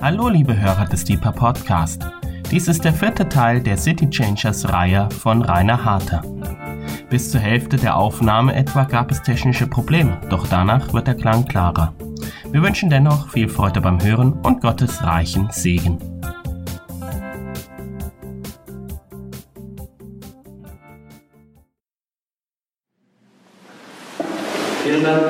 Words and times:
Hallo 0.00 0.28
liebe 0.28 0.56
Hörer 0.56 0.84
des 0.84 1.02
Deeper 1.02 1.32
Podcast. 1.32 2.06
Dies 2.52 2.68
ist 2.68 2.84
der 2.84 2.92
vierte 2.92 3.28
Teil 3.28 3.60
der 3.60 3.76
City 3.76 4.08
Changers 4.08 4.72
Reihe 4.72 5.08
von 5.10 5.42
Rainer 5.42 5.84
Harter. 5.84 6.22
Bis 7.10 7.32
zur 7.32 7.40
Hälfte 7.40 7.76
der 7.76 7.96
Aufnahme 7.96 8.54
etwa 8.54 8.84
gab 8.84 9.10
es 9.10 9.20
technische 9.22 9.66
Probleme, 9.66 10.16
doch 10.30 10.46
danach 10.46 10.92
wird 10.92 11.08
der 11.08 11.16
Klang 11.16 11.46
klarer. 11.46 11.94
Wir 12.52 12.62
wünschen 12.62 12.90
dennoch 12.90 13.28
viel 13.30 13.48
Freude 13.48 13.80
beim 13.80 14.00
Hören 14.00 14.34
und 14.34 14.60
Gottes 14.60 15.02
reichen 15.02 15.48
Segen. 15.50 15.98
Vielen 24.84 25.02
Dank, 25.02 25.27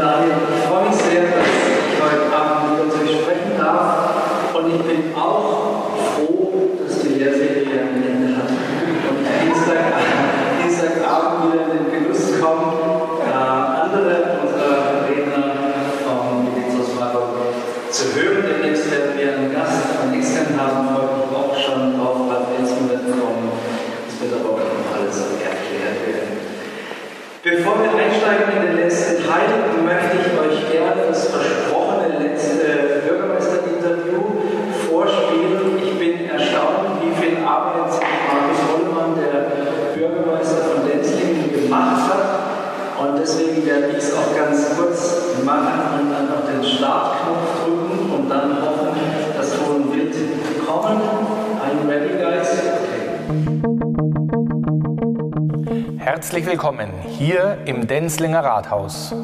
Denzlinger 58.09 58.41
Rathaus. 58.41 59.15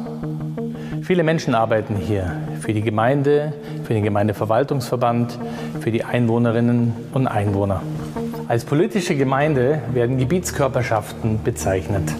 Viele 1.01 1.23
Menschen 1.23 1.55
arbeiten 1.55 1.95
hier 1.95 2.35
für 2.59 2.71
die 2.71 2.83
Gemeinde, 2.83 3.53
für 3.83 3.95
den 3.95 4.03
Gemeindeverwaltungsverband, 4.03 5.39
für 5.79 5.89
die 5.89 6.03
Einwohnerinnen 6.03 6.93
und 7.11 7.25
Einwohner. 7.25 7.81
Als 8.47 8.63
politische 8.63 9.15
Gemeinde 9.15 9.81
werden 9.91 10.19
Gebietskörperschaften 10.19 11.41
bezeichnet. 11.43 12.13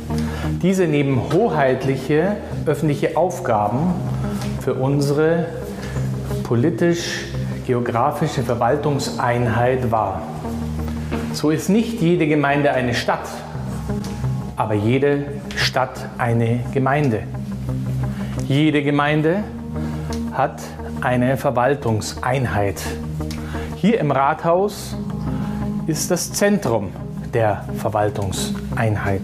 Diese 0.63 0.87
nehmen 0.87 1.21
hoheitliche 1.31 2.37
öffentliche 2.65 3.15
Aufgaben 3.15 3.93
für 4.59 4.73
unsere 4.73 5.45
politisch-geografische 6.45 8.41
Verwaltungseinheit 8.41 9.91
wahr. 9.91 10.23
So 11.31 11.51
ist 11.51 11.69
nicht 11.69 12.01
jede 12.01 12.25
Gemeinde 12.25 12.71
eine 12.71 12.95
Stadt, 12.95 13.29
aber 14.55 14.73
jede 14.73 15.25
Stadt 15.55 16.09
eine 16.17 16.59
Gemeinde. 16.73 17.23
Jede 18.47 18.83
Gemeinde 18.83 19.43
hat 20.31 20.61
eine 21.01 21.37
Verwaltungseinheit. 21.37 22.81
Hier 23.75 23.99
im 23.99 24.11
Rathaus 24.11 24.95
ist 25.87 26.11
das 26.11 26.31
Zentrum 26.33 26.89
der 27.33 27.65
Verwaltungseinheit. 27.77 29.21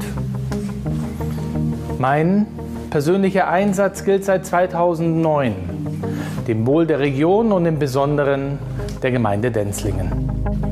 Mein 1.97 2.47
persönlicher 2.89 3.47
Einsatz 3.47 4.03
gilt 4.03 4.25
seit 4.25 4.45
2009 4.45 5.55
dem 6.47 6.65
Wohl 6.65 6.85
der 6.85 6.99
Region 6.99 7.51
und 7.51 7.65
im 7.65 7.79
Besonderen 7.79 8.59
der 9.01 9.11
Gemeinde 9.11 9.51
Denzlingen. 9.51 10.70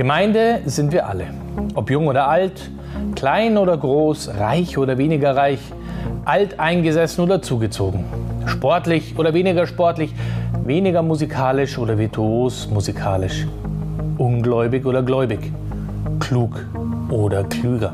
Gemeinde 0.00 0.62
sind 0.64 0.92
wir 0.92 1.06
alle. 1.06 1.26
Ob 1.74 1.90
jung 1.90 2.06
oder 2.06 2.26
alt, 2.26 2.70
klein 3.16 3.58
oder 3.58 3.76
groß, 3.76 4.30
reich 4.38 4.78
oder 4.78 4.96
weniger 4.96 5.36
reich, 5.36 5.60
alt 6.24 6.58
eingesessen 6.58 7.22
oder 7.22 7.42
zugezogen, 7.42 8.06
sportlich 8.46 9.18
oder 9.18 9.34
weniger 9.34 9.66
sportlich, 9.66 10.14
weniger 10.64 11.02
musikalisch 11.02 11.76
oder 11.76 11.98
virtuos 11.98 12.70
musikalisch, 12.70 13.46
ungläubig 14.16 14.86
oder 14.86 15.02
gläubig, 15.02 15.52
klug 16.18 16.64
oder 17.10 17.44
klüger. 17.44 17.92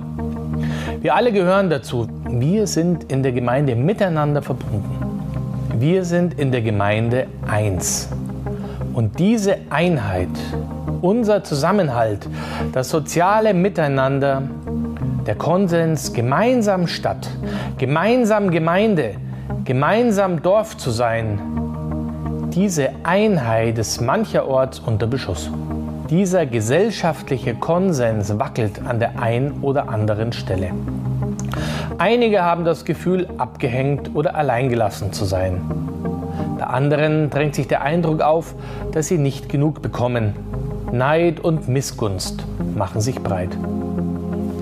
Wir 1.00 1.12
alle 1.12 1.32
gehören 1.32 1.70
dazu. 1.70 2.06
Wir 2.28 2.68
sind 2.68 3.10
in 3.10 3.24
der 3.24 3.32
Gemeinde 3.32 3.74
miteinander 3.74 4.42
verbunden. 4.42 4.96
Wir 5.76 6.04
sind 6.04 6.38
in 6.38 6.52
der 6.52 6.62
Gemeinde 6.62 7.26
eins. 7.48 8.08
Und 8.94 9.18
diese 9.18 9.56
Einheit 9.70 10.28
unser 11.06 11.44
Zusammenhalt, 11.44 12.28
das 12.72 12.90
soziale 12.90 13.54
Miteinander, 13.54 14.42
der 15.26 15.36
Konsens, 15.36 16.12
gemeinsam 16.12 16.88
Stadt, 16.88 17.28
gemeinsam 17.78 18.50
Gemeinde, 18.50 19.14
gemeinsam 19.64 20.42
Dorf 20.42 20.76
zu 20.76 20.90
sein, 20.90 21.40
diese 22.52 22.90
Einheit 23.04 23.78
ist 23.78 24.00
mancherorts 24.00 24.80
unter 24.80 25.06
Beschuss. 25.06 25.50
Dieser 26.10 26.46
gesellschaftliche 26.46 27.54
Konsens 27.54 28.38
wackelt 28.38 28.80
an 28.84 28.98
der 28.98 29.20
einen 29.20 29.60
oder 29.62 29.88
anderen 29.88 30.32
Stelle. 30.32 30.70
Einige 31.98 32.42
haben 32.42 32.64
das 32.64 32.84
Gefühl, 32.84 33.28
abgehängt 33.38 34.14
oder 34.14 34.34
alleingelassen 34.34 35.12
zu 35.12 35.24
sein. 35.24 35.60
Bei 36.58 36.64
anderen 36.64 37.30
drängt 37.30 37.54
sich 37.54 37.68
der 37.68 37.82
Eindruck 37.82 38.22
auf, 38.22 38.54
dass 38.92 39.08
sie 39.08 39.18
nicht 39.18 39.48
genug 39.48 39.82
bekommen, 39.82 40.34
Neid 40.92 41.40
und 41.40 41.68
Missgunst 41.68 42.44
machen 42.76 43.00
sich 43.00 43.20
breit. 43.20 43.50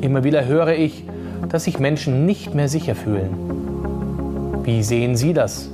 Immer 0.00 0.24
wieder 0.24 0.46
höre 0.46 0.72
ich, 0.72 1.04
dass 1.50 1.64
sich 1.64 1.78
Menschen 1.78 2.24
nicht 2.24 2.54
mehr 2.54 2.68
sicher 2.68 2.94
fühlen. 2.94 4.62
Wie 4.64 4.82
sehen 4.82 5.16
Sie 5.16 5.34
das? 5.34 5.68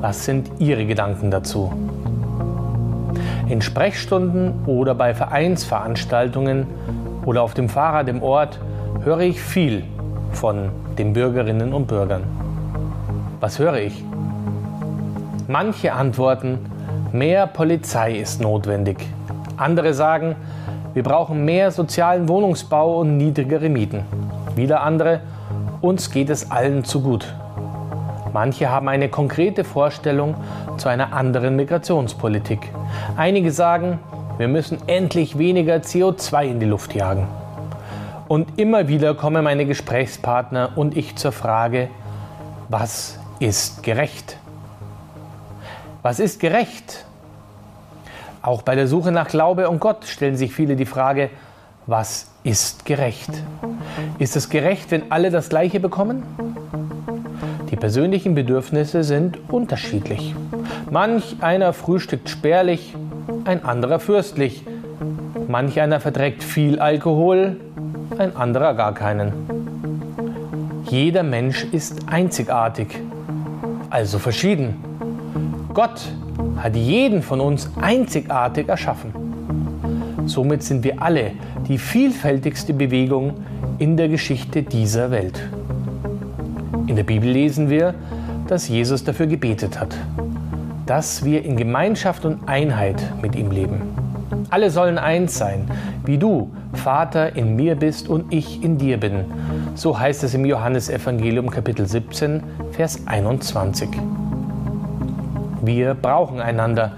Was 0.00 0.24
sind 0.24 0.50
Ihre 0.58 0.86
Gedanken 0.86 1.30
dazu? 1.30 1.72
In 3.48 3.60
Sprechstunden 3.60 4.64
oder 4.64 4.94
bei 4.94 5.14
Vereinsveranstaltungen 5.14 6.66
oder 7.26 7.42
auf 7.42 7.52
dem 7.52 7.68
Fahrrad 7.68 8.08
im 8.08 8.22
Ort 8.22 8.58
höre 9.04 9.20
ich 9.20 9.42
viel 9.42 9.84
von 10.32 10.70
den 10.96 11.12
Bürgerinnen 11.12 11.74
und 11.74 11.86
Bürgern. 11.86 12.22
Was 13.40 13.58
höre 13.58 13.76
ich? 13.76 14.02
Manche 15.48 15.92
antworten, 15.92 16.58
mehr 17.12 17.46
Polizei 17.46 18.16
ist 18.16 18.40
notwendig. 18.40 19.06
Andere 19.58 19.92
sagen, 19.92 20.36
wir 20.94 21.02
brauchen 21.02 21.44
mehr 21.44 21.70
sozialen 21.70 22.28
Wohnungsbau 22.28 23.00
und 23.00 23.16
niedrigere 23.16 23.68
Mieten. 23.68 24.04
Wieder 24.54 24.82
andere, 24.82 25.20
uns 25.80 26.10
geht 26.10 26.30
es 26.30 26.50
allen 26.50 26.84
zu 26.84 27.02
gut. 27.02 27.34
Manche 28.32 28.70
haben 28.70 28.88
eine 28.88 29.08
konkrete 29.08 29.64
Vorstellung 29.64 30.36
zu 30.76 30.88
einer 30.88 31.12
anderen 31.12 31.56
Migrationspolitik. 31.56 32.60
Einige 33.16 33.50
sagen, 33.50 33.98
wir 34.38 34.48
müssen 34.48 34.78
endlich 34.86 35.38
weniger 35.38 35.76
CO2 35.76 36.44
in 36.44 36.60
die 36.60 36.66
Luft 36.66 36.94
jagen. 36.94 37.26
Und 38.28 38.58
immer 38.58 38.86
wieder 38.86 39.14
kommen 39.14 39.42
meine 39.42 39.66
Gesprächspartner 39.66 40.70
und 40.76 40.96
ich 40.96 41.16
zur 41.16 41.32
Frage, 41.32 41.88
was 42.68 43.18
ist 43.40 43.82
gerecht? 43.82 44.36
Was 46.02 46.20
ist 46.20 46.38
gerecht? 46.38 47.04
Auch 48.42 48.62
bei 48.62 48.74
der 48.74 48.86
Suche 48.86 49.12
nach 49.12 49.28
Glaube 49.28 49.68
und 49.68 49.80
Gott 49.80 50.04
stellen 50.04 50.36
sich 50.36 50.52
viele 50.52 50.76
die 50.76 50.86
Frage, 50.86 51.30
was 51.86 52.30
ist 52.44 52.84
gerecht? 52.84 53.30
Ist 54.18 54.36
es 54.36 54.48
gerecht, 54.48 54.90
wenn 54.90 55.10
alle 55.10 55.30
das 55.30 55.48
Gleiche 55.48 55.80
bekommen? 55.80 56.22
Die 57.70 57.76
persönlichen 57.76 58.34
Bedürfnisse 58.34 59.04
sind 59.04 59.38
unterschiedlich. 59.50 60.34
Manch 60.90 61.36
einer 61.40 61.72
frühstückt 61.72 62.28
spärlich, 62.28 62.94
ein 63.44 63.64
anderer 63.64 64.00
fürstlich. 64.00 64.64
Manch 65.48 65.80
einer 65.80 66.00
verträgt 66.00 66.42
viel 66.42 66.78
Alkohol, 66.78 67.56
ein 68.18 68.36
anderer 68.36 68.74
gar 68.74 68.94
keinen. 68.94 69.32
Jeder 70.84 71.22
Mensch 71.22 71.64
ist 71.64 72.08
einzigartig, 72.08 72.88
also 73.90 74.18
verschieden. 74.18 74.87
Gott 75.74 76.00
hat 76.56 76.74
jeden 76.74 77.22
von 77.22 77.40
uns 77.40 77.70
einzigartig 77.80 78.68
erschaffen. 78.68 79.12
Somit 80.26 80.62
sind 80.62 80.84
wir 80.84 81.00
alle 81.02 81.32
die 81.68 81.78
vielfältigste 81.78 82.74
Bewegung 82.74 83.34
in 83.78 83.96
der 83.96 84.08
Geschichte 84.08 84.62
dieser 84.62 85.10
Welt. 85.10 85.40
In 86.86 86.96
der 86.96 87.02
Bibel 87.02 87.28
lesen 87.28 87.70
wir, 87.70 87.94
dass 88.46 88.68
Jesus 88.68 89.04
dafür 89.04 89.26
gebetet 89.26 89.78
hat, 89.78 89.96
dass 90.86 91.24
wir 91.24 91.44
in 91.44 91.56
Gemeinschaft 91.56 92.24
und 92.24 92.48
Einheit 92.48 93.02
mit 93.20 93.36
ihm 93.36 93.50
leben. 93.50 93.82
Alle 94.50 94.70
sollen 94.70 94.96
eins 94.96 95.36
sein, 95.36 95.70
wie 96.04 96.16
du, 96.16 96.50
Vater, 96.72 97.36
in 97.36 97.56
mir 97.56 97.74
bist 97.74 98.08
und 98.08 98.32
ich 98.32 98.62
in 98.62 98.78
dir 98.78 98.98
bin. 98.98 99.24
So 99.74 99.98
heißt 99.98 100.24
es 100.24 100.32
im 100.32 100.44
Johannesevangelium 100.44 101.50
Kapitel 101.50 101.86
17, 101.86 102.42
Vers 102.72 103.06
21. 103.06 103.88
Wir 105.68 105.92
brauchen 105.92 106.40
einander. 106.40 106.92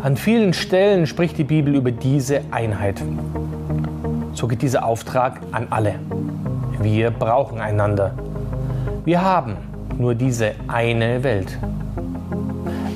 An 0.00 0.16
vielen 0.16 0.54
Stellen 0.54 1.06
spricht 1.06 1.36
die 1.36 1.44
Bibel 1.44 1.74
über 1.74 1.90
diese 1.90 2.40
Einheit. 2.50 3.02
So 4.32 4.48
geht 4.48 4.62
dieser 4.62 4.86
Auftrag 4.86 5.38
an 5.52 5.66
alle. 5.68 5.96
Wir 6.80 7.10
brauchen 7.10 7.60
einander. 7.60 8.14
Wir 9.04 9.20
haben 9.20 9.58
nur 9.98 10.14
diese 10.14 10.52
eine 10.66 11.24
Welt. 11.24 11.58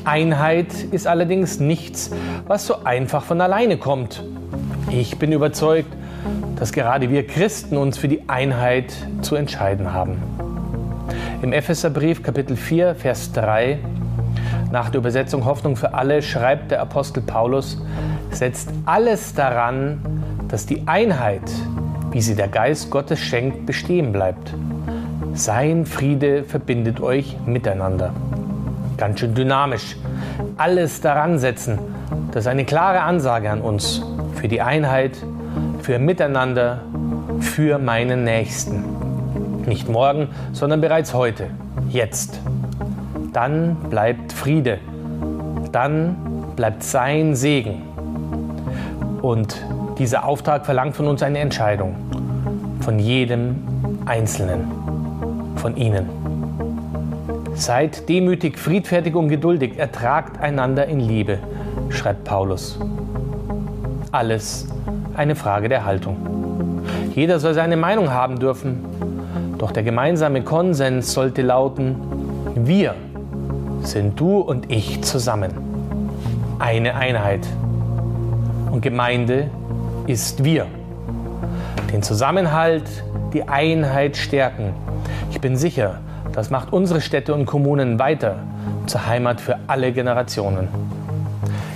Einheit 0.06 0.72
ist 0.90 1.06
allerdings 1.06 1.60
nichts, 1.60 2.12
was 2.46 2.66
so 2.66 2.84
einfach 2.84 3.22
von 3.22 3.42
alleine 3.42 3.76
kommt. 3.76 4.24
Ich 4.90 5.18
bin 5.18 5.32
überzeugt, 5.32 5.92
dass 6.56 6.72
gerade 6.72 7.10
wir 7.10 7.26
Christen 7.26 7.76
uns 7.76 7.98
für 7.98 8.08
die 8.08 8.26
Einheit 8.26 8.90
zu 9.20 9.36
entscheiden 9.36 9.92
haben. 9.92 10.16
Im 11.42 11.52
Epheserbrief 11.52 12.22
Kapitel 12.22 12.56
4, 12.56 12.94
Vers 12.94 13.32
3, 13.32 13.80
nach 14.70 14.90
der 14.90 14.98
Übersetzung 14.98 15.44
Hoffnung 15.44 15.76
für 15.76 15.94
alle, 15.94 16.22
schreibt 16.22 16.70
der 16.70 16.80
Apostel 16.80 17.22
Paulus, 17.22 17.78
setzt 18.30 18.70
alles 18.86 19.34
daran, 19.34 20.22
dass 20.48 20.66
die 20.66 20.86
Einheit, 20.86 21.42
wie 22.10 22.20
sie 22.20 22.34
der 22.34 22.48
Geist 22.48 22.90
Gottes 22.90 23.18
schenkt, 23.18 23.66
bestehen 23.66 24.12
bleibt. 24.12 24.54
Sein 25.34 25.86
Friede 25.86 26.44
verbindet 26.44 27.00
euch 27.00 27.36
miteinander 27.46 28.12
ganz 29.00 29.18
schön 29.18 29.34
dynamisch. 29.34 29.96
Alles 30.58 31.00
daran 31.00 31.38
setzen, 31.38 31.78
das 32.32 32.44
ist 32.44 32.48
eine 32.48 32.66
klare 32.66 33.00
Ansage 33.00 33.50
an 33.50 33.62
uns 33.62 34.02
für 34.34 34.46
die 34.46 34.60
Einheit, 34.60 35.16
für 35.80 35.98
Miteinander, 35.98 36.82
für 37.40 37.78
meinen 37.78 38.24
Nächsten. 38.24 38.84
Nicht 39.66 39.88
morgen, 39.88 40.28
sondern 40.52 40.82
bereits 40.82 41.14
heute, 41.14 41.46
jetzt. 41.88 42.40
Dann 43.32 43.76
bleibt 43.88 44.32
Friede, 44.32 44.78
dann 45.70 46.16
bleibt 46.56 46.82
sein 46.82 47.36
Segen. 47.36 47.82
Und 49.22 49.64
dieser 49.98 50.24
Auftrag 50.24 50.66
verlangt 50.66 50.96
von 50.96 51.06
uns 51.06 51.22
eine 51.22 51.38
Entscheidung, 51.38 51.94
von 52.80 52.98
jedem 52.98 53.56
Einzelnen, 54.06 54.70
von 55.56 55.76
Ihnen. 55.76 56.08
Seid 57.54 58.08
demütig, 58.08 58.58
friedfertig 58.58 59.14
und 59.14 59.28
geduldig, 59.28 59.78
ertragt 59.78 60.40
einander 60.40 60.86
in 60.86 60.98
Liebe, 60.98 61.38
schreibt 61.90 62.24
Paulus. 62.24 62.80
Alles 64.10 64.66
eine 65.14 65.36
Frage 65.36 65.68
der 65.68 65.84
Haltung. 65.84 66.16
Jeder 67.14 67.38
soll 67.38 67.54
seine 67.54 67.76
Meinung 67.76 68.10
haben 68.10 68.40
dürfen, 68.40 68.84
doch 69.58 69.70
der 69.70 69.82
gemeinsame 69.82 70.42
Konsens 70.42 71.12
sollte 71.12 71.42
lauten, 71.42 71.96
wir 72.54 72.94
sind 73.82 74.18
du 74.18 74.38
und 74.40 74.70
ich 74.70 75.02
zusammen. 75.02 75.52
Eine 76.58 76.94
Einheit. 76.94 77.46
Und 78.70 78.82
Gemeinde 78.82 79.50
ist 80.06 80.44
wir. 80.44 80.66
Den 81.92 82.02
Zusammenhalt, 82.02 82.84
die 83.32 83.48
Einheit 83.48 84.16
stärken. 84.16 84.74
Ich 85.30 85.40
bin 85.40 85.56
sicher, 85.56 86.00
das 86.32 86.50
macht 86.50 86.72
unsere 86.72 87.00
Städte 87.00 87.34
und 87.34 87.46
Kommunen 87.46 87.98
weiter 87.98 88.36
zur 88.86 89.06
Heimat 89.06 89.40
für 89.40 89.58
alle 89.66 89.92
Generationen. 89.92 90.68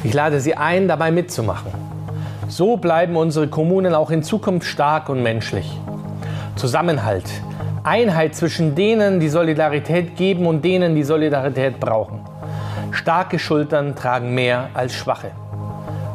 Ich 0.05 0.13
lade 0.13 0.41
Sie 0.41 0.55
ein, 0.55 0.87
dabei 0.87 1.11
mitzumachen. 1.11 1.73
So 2.49 2.77
bleiben 2.77 3.17
unsere 3.17 3.49
Kommunen 3.49 3.95
auch 3.95 4.11
in 4.11 4.23
Zukunft 4.23 4.67
stark 4.67 5.09
und 5.09 5.23
menschlich. 5.23 5.79
Zusammenhalt, 6.57 7.25
Einheit 7.85 8.35
zwischen 8.35 8.75
denen, 8.75 9.21
die 9.21 9.29
Solidarität 9.29 10.17
geben 10.17 10.47
und 10.47 10.65
denen, 10.65 10.95
die 10.95 11.05
Solidarität 11.05 11.79
brauchen. 11.79 12.21
Starke 12.91 13.39
Schultern 13.39 13.95
tragen 13.95 14.35
mehr 14.35 14.71
als 14.75 14.95
schwache. 14.95 15.31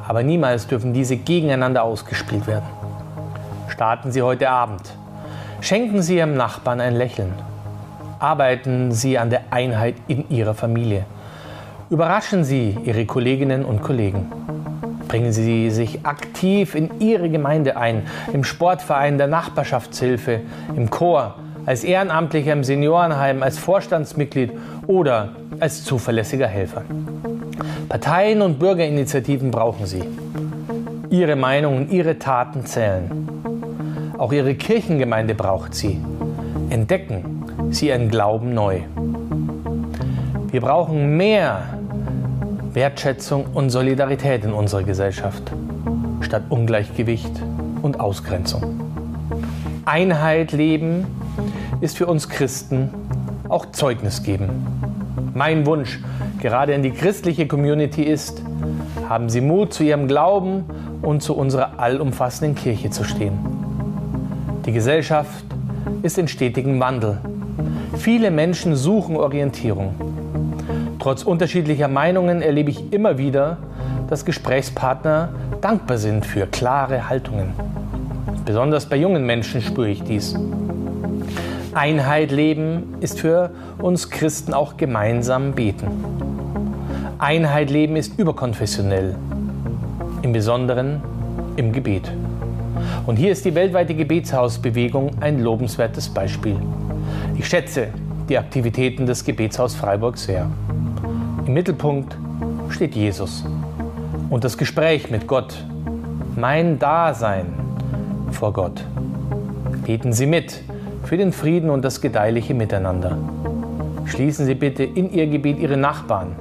Aber 0.08 0.24
niemals 0.24 0.68
dürfen 0.68 0.94
diese 0.94 1.16
gegeneinander 1.16 1.84
ausgespielt 1.84 2.48
werden. 2.48 2.68
Starten 3.68 4.12
Sie 4.12 4.22
heute 4.22 4.50
Abend. 4.50 4.82
Schenken 5.62 6.02
Sie 6.02 6.18
Ihrem 6.18 6.36
Nachbarn 6.36 6.82
ein 6.82 6.96
Lächeln 6.96 7.34
arbeiten 8.20 8.92
Sie 8.92 9.18
an 9.18 9.30
der 9.30 9.44
Einheit 9.50 9.96
in 10.08 10.30
Ihrer 10.30 10.54
Familie. 10.54 11.06
Überraschen 11.90 12.44
Sie 12.44 12.78
Ihre 12.84 13.06
Kolleginnen 13.06 13.66
und 13.66 13.82
Kollegen. 13.82 14.32
Bringen 15.08 15.32
Sie 15.32 15.72
sich 15.72 16.06
aktiv 16.06 16.76
in 16.76 17.00
Ihre 17.00 17.30
Gemeinde 17.30 17.78
ein, 17.78 18.04
im 18.32 18.44
Sportverein 18.44 19.18
der 19.18 19.28
Nachbarschaftshilfe, 19.28 20.42
im 20.76 20.90
Chor, 20.90 21.36
als 21.66 21.84
Ehrenamtlicher 21.84 22.54
im 22.54 22.64
Seniorenheim, 22.64 23.44
als 23.44 23.58
Vorstandsmitglied 23.58 24.52
oder 24.88 25.30
als 25.60 25.84
zuverlässiger 25.84 26.48
Helfer. 26.48 26.84
Parteien 27.88 28.42
und 28.42 28.60
Bürgerinitiativen 28.60 29.52
brauchen 29.52 29.86
Sie. 29.86 30.04
Ihre 31.10 31.36
Meinung 31.36 31.78
und 31.78 31.92
Ihre 31.92 32.20
Taten 32.20 32.66
zählen. 32.66 33.30
Auch 34.18 34.32
Ihre 34.32 34.56
Kirchengemeinde 34.56 35.36
braucht 35.36 35.74
Sie. 35.74 36.00
Entdecken, 36.70 37.40
sie 37.72 37.88
ihren 37.88 38.10
Glauben 38.10 38.54
neu. 38.54 38.82
Wir 40.52 40.62
brauchen 40.62 41.18
mehr 41.18 41.62
Wertschätzung 42.74 43.46
und 43.54 43.70
Solidarität 43.70 44.44
in 44.44 44.54
unserer 44.54 44.84
Gesellschaft, 44.84 45.52
statt 46.22 46.44
Ungleichgewicht 46.50 47.32
und 47.82 48.00
Ausgrenzung. 48.00 48.80
Einheit 49.86 50.52
leben 50.52 51.08
ist 51.82 51.98
für 51.98 52.08
uns 52.08 52.30
Christen 52.30 52.90
auch 53.48 53.68
Zeugnis 53.72 54.24
geben. 54.24 54.50
Mein 55.34 55.66
Wunsch, 55.66 56.00
gerade 56.42 56.74
in 56.74 56.84
die 56.84 56.92
christliche 56.92 57.48
Community 57.48 58.04
ist, 58.04 58.42
haben 59.08 59.30
Sie 59.30 59.42
Mut 59.42 59.74
zu 59.74 59.84
Ihrem 59.84 60.08
Glauben 60.08 60.66
und 61.02 61.24
zu 61.24 61.36
unserer 61.36 61.80
allumfassenden 61.80 62.56
Kirche 62.56 62.90
zu 62.90 63.04
stehen. 63.04 63.40
Die 64.66 64.72
Gesellschaft 64.72 65.46
ist 66.02 66.18
in 66.18 66.28
stetigem 66.28 66.80
Wandel 66.80 67.20
Viele 68.00 68.32
Menschen 68.32 68.78
suchen 68.78 69.18
Orientierung. 69.18 69.94
Trotz 71.00 71.24
unterschiedlicher 71.24 71.90
Meinungen 71.90 72.42
erlebe 72.42 72.70
ich 72.70 72.94
immer 72.94 73.18
wieder, 73.18 73.58
dass 74.08 74.24
Gesprächspartner 74.24 75.30
dankbar 75.60 75.98
sind 75.98 76.26
für 76.26 76.48
klare 76.48 77.10
Haltungen. 77.10 77.52
Besonders 78.46 78.86
bei 78.86 78.96
jungen 78.96 79.26
Menschen 79.26 79.62
spüre 79.62 79.90
ich 79.90 80.02
dies. 80.04 80.34
Einheit 81.74 82.32
leben 82.32 82.96
ist 83.00 83.20
für 83.20 83.52
uns 83.80 84.10
Christen 84.10 84.54
auch 84.54 84.78
gemeinsam 84.78 85.54
beten. 85.54 85.88
Einheit 87.20 87.70
leben 87.70 87.96
ist 87.96 88.18
überkonfessionell, 88.18 89.16
im 90.24 90.34
Besonderen 90.34 91.02
im 91.58 91.72
Gebet. 91.72 92.12
Und 93.06 93.18
hier 93.18 93.32
ist 93.32 93.46
die 93.46 93.54
weltweite 93.54 93.94
Gebetshausbewegung 93.94 95.12
ein 95.20 95.44
lobenswertes 95.44 96.10
Beispiel. 96.10 96.56
Ich 97.38 97.48
schätze 97.48 97.90
die 98.30 98.38
Aktivitäten 98.38 99.06
des 99.06 99.24
Gebetshaus 99.24 99.76
Freiburg 99.76 100.18
sehr. 100.18 100.50
Im 101.46 101.54
Mittelpunkt 101.54 102.18
steht 102.70 102.96
Jesus 102.96 103.46
und 104.30 104.44
das 104.44 104.58
Gespräch 104.58 105.12
mit 105.12 105.28
Gott, 105.28 105.64
mein 106.36 106.80
Dasein 106.80 107.48
vor 108.32 108.54
Gott. 108.54 108.84
Beten 109.86 110.14
Sie 110.14 110.26
mit 110.26 110.62
für 111.10 111.18
den 111.18 111.32
Frieden 111.32 111.72
und 111.72 111.84
das 111.84 112.02
gedeihliche 112.02 112.54
Miteinander. 112.54 113.18
Schließen 114.06 114.46
Sie 114.46 114.54
bitte 114.54 114.84
in 114.84 115.12
Ihr 115.12 115.26
Gebet 115.26 115.58
Ihre 115.58 115.76
Nachbarn, 115.76 116.36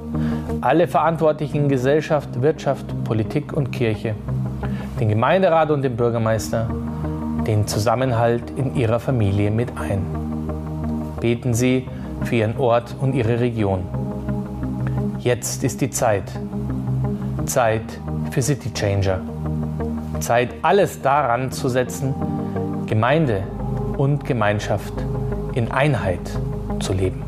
alle 0.61 0.87
Verantwortlichen 0.87 1.57
in 1.63 1.69
Gesellschaft, 1.71 2.43
Wirtschaft, 2.43 2.85
Politik 3.05 3.55
und 3.55 3.73
Kirche, 3.73 4.15
den 5.01 5.09
Gemeinderat 5.09 5.71
und 5.71 5.81
den 5.81 5.97
Bürgermeister, 5.97 6.69
den 7.47 7.67
Zusammenhalt 7.67 8.43
in 8.57 8.77
Ihrer 8.77 9.01
Familie 9.01 9.51
mit 9.51 9.71
ein. 9.81 10.05
Beten 11.19 11.55
Sie 11.55 11.89
für 12.25 12.37
Ihren 12.37 12.59
Ort 12.59 12.95
und 13.01 13.15
Ihre 13.15 13.41
Region. 13.41 13.85
Jetzt 15.19 15.65
ist 15.65 15.81
die 15.81 15.89
Zeit. 15.89 16.31
Zeit 17.47 17.85
für 18.33 18.43
City 18.43 18.71
Changer. 18.75 19.23
Zeit, 20.21 20.51
alles 20.61 21.01
daran 21.01 21.53
zu 21.53 21.71
setzen, 21.71 22.15
Gemeinde 22.87 23.45
und 23.99 24.25
Gemeinschaft 24.25 24.95
in 25.55 25.71
Einheit 25.71 26.21
zu 26.81 26.95
leben. 26.95 27.23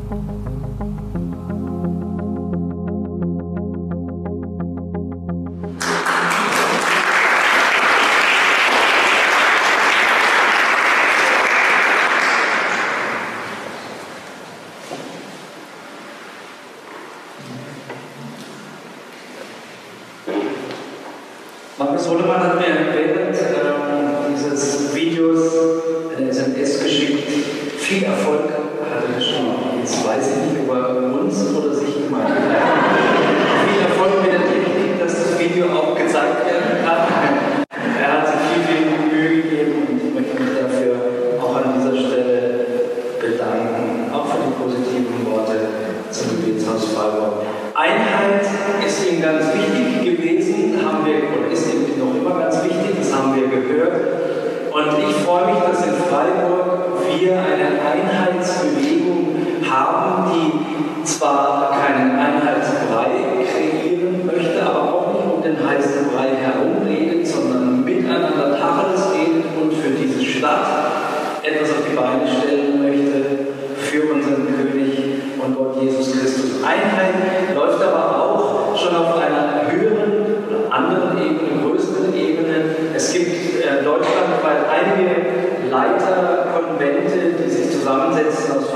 deutschlandweit 83.91 84.63
einige 84.69 85.69
Leiterkonvente, 85.69 87.43
die 87.43 87.49
sich 87.49 87.71
zusammensetzen 87.71 88.57
aus 88.57 88.71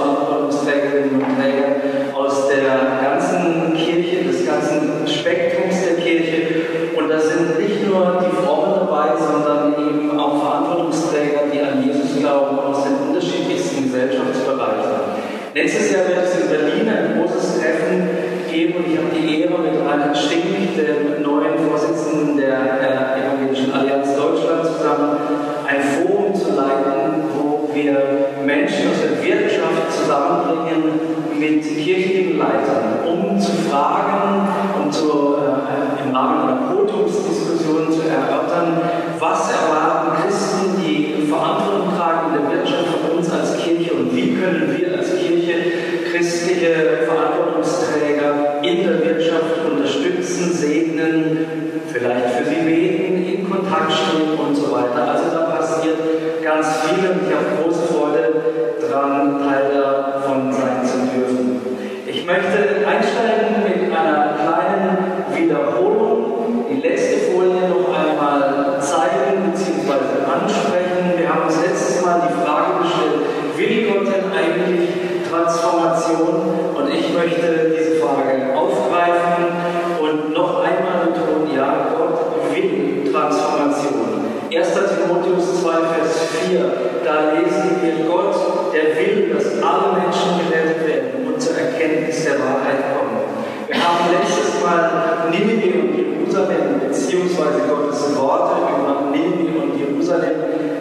da 87.05 87.31
lesen 87.33 87.77
wir 87.83 88.05
Gott, 88.09 88.35
der 88.74 88.97
will, 88.97 89.29
dass 89.31 89.62
alle 89.62 89.93
Menschen 89.93 90.41
gerettet 90.41 90.88
werden 90.88 91.27
und 91.27 91.39
zur 91.39 91.55
Erkenntnis 91.55 92.24
der 92.25 92.39
Wahrheit 92.39 92.97
kommen. 92.97 93.21
Wir 93.67 93.77
haben 93.77 94.09
letztes 94.12 94.62
Mal 94.63 95.29
Nineveh 95.29 95.79
und 95.79 95.95
Jerusalem 95.95 96.81
beziehungsweise 96.88 97.62
Gottes 97.69 98.17
Worte 98.17 98.55
über 98.74 99.12
Nineveh 99.12 99.59
und 99.59 99.79
Jerusalem 99.79 100.33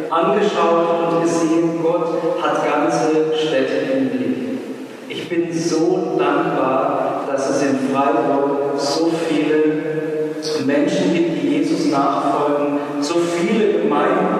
angeschaut 0.08 1.12
und 1.12 1.22
gesehen, 1.22 1.82
Gott 1.82 2.22
hat 2.40 2.64
ganze 2.64 3.36
Städte 3.36 3.92
im 3.92 4.08
Blick. 4.08 4.36
Ich 5.08 5.28
bin 5.28 5.52
so 5.52 6.16
dankbar, 6.18 7.24
dass 7.30 7.50
es 7.50 7.62
in 7.62 7.78
Freiburg 7.92 8.78
so 8.78 9.10
viele 9.28 9.94
Menschen 10.64 11.12
gibt, 11.12 11.42
die 11.42 11.48
Jesus 11.58 11.90
nachfolgen, 11.90 12.78
so 13.00 13.14
viele 13.14 13.82
Gemeinden 13.82 14.33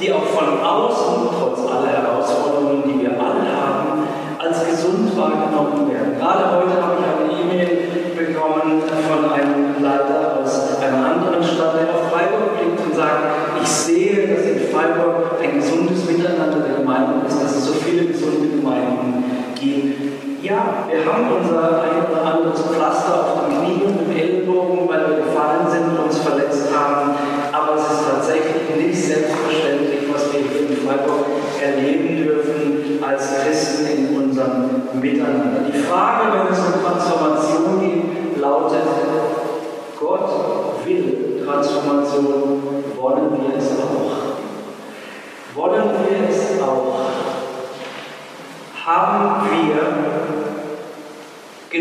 die 0.00 0.12
auch 0.12 0.24
von 0.24 0.60
außen, 0.60 1.28
trotz 1.38 1.70
aller 1.70 1.88
Herausforderungen, 1.88 2.82
die 2.86 3.02
wir 3.02 3.12
alle 3.12 3.48
haben, 3.48 4.06
als 4.38 4.66
gesund 4.66 5.16
wahrgenommen 5.16 5.90
werden. 5.90 6.18
Gerade 6.18 6.44
heute 6.56 6.82
habe 6.82 6.96
ich 7.00 7.06
eine 7.06 7.42
E-Mail 7.42 7.86
bekommen 8.16 8.82
von 8.82 9.32
einem 9.32 9.82
Leiter 9.82 10.38
aus 10.42 10.78
einer 10.80 11.04
anderen 11.04 11.42
Stadt, 11.42 11.74
der 11.74 11.94
auf 11.94 12.10
Freiburg 12.10 12.58
blickt 12.58 12.86
und 12.86 12.94
sagt, 12.94 13.22
ich 13.62 13.68
sehe, 13.68 14.28
dass 14.28 14.44
in 14.46 14.60
Freiburg 14.72 15.40
ein 15.42 15.60
gesundes 15.60 16.04
Miteinander 16.04 16.60
der 16.60 16.78
Gemeinden 16.78 17.26
ist, 17.26 17.42
dass 17.42 17.56
es 17.56 17.66
so 17.66 17.72
viele 17.74 18.06
gesunde 18.06 18.48
Gemeinden 18.48 19.24
gibt. 19.54 20.44
Ja, 20.44 20.86
wir 20.88 21.04
haben 21.04 21.26
unser 21.40 21.82
ein 21.82 22.06
oder 22.08 22.22
anderes 22.24 22.62
Plastik 22.62 23.05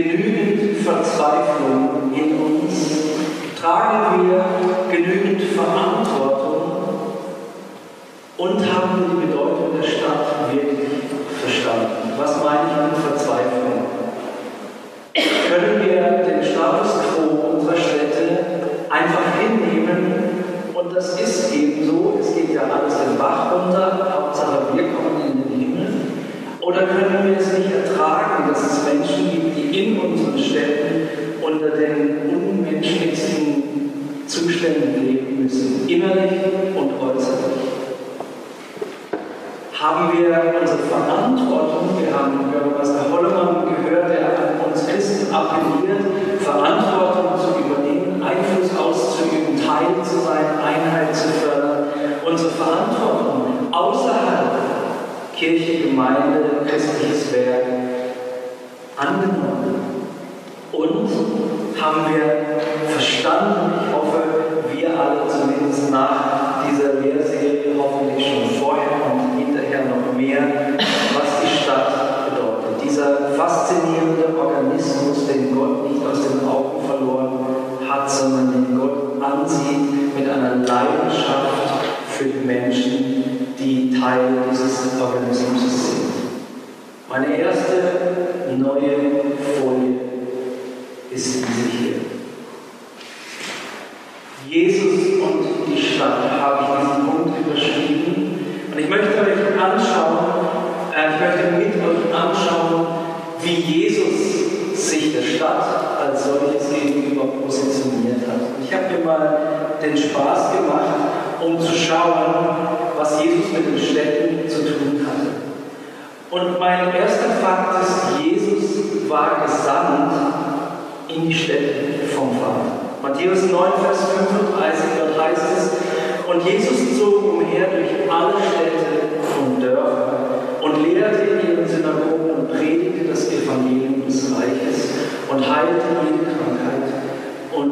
genügend 0.05 0.77
Verzweiflung 0.83 2.13
in 2.13 2.38
uns, 2.38 2.74
tragen 3.59 4.04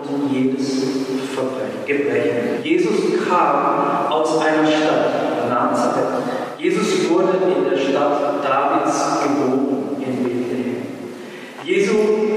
und 0.07 0.31
jedes 0.31 0.81
Gebrechen. 1.85 2.63
Jesus 2.63 2.97
kam 3.27 4.11
aus 4.11 4.39
einer 4.39 4.67
Stadt, 4.67 5.49
Nazareth. 5.49 6.23
Jesus 6.57 7.09
wurde 7.09 7.33
in 7.43 7.69
der 7.69 7.77
Stadt 7.77 8.43
Davids 8.43 9.23
geboren, 9.23 9.97
in 9.99 10.23
Bethlehem. 10.23 10.81
Jesu 11.63 11.93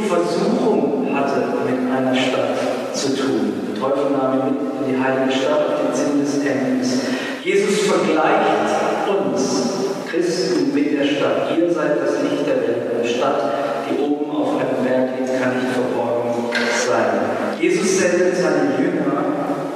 Versuchung 0.09 1.09
hatte 1.15 1.43
mit 1.65 1.93
einer 1.93 2.15
Stadt 2.15 2.57
zu 2.93 3.17
tun. 3.17 3.53
Der 3.69 3.81
Teufel 3.81 4.11
nahm 4.11 4.33
ihn 4.35 4.55
mit 4.55 4.89
in 4.89 4.95
die 4.95 5.03
heilige 5.03 5.33
Stadt 5.33 5.67
auf 5.69 5.81
den 5.87 5.95
Sinn 5.95 6.21
des 6.21 6.43
Tempels. 6.43 7.01
Jesus 7.45 7.83
vergleicht 7.83 8.67
uns, 9.07 9.77
Christen, 10.11 10.75
mit 10.75 10.99
der 10.99 11.05
Stadt. 11.05 11.57
Ihr 11.57 11.73
seid 11.73 12.03
das 12.03 12.23
Licht 12.23 12.47
der 12.47 12.57
Welt. 12.57 12.91
Eine 12.99 13.07
Stadt, 13.07 13.53
die 13.89 14.03
oben 14.03 14.31
auf 14.35 14.59
einem 14.59 14.85
Berg 14.85 15.19
liegt, 15.19 15.41
kann 15.41 15.55
nicht 15.57 15.73
verborgen 15.73 16.51
sein. 16.87 17.36
Jesus 17.61 17.99
sendet 17.99 18.37
seine 18.37 18.77
Jünger 18.77 19.25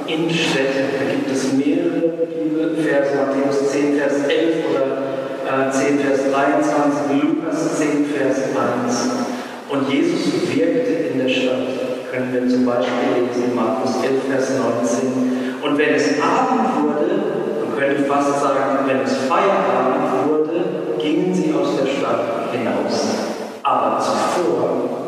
in 0.05 0.29
Städte. 0.29 0.85
Da 0.99 1.11
gibt 1.11 1.31
es 1.31 1.53
mehrere 1.53 2.27
Bibelverse, 2.27 3.15
Matthäus 3.15 3.71
10, 3.71 3.97
Vers 3.97 4.13
11 4.27 4.65
oder 4.69 5.67
äh, 5.67 5.71
10, 5.71 5.99
Vers 5.99 6.31
23, 6.31 7.23
Lukas 7.23 7.77
10, 7.79 8.05
Vers 8.05 8.37
1. 8.85 9.09
Und 9.69 9.89
Jesus 9.89 10.53
wirkte 10.53 10.91
in 11.11 11.19
der 11.19 11.29
Stadt. 11.29 12.11
Können 12.11 12.33
wir 12.33 12.49
zum 12.49 12.65
Beispiel 12.65 12.93
lesen, 13.15 13.55
Markus 13.55 13.95
11, 14.03 14.29
Vers 14.29 14.51
19. 14.59 15.61
Und 15.63 15.77
wenn 15.77 15.95
es 15.95 16.21
Abend 16.21 16.83
wurde, 16.83 17.07
man 17.65 17.79
könnte 17.79 18.03
fast 18.03 18.41
sagen, 18.41 18.79
wenn 18.85 19.01
es 19.01 19.15
Feierabend 19.27 20.27
wurde, 20.27 20.99
gingen 20.99 21.33
sie 21.33 21.53
aus 21.53 21.77
der 21.77 21.87
Stadt 21.89 22.51
hinaus. 22.51 23.07
Aber 23.63 23.99
zuvor 23.99 25.00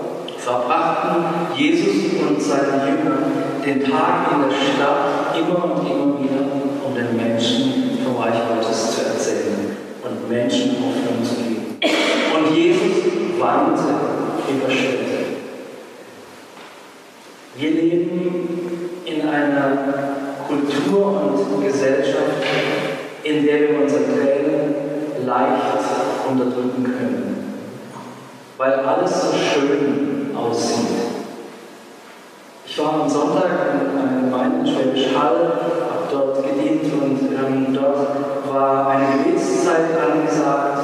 verbrachten 0.43 1.55
Jesus 1.55 2.19
und 2.27 2.41
seine 2.41 2.85
Jünger 2.85 3.17
den 3.65 3.83
Tag 3.83 4.31
in 4.33 4.49
der 4.49 4.55
Stadt 4.55 5.37
immer 5.37 5.63
und 5.63 5.89
immer 5.89 6.19
wieder, 6.19 6.41
um 6.85 6.93
den 6.93 7.15
Menschen 7.15 7.97
vom 8.03 8.17
Reich 8.17 8.39
Gottes 8.49 8.95
zu 8.95 9.05
erzählen 9.05 9.77
und 10.03 10.29
Menschen 10.29 10.71
Hoffnung 10.71 11.23
zu 11.23 11.35
geben. 11.35 11.77
Und 11.81 12.55
Jesus 12.55 13.39
weinte 13.39 13.83
überschritten. 14.49 15.13
Wir 17.55 17.71
leben 17.71 18.49
in 19.05 19.29
einer 19.29 19.77
Kultur 20.45 21.21
und 21.21 21.65
Gesellschaft, 21.65 22.43
in 23.23 23.45
der 23.45 23.59
wir 23.61 23.81
unsere 23.81 24.03
Tränen 24.05 24.75
leicht 25.25 25.63
unterdrücken 26.29 26.83
können, 26.83 27.53
weil 28.57 28.73
alles 28.73 29.21
so 29.21 29.37
schön 29.37 30.12
aussieht. 30.35 30.87
Ich 32.65 32.79
war 32.79 33.03
am 33.03 33.09
Sonntag 33.09 33.49
in 33.73 33.97
einer 33.99 34.21
Gemeinde 34.21 34.59
in 34.59 34.75
Schwäbisch 34.75 35.15
Hall, 35.15 35.53
habe 35.91 36.07
dort 36.11 36.43
gedient 36.43 36.91
und 36.91 37.19
ähm, 37.21 37.73
dort 37.73 38.07
war 38.51 38.89
eine 38.89 39.23
Gebetszeit 39.23 39.91
angesagt 40.01 40.79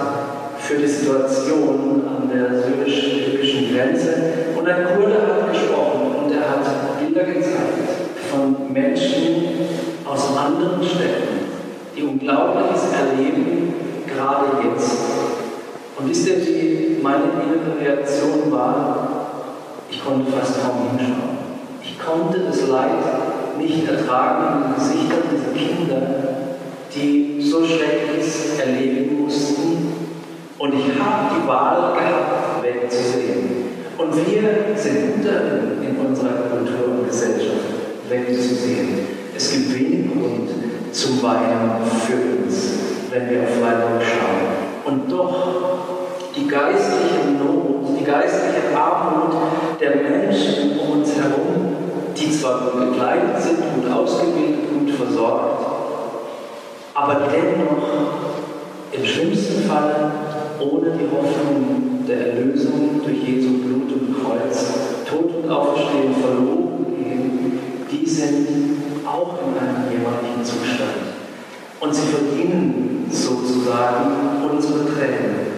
für 0.59 0.75
die 0.75 0.87
Situation 0.87 2.03
an 2.05 2.29
der 2.29 2.61
syrisch-türkischen 2.61 3.73
Grenze. 3.73 4.13
Und 4.55 4.67
ein 4.67 4.85
Kurde 4.85 5.15
hat 5.15 5.51
gesprochen 5.51 6.15
und 6.23 6.31
er 6.31 6.41
hat 6.41 6.99
Bilder 6.99 7.23
gezeigt 7.23 7.89
von 8.29 8.71
Menschen 8.71 9.45
aus 10.05 10.37
anderen 10.37 10.83
Städten, 10.83 11.39
die 11.95 12.03
Unglaubliches 12.03 12.83
erleben, 12.93 13.73
gerade 14.05 14.69
jetzt. 14.69 14.97
Und 15.97 16.09
wisst 16.09 16.27
ihr, 16.27 16.37
wie 16.45 16.99
meine 17.01 17.23
innere 17.23 17.79
Reaktion 17.79 18.51
war? 18.51 19.18
Ich 19.91 20.03
konnte 20.03 20.31
fast 20.31 20.61
kaum 20.61 20.97
hinschauen. 20.97 21.39
Ich 21.81 21.97
konnte 21.97 22.39
das 22.39 22.67
Leid 22.67 23.57
nicht 23.57 23.89
ertragen 23.89 24.45
in 24.47 24.63
den 24.63 24.75
Gesichtern 24.75 25.23
dieser 25.31 25.51
Kinder, 25.53 26.01
die 26.93 27.41
so 27.41 27.65
Schreckliches 27.65 28.59
erleben 28.59 29.23
mussten 29.23 30.09
und 30.57 30.73
ich 30.73 30.99
habe 30.99 31.35
die 31.35 31.47
Wahl 31.47 31.93
gehabt, 31.93 32.63
wegzusehen. 32.63 33.69
Und 33.97 34.15
wir 34.15 34.75
sind 34.75 35.15
unterin 35.15 35.81
in 35.81 36.05
unserer 36.05 36.49
Kultur 36.49 36.99
und 36.99 37.07
Gesellschaft, 37.07 38.09
wegzusehen. 38.09 39.07
Es 39.35 39.51
gibt 39.51 39.73
wenig 39.73 40.11
Grund 40.11 40.49
zum 40.91 41.23
Weinen 41.23 41.81
für 42.05 42.43
uns, 42.43 42.73
wenn 43.09 43.29
wir 43.29 43.43
auf 43.43 43.55
Freiburg 43.59 44.01
schauen. 44.01 44.93
Und 44.93 45.11
doch 45.11 45.69
die 46.35 46.47
geistliche 46.47 47.31
Not, 47.37 47.99
die 47.99 48.03
geistliche 48.03 48.75
Armut 48.75 49.33
der 49.79 49.95
Menschen 49.95 50.79
um 50.79 50.99
uns 50.99 51.15
herum, 51.15 51.75
die 52.17 52.31
zwar 52.31 52.59
gut 52.61 52.91
gekleidet 52.91 53.41
sind, 53.41 53.57
gut 53.75 53.91
ausgebildet, 53.91 54.69
gut 54.73 54.91
versorgt, 54.91 55.65
aber 56.93 57.21
dennoch 57.31 57.87
im 58.91 59.05
schlimmsten 59.05 59.63
Fall 59.69 60.11
ohne 60.59 60.91
die 60.91 61.07
Hoffnung 61.15 62.03
der 62.07 62.33
Erlösung 62.33 63.01
durch 63.03 63.23
Jesu 63.23 63.59
Blut 63.59 63.91
und 63.91 64.15
Kreuz, 64.21 64.73
Tod 65.07 65.43
und 65.43 65.49
Auferstehen 65.49 66.13
verloren 66.15 66.85
gehen, 66.97 67.59
die 67.91 68.05
sind 68.05 68.47
auch 69.05 69.35
in 69.45 69.57
einem 69.57 69.91
jämmerlichen 69.91 70.43
Zustand. 70.43 71.09
Und 71.79 71.95
sie 71.95 72.07
verdienen 72.07 73.07
sozusagen 73.09 74.11
unsere 74.51 74.85
Tränen. 74.85 75.48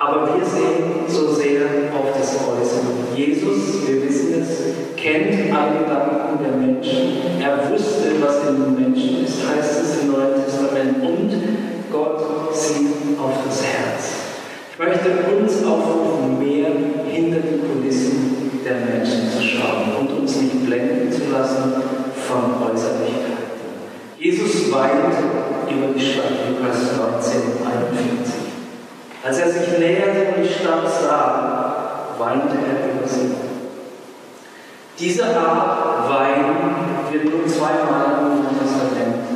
Aber 0.00 0.28
wir 0.32 0.46
sehen 0.46 1.08
so 1.08 1.34
sehr 1.34 1.62
auf 1.92 2.16
das 2.16 2.36
Äußere. 2.36 3.16
Jesus, 3.16 3.84
wir 3.84 4.08
wissen 4.08 4.40
es, 4.40 4.94
kennt 4.96 5.52
alle 5.52 5.80
Gedanken 5.80 6.38
der 6.40 6.52
Menschen. 6.52 7.40
Er 7.40 7.68
wusste, 7.68 8.12
was 8.22 8.48
in 8.48 8.62
den 8.62 8.74
Menschen 8.80 9.24
ist, 9.24 9.38
heißt 9.44 9.82
es 9.82 10.02
im 10.02 10.12
Neuen 10.12 10.44
Testament. 10.44 11.02
Und 11.02 11.42
Gott 11.90 12.54
sieht 12.54 13.18
auf 13.18 13.32
das 13.44 13.64
Herz. 13.64 14.12
Ich 14.72 14.78
möchte 14.78 15.10
uns 15.36 15.64
aufrufen, 15.66 16.38
mehr 16.38 16.68
hinter 17.10 17.40
die 17.40 17.58
Kulissen 17.58 18.62
der 18.64 18.76
Menschen 18.76 19.28
zu 19.36 19.42
schauen 19.42 19.96
und 19.98 20.20
uns 20.20 20.36
nicht 20.40 20.64
blenden 20.64 21.10
zu 21.10 21.22
lassen 21.32 21.72
von 22.28 22.70
Äußerlichkeiten. 22.70 23.48
Jesus 24.16 24.70
weint 24.70 25.14
über 25.68 25.92
die 25.92 26.00
Stadt, 26.00 26.30
Lukas 26.48 26.96
19, 26.96 27.66
41. 27.66 28.37
Als 29.24 29.38
er 29.38 29.50
sich 29.50 29.78
näherte 29.78 30.36
und 30.36 30.44
die 30.44 30.48
Stadt 30.48 30.88
sah, 30.88 32.14
weinte 32.18 32.56
er 32.56 32.94
über 32.94 33.08
sie. 33.08 33.34
Diese 34.98 35.24
Art 35.24 36.08
Wein 36.08 36.44
wird 37.10 37.24
nur 37.24 37.46
zweimal 37.46 38.18
im 38.20 38.28
Neuen 38.28 38.58
Testament 38.58 39.26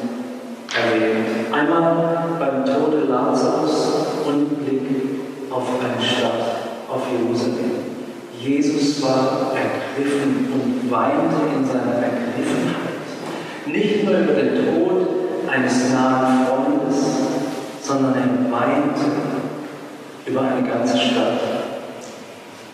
erwähnt. 0.74 1.52
Einmal 1.52 2.36
beim 2.38 2.64
Tode 2.64 3.06
Lazarus 3.08 4.06
und 4.26 4.64
Blick 4.64 4.88
auf 5.50 5.66
eine 5.80 6.04
Stadt, 6.04 6.88
auf 6.88 7.02
Jerusalem. 7.10 7.82
Jesus 8.40 9.02
war 9.02 9.52
ergriffen 9.54 10.48
und 10.52 10.90
weinte 10.90 11.36
in 11.56 11.64
seiner 11.64 11.94
Ergriffenheit. 11.94 13.02
Nicht 13.66 14.04
nur 14.04 14.18
über 14.18 14.32
den 14.32 14.64
Tod 14.64 15.08
eines 15.48 15.92
nahen 15.92 16.46
Freundes, 16.46 17.04
sondern 17.80 18.14
er 18.14 18.52
weinte 18.52 19.41
über 20.26 20.40
eine 20.42 20.68
ganze 20.68 20.96
Stadt, 20.96 21.40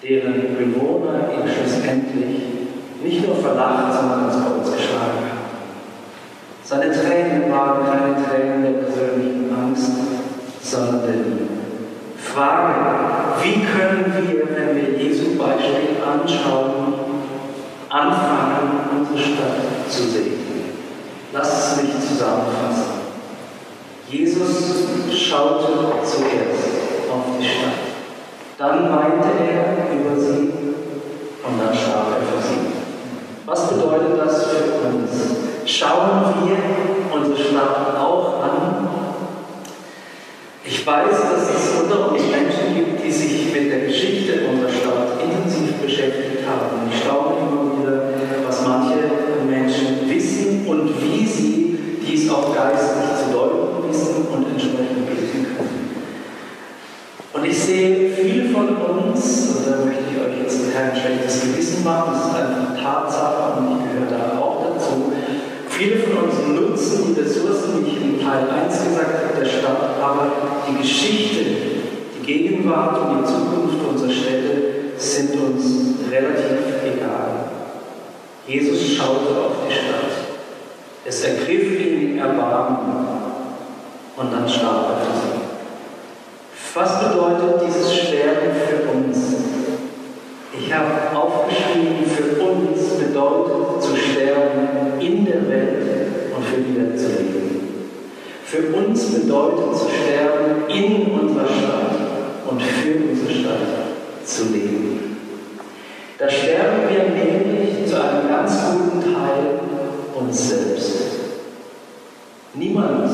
deren 0.02 0.56
Bewohner 0.56 1.30
ihn 1.32 1.48
schlussendlich 1.48 2.42
nicht 3.02 3.26
nur 3.26 3.36
verlacht, 3.36 3.94
sondern 3.94 4.24
ins 4.24 4.34
Kreuz 4.34 4.76
geschlagen 4.76 5.18
haben. 5.30 5.38
Seine 6.64 6.92
Tränen 6.92 7.50
waren 7.50 7.86
keine 7.86 8.14
Tränen 8.22 8.62
der 8.62 8.82
persönlichen 8.82 9.50
Angst, 9.54 9.92
sondern 10.62 11.02
der 11.02 11.14
Liebe. 11.14 11.48
Frage, 12.18 12.74
wie 13.42 13.64
können 13.64 14.12
wir, 14.18 14.48
wenn 14.54 14.76
wir 14.76 14.98
Jesu 14.98 15.36
Beispiel 15.38 15.96
anschauen, 16.04 16.94
anfangen, 17.88 18.80
unsere 18.98 19.18
Stadt 19.18 19.88
zu 19.88 20.02
sehen? 20.02 20.34
Lass 21.32 21.76
es 21.76 21.82
mich 21.82 21.92
zusammenfassen. 21.92 22.98
Jesus 24.10 24.84
schaute 25.14 25.72
zuerst 26.04 26.77
auf 27.10 27.38
die 27.38 27.44
Stadt. 27.44 27.88
Dann 28.58 28.90
weinte 28.92 29.28
er 29.38 29.94
über 29.94 30.20
sie 30.20 30.52
und 31.44 31.58
dann 31.58 31.74
starb 31.74 32.08
er 32.18 32.26
für 32.26 32.42
sie. 32.46 32.78
Was 33.46 33.70
bedeutet 33.70 34.18
das 34.18 34.46
für 34.46 34.88
uns? 34.88 35.10
Schauen 35.64 36.34
wir 36.44 37.16
unsere 37.16 37.38
Stadt 37.38 37.96
auch 37.96 38.42
an? 38.42 38.88
Ich 40.64 40.86
weiß, 40.86 41.10
dass 41.10 41.48
es 41.48 41.80
unter 41.80 42.12
uns 42.12 42.22
Menschen 42.22 42.74
gibt, 42.76 43.02
die 43.02 43.10
sich 43.10 43.52
mit 43.54 43.72
der 43.72 43.86
Geschichte 43.86 44.48
unserer 44.50 44.70
Stadt 44.70 45.22
intensiv 45.22 45.76
beschäftigt 45.76 46.46
haben. 46.46 46.90
Ich 46.90 47.00
staune 47.00 47.36
immer 47.40 47.78
wieder, 47.78 48.02
was 48.46 48.66
manche 48.66 48.96
Menschen 49.48 50.08
wissen 50.08 50.66
und 50.66 50.90
wie 51.00 51.26
sie 51.26 51.78
dies 52.06 52.30
auch 52.30 52.54
geistlich 52.54 53.08
zu 53.16 53.32
deuten 53.32 53.88
wissen 53.88 54.26
und 54.30 54.50
entsprechend 54.50 55.08
können. 55.08 55.27
Und 57.38 57.48
ich 57.48 57.58
sehe 57.58 58.10
viele 58.10 58.50
von 58.50 58.68
uns, 58.68 59.56
und 59.56 59.66
da 59.66 59.84
möchte 59.84 60.02
ich 60.10 60.18
euch 60.18 60.42
jetzt 60.42 60.74
kein 60.74 60.90
schlechtes 60.90 61.42
Gewissen 61.42 61.84
machen, 61.84 62.12
das 62.12 62.26
ist 62.26 62.34
einfach 62.34 62.82
Tatsache 62.82 63.60
und 63.60 63.78
ich 63.78 63.92
gehöre 63.92 64.10
da 64.10 64.40
auch 64.40 64.74
dazu, 64.74 65.12
Viele 65.78 65.98
von 65.98 66.24
uns 66.24 66.34
nutzen 66.48 67.14
die 67.14 67.20
Ressourcen, 67.20 67.86
wie 67.86 67.90
ich 67.90 68.02
in 68.02 68.20
Teil 68.20 68.50
1 68.50 68.84
gesagt 68.84 69.22
habe, 69.22 69.40
der 69.40 69.48
Stadt, 69.48 70.02
aber 70.02 70.32
die 70.68 70.82
Geschichte, 70.82 71.44
die 72.18 72.26
Gegenwart 72.26 72.98
und 73.00 73.20
die 73.20 73.24
Zukunft 73.24 73.88
unserer 73.88 74.10
Städte 74.10 74.62
sind 74.96 75.40
uns 75.40 76.00
relativ 76.10 76.82
egal. 76.82 77.50
Jesus 78.48 78.96
schaute 78.96 79.38
auf 79.38 79.68
die 79.68 79.72
Stadt. 79.72 80.10
Es 81.04 81.22
ergriff 81.22 81.80
ihn 81.80 82.18
Erbarmen 82.18 82.78
und 84.16 84.32
dann 84.32 84.48
starb 84.48 84.90
er 84.90 84.96
für 84.96 85.20
sie. 85.20 85.47
Was 86.80 87.00
bedeutet 87.00 87.60
dieses 87.66 87.92
Sterben 87.92 88.54
für 88.54 88.96
uns? 88.96 89.18
Ich 90.56 90.72
habe 90.72 90.92
aufgeschrieben, 91.12 92.06
für 92.06 92.40
uns 92.40 92.80
bedeutet 92.90 93.82
zu 93.82 93.96
sterben 93.96 95.00
in 95.00 95.24
der 95.24 95.48
Welt 95.48 96.32
und 96.36 96.44
für 96.44 96.58
wieder 96.58 96.96
zu 96.96 97.20
leben. 97.20 97.66
Für 98.44 98.76
uns 98.76 99.06
bedeutet 99.06 99.76
zu 99.76 99.86
sterben 99.88 100.68
in 100.68 101.18
unserer 101.18 101.48
Stadt 101.48 101.96
und 102.48 102.62
für 102.62 102.94
unsere 103.10 103.40
Stadt 103.40 104.24
zu 104.24 104.44
leben. 104.52 105.16
Da 106.16 106.30
sterben 106.30 106.82
wir 106.88 107.02
nämlich 107.08 107.88
zu 107.88 107.96
einem 108.00 108.28
ganz 108.28 108.52
guten 108.70 109.02
Teil 109.02 109.60
uns 110.14 110.48
selbst. 110.48 111.27
Niemand 112.54 113.10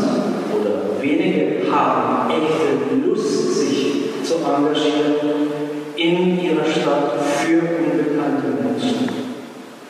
oder 0.52 1.02
wenige 1.02 1.70
haben 1.70 2.30
echte 2.30 3.04
Lust, 3.04 3.58
sich 3.58 4.04
zu 4.22 4.36
engagieren 4.36 5.50
in 5.96 6.40
ihrer 6.40 6.64
Stadt 6.64 7.20
für 7.20 7.58
unbekannte 7.58 8.62
Menschen. 8.62 9.08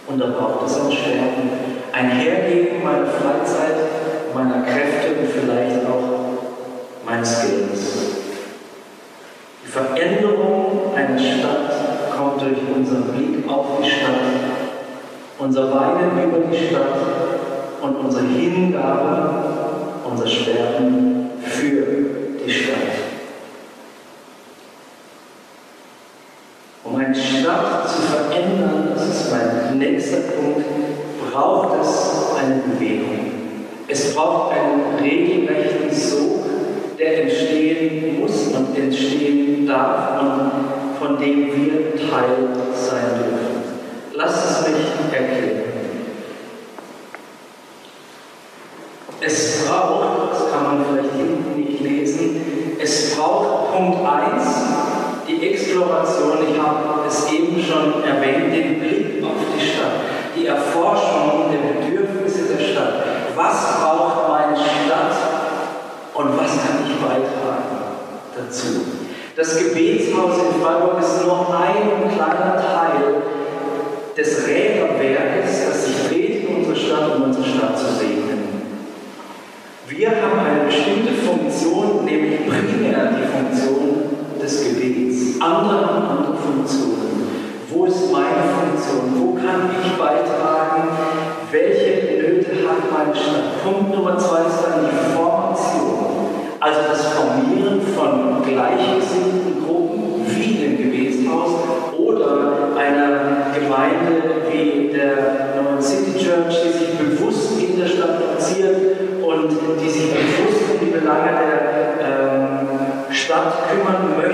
Und 0.07 0.19
da 0.19 0.27
braucht 0.29 0.67
es 0.67 0.81
ein 0.81 0.93
Sterben, 0.93 1.51
ein 1.93 2.11
Hergeben 2.11 2.83
meiner 2.83 3.07
Freizeit, 3.07 3.77
meiner 4.35 4.63
Kräfte 4.63 5.21
und 5.21 5.29
vielleicht 5.29 5.87
auch 5.87 7.05
meines 7.05 7.43
Geldes. 7.43 8.17
Die 9.63 9.71
Veränderung 9.71 10.95
einer 10.97 11.19
Stadt 11.19 12.17
kommt 12.17 12.41
durch 12.41 12.59
unseren 12.75 13.13
Blick 13.13 13.49
auf 13.49 13.83
die 13.83 13.91
Stadt, 13.91 14.21
unser 15.39 15.71
Weinen 15.71 16.25
über 16.25 16.39
die 16.51 16.67
Stadt 16.69 17.54
und 17.85 17.97
unsere 17.97 18.25
Hingabe, 18.25 19.35
unser 20.11 20.27
Sterben 20.27 21.31
für 21.43 21.85
die 22.45 22.51
Stadt. 22.51 22.79
Um 26.83 26.97
eine 26.97 27.15
Stadt 27.15 27.89
zu 27.89 28.03
verändern, 28.03 28.93
das 28.95 29.09
ist 29.09 29.31
mein 29.31 29.79
nächster 29.79 30.17
Punkt, 30.19 30.65
braucht 31.31 31.83
es 31.83 32.35
eine 32.43 32.63
Bewegung. 32.63 33.33
Es 33.87 34.15
braucht 34.15 34.55
einen 34.55 34.99
regelrechten 35.03 35.95
Sog, 35.95 36.45
der 36.99 37.25
entstehen 37.25 38.21
muss 38.21 38.47
und 38.49 38.79
entstehen 38.79 39.67
darf 39.67 40.23
und 40.23 40.51
von 40.99 41.19
dem 41.19 41.49
wir 41.49 41.97
Teil 41.97 42.49
sein 42.75 43.19
dürfen. 43.19 43.63
Lasst 44.15 44.63
es 44.63 44.69
mich 44.69 44.87
erklären. 45.13 45.64
Es 49.27 49.65
braucht, 49.67 50.33
das 50.33 50.53
kann 50.53 50.65
man 50.65 50.85
vielleicht 50.85 51.15
hinten 51.15 51.59
nicht 51.59 51.81
lesen, 51.81 52.77
es 52.79 53.17
braucht 53.17 53.73
Punkt 53.73 54.07
1, 54.07 54.45
die 55.27 55.49
Exploration, 55.49 56.39
ich 56.47 56.59
habe 56.61 57.09
es 57.09 57.33
eben 57.33 57.59
schon 57.63 58.05
erwähnt, 58.05 58.55
den 58.55 58.81
Blick 58.81 59.25
auf 59.25 59.41
die 59.57 59.65
Stadt, 59.65 60.37
die 60.37 60.47
Erforschung 60.47 61.47
der 61.51 61.73
Bedürfnisse 61.73 62.55
der 62.55 62.63
Stadt. 62.63 62.95
Was 63.35 63.81
braucht 63.81 64.29
meine 64.29 64.57
Stadt 64.57 65.17
und 66.13 66.39
was 66.39 66.51
kann 66.51 66.85
ich 66.85 66.95
beitragen 67.01 67.81
dazu? 68.37 68.85
Das 69.37 69.57
Gebetshaus 69.57 70.37
in 70.37 70.63
Freiburg 70.63 71.01
ist 71.01 71.25
nur 71.25 71.49
ein 71.49 72.15
kleiner 72.15 72.57
Teil 72.57 73.23
des 74.15 74.47
Räderwerkes, 74.47 75.67
das 75.67 75.87
sich 75.87 76.09
dreht 76.09 76.49
in 76.49 76.57
unserer 76.57 76.77
Stadt, 76.77 77.17
um 77.17 77.23
unsere 77.23 77.45
Stadt 77.45 77.79
zu 77.79 77.87
segnen. 77.87 78.55
Wir 79.87 80.09
haben 80.09 80.41
eine 80.41 80.65
bestimmte 80.65 81.13
Funktion, 81.13 82.05
nämlich 82.05 82.47
primär 82.47 83.13
die 83.13 83.27
Funktion 83.27 84.05
des 84.41 84.65
Gebets. 84.65 85.34
Andere 85.45 85.77
andere 85.77 86.35
Funktionen. 86.39 87.29
Wo 87.69 87.85
ist 87.85 88.11
meine 88.11 88.49
Funktion? 88.57 89.13
Wo 89.15 89.35
kann 89.35 89.69
ich 89.77 89.93
beitragen? 89.93 90.89
Welche 91.51 92.17
Nöte 92.17 92.67
hat 92.67 92.91
meine 92.91 93.15
Stadt? 93.15 93.63
Punkt 93.63 93.95
Nummer 93.95 94.17
zwei 94.17 94.47
ist 94.49 94.65
dann 94.65 94.89
die 94.89 95.15
Formation. 95.15 95.85
Also 96.61 96.81
das 96.89 97.09
Formieren 97.13 97.83
von 97.95 98.43
gleichgesinnten 98.43 99.67
Gruppen 99.67 100.25
wie 100.29 100.65
im 100.65 100.79
Gebetshaus 100.79 101.51
oder 101.99 102.79
einer 102.79 103.53
Gemeinde 103.53 104.49
wie 104.51 104.95
der 104.95 105.61
Neuen 105.63 105.83
City 105.83 106.25
Church, 106.25 106.57
die 106.65 106.73
sich 106.73 106.95
bewusst 106.97 107.61
in 107.61 107.79
der 107.79 107.87
Stadt 107.87 108.17
platziert 108.19 108.77
und 109.23 109.51
die 109.79 109.91
sich 109.91 110.11
bewusst 110.11 110.63
um 110.73 110.87
die 110.87 110.91
Belange 110.91 111.33
der 111.37 112.01
ähm, 112.01 112.65
Stadt 113.11 113.69
kümmern 113.69 114.17
möchte, 114.17 114.34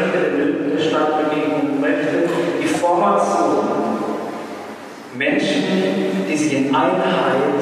begegnen 1.07 1.81
möchte. 1.81 2.29
Die 2.61 2.67
Formation. 2.67 3.81
Menschen, 5.17 5.65
die 6.29 6.37
sich 6.37 6.55
in 6.55 6.75
Einheit 6.75 7.61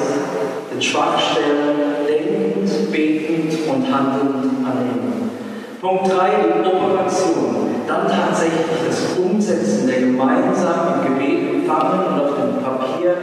den 0.71 0.81
Schwachstellen 0.81 2.05
denkend, 2.07 2.91
betend 2.91 3.67
und 3.67 3.93
handelnd 3.93 4.65
annehmen. 4.65 5.31
Punkt 5.81 6.07
3, 6.07 6.29
die 6.63 6.67
Operation. 6.67 7.69
Dann 7.87 8.07
tatsächlich 8.07 8.67
das 8.87 9.17
Umsetzen 9.17 9.87
der 9.87 9.99
gemeinsamen 10.01 11.03
Gebet 11.03 11.55
empfangen 11.55 12.05
und 12.05 12.19
auf 12.21 12.35
dem 12.35 12.63
Papier 12.63 13.15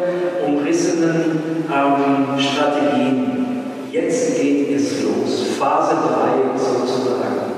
umrissenen 0.47 1.65
ähm, 1.73 2.39
Strategien. 2.39 3.47
Jetzt 3.93 4.41
geht 4.41 4.77
es 4.77 5.03
los. 5.03 5.47
Phase 5.59 5.97
3 5.97 6.59
sozusagen. 6.59 7.53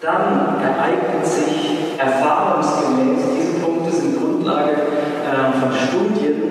Dann 0.00 0.41
ereignet 0.62 1.26
sich 1.26 1.98
erfahrungsgemäß, 1.98 3.20
diese 3.36 3.60
Punkte 3.60 3.90
sind 3.90 4.18
Grundlage 4.18 4.72
äh, 4.72 5.60
von 5.60 5.72
Studien, 5.72 6.42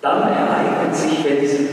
dann 0.00 0.22
ereignet 0.22 0.94
sich, 0.94 1.24
wenn 1.24 1.40
diese 1.40 1.64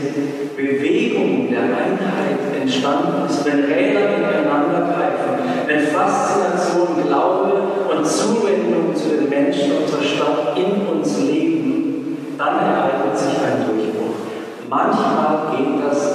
Bewegung 0.56 1.48
der 1.50 1.62
Einheit 1.62 2.60
entstanden 2.60 3.26
ist, 3.26 3.44
wenn 3.44 3.64
Räder 3.64 4.16
ineinander 4.16 4.92
greifen, 4.92 5.44
wenn 5.66 5.80
Faszination, 5.86 7.06
Glaube 7.06 7.62
und 7.90 8.06
Zuwendung 8.06 8.94
zu 8.94 9.10
den 9.10 9.28
Menschen 9.28 9.78
unserer 9.82 10.02
Stadt 10.02 10.56
in 10.56 10.86
uns 10.86 11.18
leben, 11.20 12.16
dann 12.36 12.58
ereignet 12.58 13.16
sich 13.16 13.34
ein 13.38 13.66
Durchbruch. 13.66 14.16
Manchmal 14.68 15.56
geht 15.56 15.88
das 15.88 16.05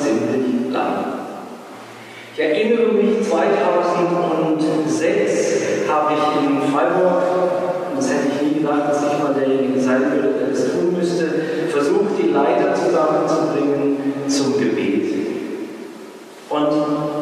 erinnere 2.42 2.94
mich, 2.94 3.22
2006 3.28 5.88
habe 5.88 6.14
ich 6.14 6.24
in 6.44 6.62
Freiburg 6.74 7.22
das 8.02 8.10
hätte 8.10 8.34
ich 8.34 8.42
nie 8.42 8.54
gedacht, 8.62 8.90
dass 8.90 9.04
ich 9.04 9.14
mal 9.22 9.36
derjenige 9.36 9.80
sein 9.80 10.12
würde, 10.12 10.34
der 10.34 10.48
das 10.50 10.72
tun 10.72 10.92
müsste, 10.98 11.30
versucht, 11.70 12.18
die 12.18 12.30
Leiter 12.30 12.74
zusammenzubringen 12.74 14.28
zum 14.28 14.58
Gebet. 14.58 15.14
Und 16.50 16.68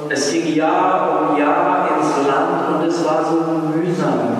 es 0.09 0.31
ging 0.31 0.55
Jahr 0.55 1.31
um 1.31 1.37
Jahr 1.37 1.89
ins 1.97 2.25
Land 2.25 2.75
und 2.75 2.81
es 2.87 3.05
war 3.05 3.25
so 3.25 3.41
mühsam. 3.75 4.37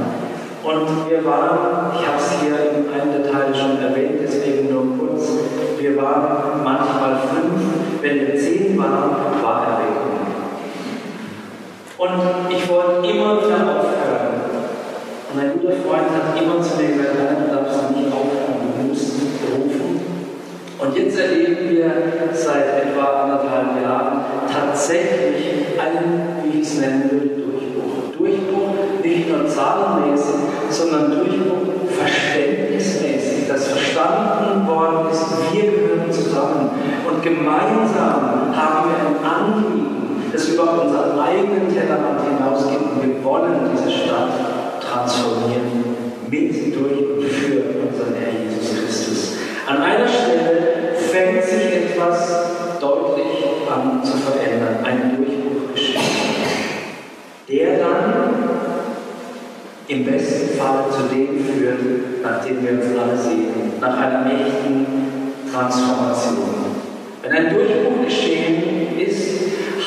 Und 0.63 1.09
wir 1.09 1.25
waren, 1.25 1.91
ich 1.99 2.07
habe 2.07 2.17
es 2.17 2.31
hier 2.39 2.55
in 2.71 2.87
einem 2.89 3.11
der 3.21 3.29
Teile 3.29 3.53
schon 3.53 3.77
erwähnt, 3.81 4.21
deswegen 4.23 4.71
nur 4.71 4.97
kurz, 4.97 5.27
wir 5.77 5.97
waren 5.97 6.63
manchmal 6.63 7.19
fünf, 7.19 7.61
wenn 8.01 8.27
wir 8.27 8.35
zehn 8.39 8.77
waren, 8.77 9.43
war 9.43 9.63
Erweckung. 9.63 9.98
Und 11.99 12.11
ich 12.49 12.69
wollte 12.69 13.05
immer 13.09 13.43
wieder 13.43 13.59
aufhören. 13.75 14.39
Und 15.33 15.39
ein 15.41 15.51
guter 15.59 15.75
Freund 15.83 16.07
hat 16.15 16.41
immer 16.41 16.61
zu 16.61 16.77
mir 16.77 16.95
gesagt, 16.95 17.15
nein, 17.19 17.43
du 17.43 17.53
darfst 17.53 17.91
nicht 17.91 18.07
aufhören, 18.07 18.71
du 18.79 18.87
musst 18.87 19.19
rufen. 19.51 19.99
Und 20.79 20.95
jetzt 20.95 21.19
erleben 21.19 21.69
wir 21.69 21.91
seit 22.31 22.85
etwa 22.85 23.23
anderthalb 23.23 23.83
Jahren 23.83 24.21
tatsächlich 24.49 25.77
einen, 25.77 26.37
wie 26.43 26.61
ich 26.61 26.67
es 26.67 26.79
nennen 26.79 27.09
würde, 27.11 27.41
Durchbruch. 27.41 28.17
Durchbruch 28.17 29.03
nicht 29.03 29.29
nur 29.29 29.45
zahlenmäßig, 29.45 30.35
sondern 30.69 31.11
Durchbruch 31.11 31.67
verständnismäßig, 31.99 33.45
dass 33.49 33.67
verstanden 33.67 34.65
worden 34.65 35.11
ist, 35.11 35.25
wir 35.51 35.63
gehören 35.63 36.09
zusammen 36.09 36.69
und 37.09 37.21
gemeinsam 37.21 38.55
haben 38.55 38.89
wir 38.89 38.99
ein 39.05 39.25
Anliegen, 39.25 39.78
das 40.31 40.49
über 40.49 40.83
unseren 40.83 41.19
eigenen 41.19 41.73
Tellerrand 41.73 42.21
hinausgeht 42.23 42.79
und 42.79 43.03
wir 43.03 43.23
wollen 43.23 43.69
diese 43.73 43.91
Stadt 43.91 44.81
transformieren 44.81 45.83
mit, 46.29 46.75
durch 46.75 46.99
und 46.99 47.23
für 47.23 47.61
unseren 47.81 48.15
Herr 48.15 48.31
Jesus 48.43 48.79
Christus. 48.79 49.37
An 49.67 49.81
einer 49.81 50.07
Stelle 50.07 50.93
fängt 50.95 51.43
sich 51.43 51.73
etwas 51.73 52.79
deutlich 52.79 53.43
an 53.69 54.03
zu 54.03 54.17
verändern, 54.17 54.77
ein 54.83 55.17
Durchbruch 55.17 55.73
geschieht, 55.73 55.99
der 57.49 57.79
dann 57.79 58.33
im 59.87 60.05
besten 60.05 60.57
Fall 60.57 60.85
zu 60.91 61.13
dem 61.13 61.43
führt, 61.43 62.21
nach 62.23 62.45
dem 62.45 62.63
wir 62.63 62.73
uns 62.73 62.85
alle 62.97 63.17
sehen, 63.17 63.73
nach 63.81 63.97
einer 63.97 64.25
echten 64.25 64.85
Transformation. 65.51 66.77
Wenn 67.23 67.31
ein 67.31 67.53
Durchbruch 67.53 68.05
geschehen 68.05 68.68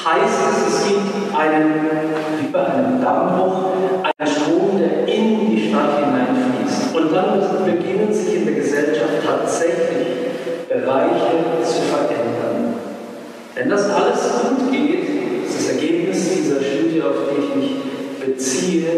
heißt 0.04 0.38
es, 0.50 0.74
es 0.74 0.88
gibt 0.88 1.36
einen, 1.36 1.90
wie 2.40 2.46
bei 2.48 2.64
einem 2.64 3.00
Dammbruch, 3.00 3.72
einen 4.18 4.30
Strom, 4.30 4.78
der 4.78 5.06
in 5.06 5.50
die 5.50 5.68
Stadt 5.68 5.98
hineinfließt. 5.98 6.94
Und 6.94 7.14
dann 7.14 7.64
beginnen 7.64 8.12
sich 8.12 8.36
in 8.36 8.46
der 8.46 8.54
Gesellschaft 8.54 9.22
tatsächlich 9.24 10.08
Bereiche 10.68 11.62
zu 11.62 11.82
verändern. 11.82 12.74
Wenn 13.54 13.68
das 13.68 13.90
alles 13.90 14.42
gut 14.42 14.72
geht, 14.72 15.44
das 15.44 15.54
ist 15.54 15.68
das 15.68 15.76
Ergebnis 15.76 16.30
dieser 16.30 16.60
Studie, 16.60 17.02
auf 17.02 17.30
die 17.30 17.44
ich 17.44 17.54
mich 17.54 17.76
beziehe, 18.24 18.88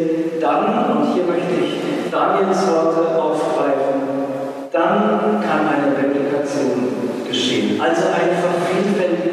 dann, 0.41 0.97
und 0.97 1.15
hier 1.15 1.25
möchte 1.25 1.55
ich 1.61 2.11
Daniels 2.11 2.67
Worte 2.69 3.21
aufgreifen, 3.21 4.03
dann 4.71 5.43
kann 5.43 5.69
eine 5.69 5.97
Replikation 5.97 6.89
geschehen. 7.29 7.81
Also 7.81 8.07
ein 8.07 8.35
Modell. 8.95 9.24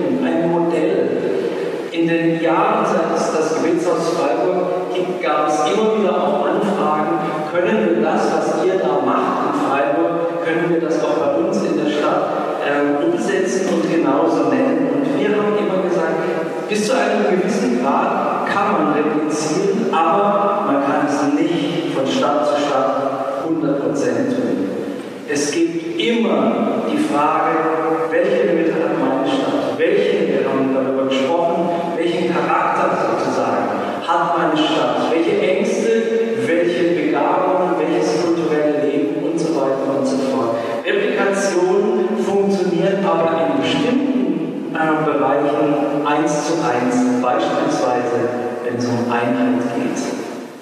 In 2.02 2.08
den 2.08 2.42
Jahren, 2.42 2.84
seit 2.84 3.16
es 3.16 3.32
das 3.32 3.62
Gebetshaus 3.62 4.18
Freiburg 4.18 4.92
gibt, 4.92 5.22
gab 5.22 5.48
es 5.48 5.60
immer 5.72 6.00
wieder 6.00 6.18
auch 6.18 6.48
Anfragen, 6.48 7.20
können 7.54 7.90
wir 7.94 8.02
das, 8.02 8.26
was 8.34 8.66
ihr 8.66 8.80
da 8.80 9.06
macht 9.06 9.54
in 9.54 9.70
Freiburg, 9.70 10.44
können 10.44 10.72
wir 10.72 10.82
das 10.82 11.04
auch 11.04 11.18
bei 11.18 11.36
uns 11.36 11.58
in 11.58 11.78
der 11.78 11.92
Stadt 11.92 12.58
äh, 12.66 13.06
umsetzen 13.06 13.70
und 13.72 13.88
genauso 13.88 14.50
nennen. 14.50 14.90
Und 14.96 15.20
wir 15.20 15.30
haben 15.30 15.54
immer 15.56 15.88
gesagt, 15.88 16.68
bis 16.68 16.88
zu 16.88 16.94
einem 16.94 17.40
gewissen 17.40 17.84
Grad 17.84 18.48
kann 18.48 18.72
man 18.72 18.94
replizieren, 18.94 19.94
aber 19.94 20.72
man 20.72 20.84
kann 20.84 21.06
es 21.08 21.22
nicht 21.40 21.94
von 21.94 22.08
Stadt 22.08 22.48
zu 22.48 22.66
Stadt 22.66 23.46
100% 23.48 23.84
tun. 23.86 24.70
Es 25.30 25.52
gibt 25.52 26.02
immer 26.02 26.82
die 26.92 26.98
Frage, 26.98 27.58
welche 28.10 28.61
hat 34.12 34.38
meine 34.38 34.58
Stadt? 34.58 35.12
Welche 35.12 35.39
Ängste, 35.39 35.89
welche 36.45 37.02
Begabungen, 37.02 37.76
welches 37.80 38.21
kulturelle 38.21 38.86
Leben 38.86 39.24
und 39.24 39.39
so 39.39 39.56
weiter 39.56 40.00
und 40.00 40.06
so 40.06 40.17
fort. 40.17 40.56
Replikation 40.86 42.10
funktioniert 42.24 43.00
aber 43.06 43.54
in 43.54 43.62
bestimmten 43.62 44.74
äh, 44.74 45.06
Bereichen 45.06 46.06
eins 46.06 46.47
zu 46.47 46.54
eins, 46.63 47.21
beispielsweise 47.21 48.52
wenn 48.63 48.78
es 48.78 48.86
um 48.86 49.12
Einheit 49.12 49.62
geht. 49.76 50.02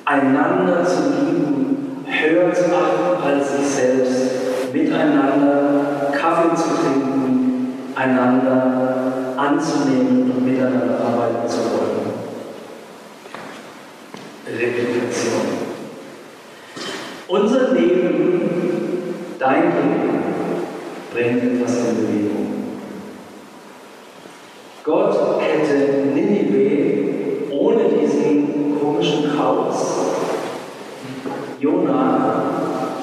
Einander 0.05 0.83
zu 0.83 1.03
lieben, 1.09 2.05
höher 2.05 2.53
zu 2.53 2.65
achten 2.65 3.23
als 3.23 3.57
sich 3.57 3.67
selbst, 3.67 4.73
miteinander 4.73 6.11
Kaffee 6.11 6.55
zu 6.55 6.69
trinken, 6.81 7.73
einander 7.95 8.95
anzunehmen 9.37 10.31
und 10.31 10.45
miteinander 10.45 10.99
arbeiten 10.99 11.47
zu 11.47 11.59
wollen. 11.59 11.98
Replikation. 14.59 15.41
Unser 17.29 17.71
Leben, 17.71 18.41
dein 19.39 19.63
Leben, 19.63 20.19
bringt 21.13 21.43
etwas 21.43 21.77
in 21.77 21.95
Bewegung. 21.95 22.47
Gott 24.83 25.41
hätte 25.41 26.07
Ninive 26.13 27.51
ohne 27.51 27.83
diesen 27.85 28.77
komischen 28.81 29.31
Chaos 29.37 30.09
Jona 31.59 32.43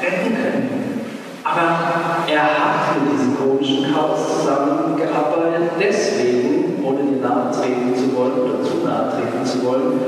retten 0.01 0.35
können. 0.35 1.01
Aber 1.43 2.27
er 2.27 2.43
hat 2.43 3.01
mit 3.01 3.13
diesem 3.13 3.37
komischen 3.39 3.95
Chaos 3.95 4.41
zusammengearbeitet. 4.41 5.71
Deswegen, 5.81 6.85
ohne 6.85 7.03
dir 7.05 7.21
nahe 7.23 7.51
treten 7.51 7.95
zu 7.95 8.15
wollen 8.17 8.41
oder 8.41 8.63
zu 8.63 8.85
nahe 8.85 9.13
treten 9.13 9.45
zu 9.45 9.65
wollen, 9.65 10.01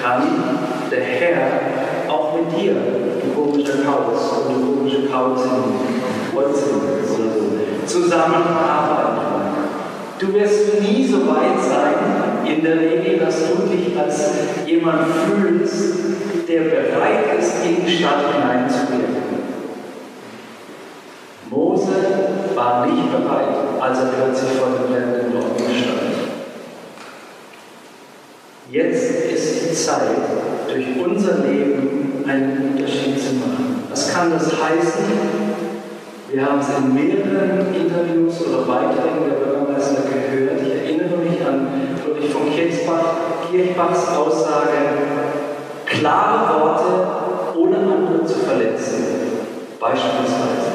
kann 0.00 0.22
der 0.90 1.00
Herr 1.00 1.50
auch 2.08 2.34
mit 2.36 2.60
dir, 2.60 2.74
du 2.74 3.40
komischer 3.40 3.82
Chaos 3.84 4.46
und 4.46 4.54
du 4.54 4.76
komische 4.76 5.08
Chaosin, 5.08 5.64
Kreuzin 6.32 6.76
oder 6.76 7.06
so, 7.06 7.16
zusammenarbeiten. 7.86 9.26
Du 10.18 10.32
wirst 10.32 10.80
nie 10.80 11.06
so 11.06 11.26
weit 11.28 11.60
sein, 11.60 12.46
in 12.46 12.64
der 12.64 12.80
Regel, 12.80 13.18
dass 13.18 13.36
du 13.48 13.66
dich 13.66 13.98
als 13.98 14.30
jemand 14.66 15.08
fühlst, 15.08 15.94
der 16.48 16.60
bereit 16.60 17.38
ist, 17.38 17.66
in 17.66 17.84
die 17.84 17.98
Stadt 17.98 18.32
hineinzugehen. 18.32 19.16
Mose 21.50 21.92
war 22.54 22.86
nicht 22.86 23.12
bereit, 23.12 23.56
als 23.78 23.98
er 23.98 24.06
plötzlich 24.06 24.52
vor 24.52 24.68
dem 24.68 24.90
brennenden 24.90 25.32
Dorf 25.32 25.56
stand. 25.58 26.00
Jetzt 28.70 29.32
ist 29.32 29.70
die 29.70 29.74
Zeit, 29.74 30.16
durch 30.66 30.86
unser 31.04 31.38
Leben 31.38 32.24
einen 32.26 32.72
Unterschied 32.72 33.18
zu 33.18 33.34
machen. 33.34 33.84
Was 33.90 34.12
kann 34.12 34.30
das 34.30 34.46
heißen? 34.46 35.04
Wir 36.30 36.44
haben 36.44 36.58
es 36.58 36.68
in 36.76 36.92
mehreren 36.92 37.74
Interviews 37.74 38.44
oder 38.46 38.62
Beiträgen 38.62 39.30
der 39.30 39.55
Bürgermeister 39.76 40.02
gehört. 40.02 40.60
Ich 40.62 40.74
erinnere 40.74 41.16
mich 41.18 41.46
an 41.46 41.68
Friedrich 42.02 42.30
von 42.30 42.50
Kirchbach, 42.50 43.16
Kirchbachs 43.50 44.08
Aussage, 44.16 44.72
klare 45.84 46.60
Worte, 46.60 47.58
ohne 47.58 47.76
andere 47.76 48.24
zu 48.24 48.40
verletzen. 48.40 49.04
Beispielsweise. 49.78 50.72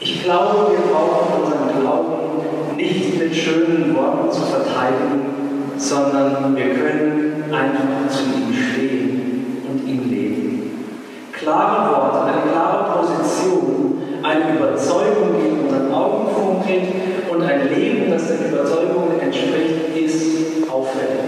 Ich 0.00 0.22
glaube, 0.24 0.72
wir 0.72 0.92
brauchen 0.92 1.42
unseren 1.42 1.80
Glauben 1.80 2.76
nicht 2.76 3.18
mit 3.18 3.34
schönen 3.34 3.96
Worten 3.96 4.30
zu 4.30 4.42
verteidigen, 4.42 5.72
sondern 5.76 6.54
wir 6.56 6.74
können 6.74 7.44
einfach 7.52 8.08
zu 8.10 8.24
ihm 8.24 8.52
stehen 8.52 9.62
und 9.68 9.88
ihn 9.88 10.10
leben. 10.10 10.86
Klare 11.32 11.90
Worte, 11.90 12.24
eine 12.24 12.50
klare 12.50 12.98
Position, 12.98 13.81
eine 14.24 14.56
Überzeugung, 14.56 15.34
die 15.38 15.48
in 15.48 15.60
unseren 15.60 15.92
Augen 15.92 16.28
funkelt 16.34 16.82
und 17.30 17.42
ein 17.42 17.68
Leben, 17.74 18.10
das 18.10 18.28
den 18.28 18.52
Überzeugungen 18.52 19.20
entspricht, 19.20 19.96
ist 19.96 20.70
auffällig. 20.70 21.18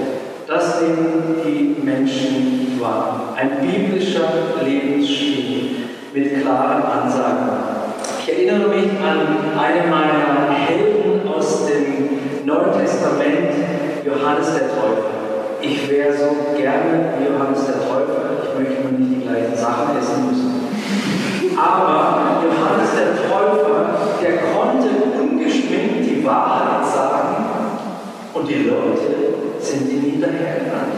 Das 0.46 0.80
nehmen 0.80 1.36
die 1.44 1.82
Menschen 1.82 2.78
wahr. 2.80 3.34
Ein 3.36 3.60
biblischer 3.60 4.28
Lebensstil 4.64 5.70
mit 6.12 6.42
klaren 6.42 6.82
Ansagen. 6.82 7.48
Ich 8.20 8.32
erinnere 8.32 8.68
mich 8.68 8.90
an 9.02 9.58
einen 9.58 9.90
meiner 9.90 10.54
Helden 10.54 11.28
aus 11.28 11.66
dem 11.66 12.46
Neuen 12.46 12.72
Testament, 12.78 13.54
Johannes 14.04 14.54
der 14.54 14.68
Täufer. 14.68 15.14
Ich 15.60 15.90
wäre 15.90 16.12
so 16.12 16.56
gerne 16.56 17.14
Johannes 17.26 17.66
der 17.66 17.74
Täufer. 17.76 18.44
Ich 18.44 18.58
möchte 18.58 18.82
nur 18.82 18.98
nicht 19.00 19.20
die 19.20 19.26
gleichen 19.26 19.56
Sachen 19.56 19.96
essen 19.98 20.28
müssen. 20.28 20.54
Aber 21.56 22.23
der 23.04 23.28
Täufer, 23.28 23.98
der 24.22 24.38
konnte 24.52 24.88
ungeschminkt 25.20 26.08
die 26.08 26.24
Wahrheit 26.24 26.86
sagen 26.86 27.44
und 28.32 28.48
die 28.48 28.64
Leute 28.64 29.34
sind 29.60 29.90
ihm 29.90 30.10
hinterhergerannt. 30.12 30.94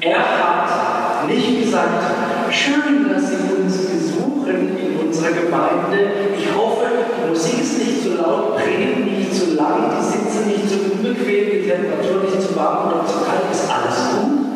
Er 0.00 0.18
hat 0.18 1.26
nicht 1.28 1.64
gesagt, 1.64 2.04
schön, 2.50 3.08
dass 3.08 3.30
Sie 3.30 3.36
uns 3.56 3.86
besuchen 3.86 4.78
in 4.78 5.06
unserer 5.06 5.32
Gemeinde. 5.32 6.10
Ich 6.38 6.54
hoffe, 6.54 6.86
die 7.08 7.28
Musik 7.28 7.60
ist 7.60 7.78
nicht 7.78 8.02
zu 8.02 8.16
laut, 8.16 8.56
Predigt 8.56 9.04
nicht 9.04 9.34
zu 9.34 9.54
lang, 9.54 9.90
die 9.98 10.04
Sitze 10.04 10.46
nicht 10.46 10.68
zu 10.68 10.92
unbequem, 10.92 11.50
die 11.50 11.68
Temperatur 11.68 12.22
nicht 12.22 12.40
zu 12.40 12.54
warm 12.54 12.88
oder 12.88 13.06
zu 13.06 13.24
kalt, 13.24 13.50
ist 13.50 13.68
alles 13.68 14.10
gut. 14.12 14.46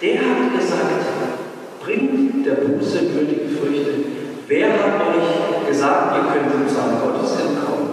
Der 0.00 0.20
hat 0.20 0.58
gesagt, 0.58 1.13
Wer 4.46 4.72
hat 4.74 5.00
euch 5.00 5.66
gesagt, 5.66 6.16
ihr 6.16 6.30
könnt 6.30 6.52
dem 6.52 6.68
Zorn 6.68 7.00
Gottes 7.00 7.32
entkommen? 7.40 7.88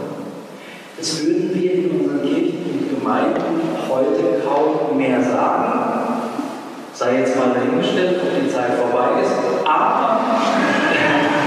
Das 0.97 1.25
würden 1.25 1.51
wir 1.53 1.71
in 1.71 1.91
unseren 1.91 2.21
Kirchen 2.23 2.59
und 2.73 2.99
Gemeinden 2.99 3.61
heute 3.87 4.43
kaum 4.45 4.97
mehr 4.97 5.21
sagen. 5.21 5.71
Sei 6.93 7.19
jetzt 7.19 7.37
mal 7.37 7.53
dahingestellt, 7.55 8.19
ob 8.21 8.43
die 8.43 8.51
Zeit 8.51 8.73
vorbei 8.73 9.21
ist. 9.21 9.31
Aber 9.63 10.19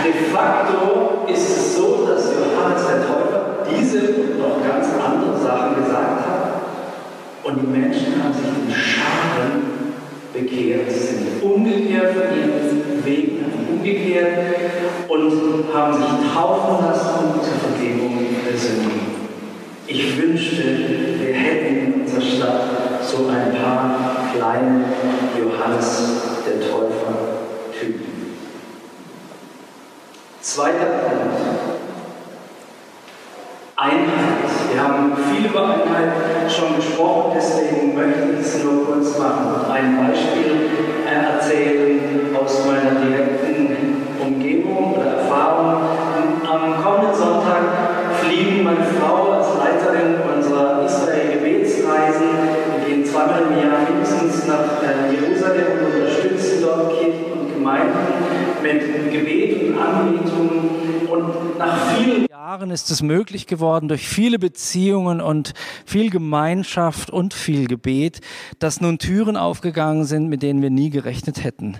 de 0.02 0.12
facto 0.32 1.30
ist 1.30 1.50
es 1.50 1.76
so, 1.76 2.06
dass 2.08 2.32
Johannes 2.32 2.86
der 2.86 3.06
Täufer 3.06 3.66
diese 3.70 4.00
und 4.08 4.38
noch 4.38 4.66
ganz 4.66 4.88
andere 4.88 5.38
Sachen 5.38 5.84
gesagt 5.84 6.20
hat. 6.26 6.62
Und 7.42 7.60
die 7.60 7.66
Menschen 7.66 8.22
haben 8.22 8.32
sich 8.32 8.48
in 8.48 8.74
Scharen 8.74 9.74
bekehrt, 10.32 10.90
sind 10.90 11.42
umgekehrt 11.42 12.14
von 12.14 12.38
ihren 12.38 13.04
Wegen, 13.04 13.43
umgekehrt 13.68 14.38
und 15.08 15.64
haben 15.72 15.94
sich 15.94 16.32
taufen 16.32 16.86
lassen 16.86 17.40
zur 17.42 17.70
Vergebung 17.70 18.26
der 18.46 18.58
Sünden. 18.58 19.14
Ich 19.86 20.20
wünschte, 20.20 20.62
wir 21.20 21.34
hätten 21.34 21.76
in 21.76 22.00
unserer 22.02 22.22
Stadt 22.22 22.62
so 23.02 23.26
ein 23.28 23.54
paar 23.54 24.30
kleine 24.34 24.84
Johannes 25.38 26.22
der 26.46 26.60
Täufer-Typen. 26.60 28.14
Zweiter 30.40 30.86
Punkt. 30.86 31.84
Einheit. 33.76 34.50
Wir 34.72 34.82
haben 34.82 35.12
viel 35.16 35.46
über 35.46 35.64
Einheit 35.64 36.50
schon 36.50 36.76
gesprochen, 36.76 37.32
deswegen 37.36 37.94
möchte 37.94 38.38
ich 38.38 38.46
es 38.46 38.62
nur 38.62 38.86
kurz 38.86 39.18
machen 39.18 39.54
und 39.54 39.70
ein 39.70 40.06
Beispiel 40.06 40.70
erzählen 41.04 42.34
aus 42.34 42.66
meiner 42.66 43.00
direkten 43.00 43.43
zweimal 53.14 53.42
im 53.42 53.58
Jahr 53.58 53.88
mindestens 53.88 54.46
nach 54.48 54.82
äh, 54.82 55.14
Jerusalem 55.14 55.66
und 55.78 56.00
unterstützen 56.00 56.58
dort 56.62 56.98
Kirchen 56.98 57.32
und 57.32 57.54
Gemeinden 57.54 57.94
mit 58.60 59.12
Gebet 59.12 59.68
und 59.68 59.78
Anbetung. 59.78 61.08
Und 61.08 61.58
nach 61.58 61.92
vielen 61.92 62.26
Jahren 62.28 62.70
ist 62.72 62.90
es 62.90 63.02
möglich 63.02 63.46
geworden, 63.46 63.86
durch 63.86 64.08
viele 64.08 64.40
Beziehungen 64.40 65.20
und 65.20 65.54
viel 65.86 66.10
Gemeinschaft 66.10 67.10
und 67.10 67.34
viel 67.34 67.68
Gebet, 67.68 68.20
dass 68.58 68.80
nun 68.80 68.98
Türen 68.98 69.36
aufgegangen 69.36 70.04
sind, 70.04 70.28
mit 70.28 70.42
denen 70.42 70.60
wir 70.60 70.70
nie 70.70 70.90
gerechnet 70.90 71.44
hätten. 71.44 71.76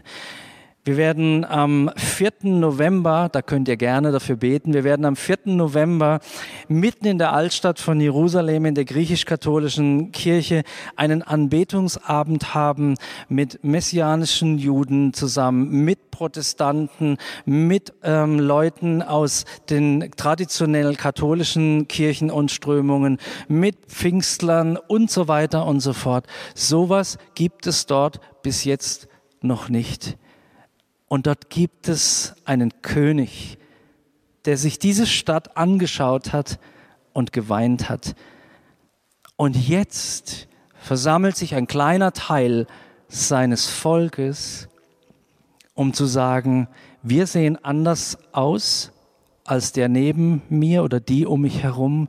Wir 0.86 0.98
werden 0.98 1.46
am 1.46 1.90
4. 1.96 2.32
November, 2.42 3.30
da 3.32 3.40
könnt 3.40 3.68
ihr 3.68 3.78
gerne 3.78 4.12
dafür 4.12 4.36
beten, 4.36 4.74
wir 4.74 4.84
werden 4.84 5.06
am 5.06 5.16
4. 5.16 5.38
November 5.46 6.20
mitten 6.68 7.06
in 7.06 7.16
der 7.16 7.32
Altstadt 7.32 7.78
von 7.78 8.02
Jerusalem 8.02 8.66
in 8.66 8.74
der 8.74 8.84
griechisch-katholischen 8.84 10.12
Kirche 10.12 10.62
einen 10.94 11.22
Anbetungsabend 11.22 12.52
haben 12.54 12.96
mit 13.30 13.64
messianischen 13.64 14.58
Juden 14.58 15.14
zusammen, 15.14 15.70
mit 15.86 16.10
Protestanten, 16.10 17.16
mit 17.46 17.94
ähm, 18.02 18.38
Leuten 18.38 19.00
aus 19.00 19.46
den 19.70 20.10
traditionell 20.18 20.96
katholischen 20.96 21.88
Kirchen 21.88 22.30
und 22.30 22.50
Strömungen, 22.50 23.16
mit 23.48 23.86
Pfingstlern 23.86 24.76
und 24.76 25.10
so 25.10 25.28
weiter 25.28 25.64
und 25.64 25.80
so 25.80 25.94
fort. 25.94 26.26
Sowas 26.54 27.16
gibt 27.34 27.66
es 27.66 27.86
dort 27.86 28.20
bis 28.42 28.64
jetzt 28.64 29.08
noch 29.40 29.70
nicht. 29.70 30.18
Und 31.14 31.28
dort 31.28 31.48
gibt 31.48 31.86
es 31.86 32.34
einen 32.44 32.82
König, 32.82 33.56
der 34.46 34.56
sich 34.56 34.80
diese 34.80 35.06
Stadt 35.06 35.56
angeschaut 35.56 36.32
hat 36.32 36.58
und 37.12 37.32
geweint 37.32 37.88
hat. 37.88 38.16
Und 39.36 39.54
jetzt 39.54 40.48
versammelt 40.74 41.36
sich 41.36 41.54
ein 41.54 41.68
kleiner 41.68 42.14
Teil 42.14 42.66
seines 43.06 43.68
Volkes, 43.68 44.68
um 45.74 45.92
zu 45.92 46.04
sagen, 46.06 46.66
wir 47.04 47.28
sehen 47.28 47.62
anders 47.62 48.18
aus 48.32 48.90
als 49.44 49.70
der 49.70 49.88
neben 49.88 50.42
mir 50.48 50.82
oder 50.82 50.98
die 50.98 51.26
um 51.26 51.42
mich 51.42 51.62
herum, 51.62 52.08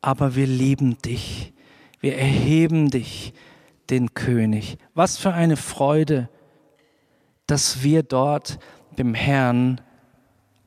aber 0.00 0.36
wir 0.36 0.46
lieben 0.46 0.96
dich. 0.98 1.54
Wir 1.98 2.16
erheben 2.16 2.88
dich, 2.88 3.34
den 3.90 4.14
König. 4.14 4.78
Was 4.94 5.18
für 5.18 5.34
eine 5.34 5.56
Freude 5.56 6.28
dass 7.52 7.82
wir 7.82 8.02
dort 8.02 8.58
dem 8.96 9.12
Herrn 9.12 9.82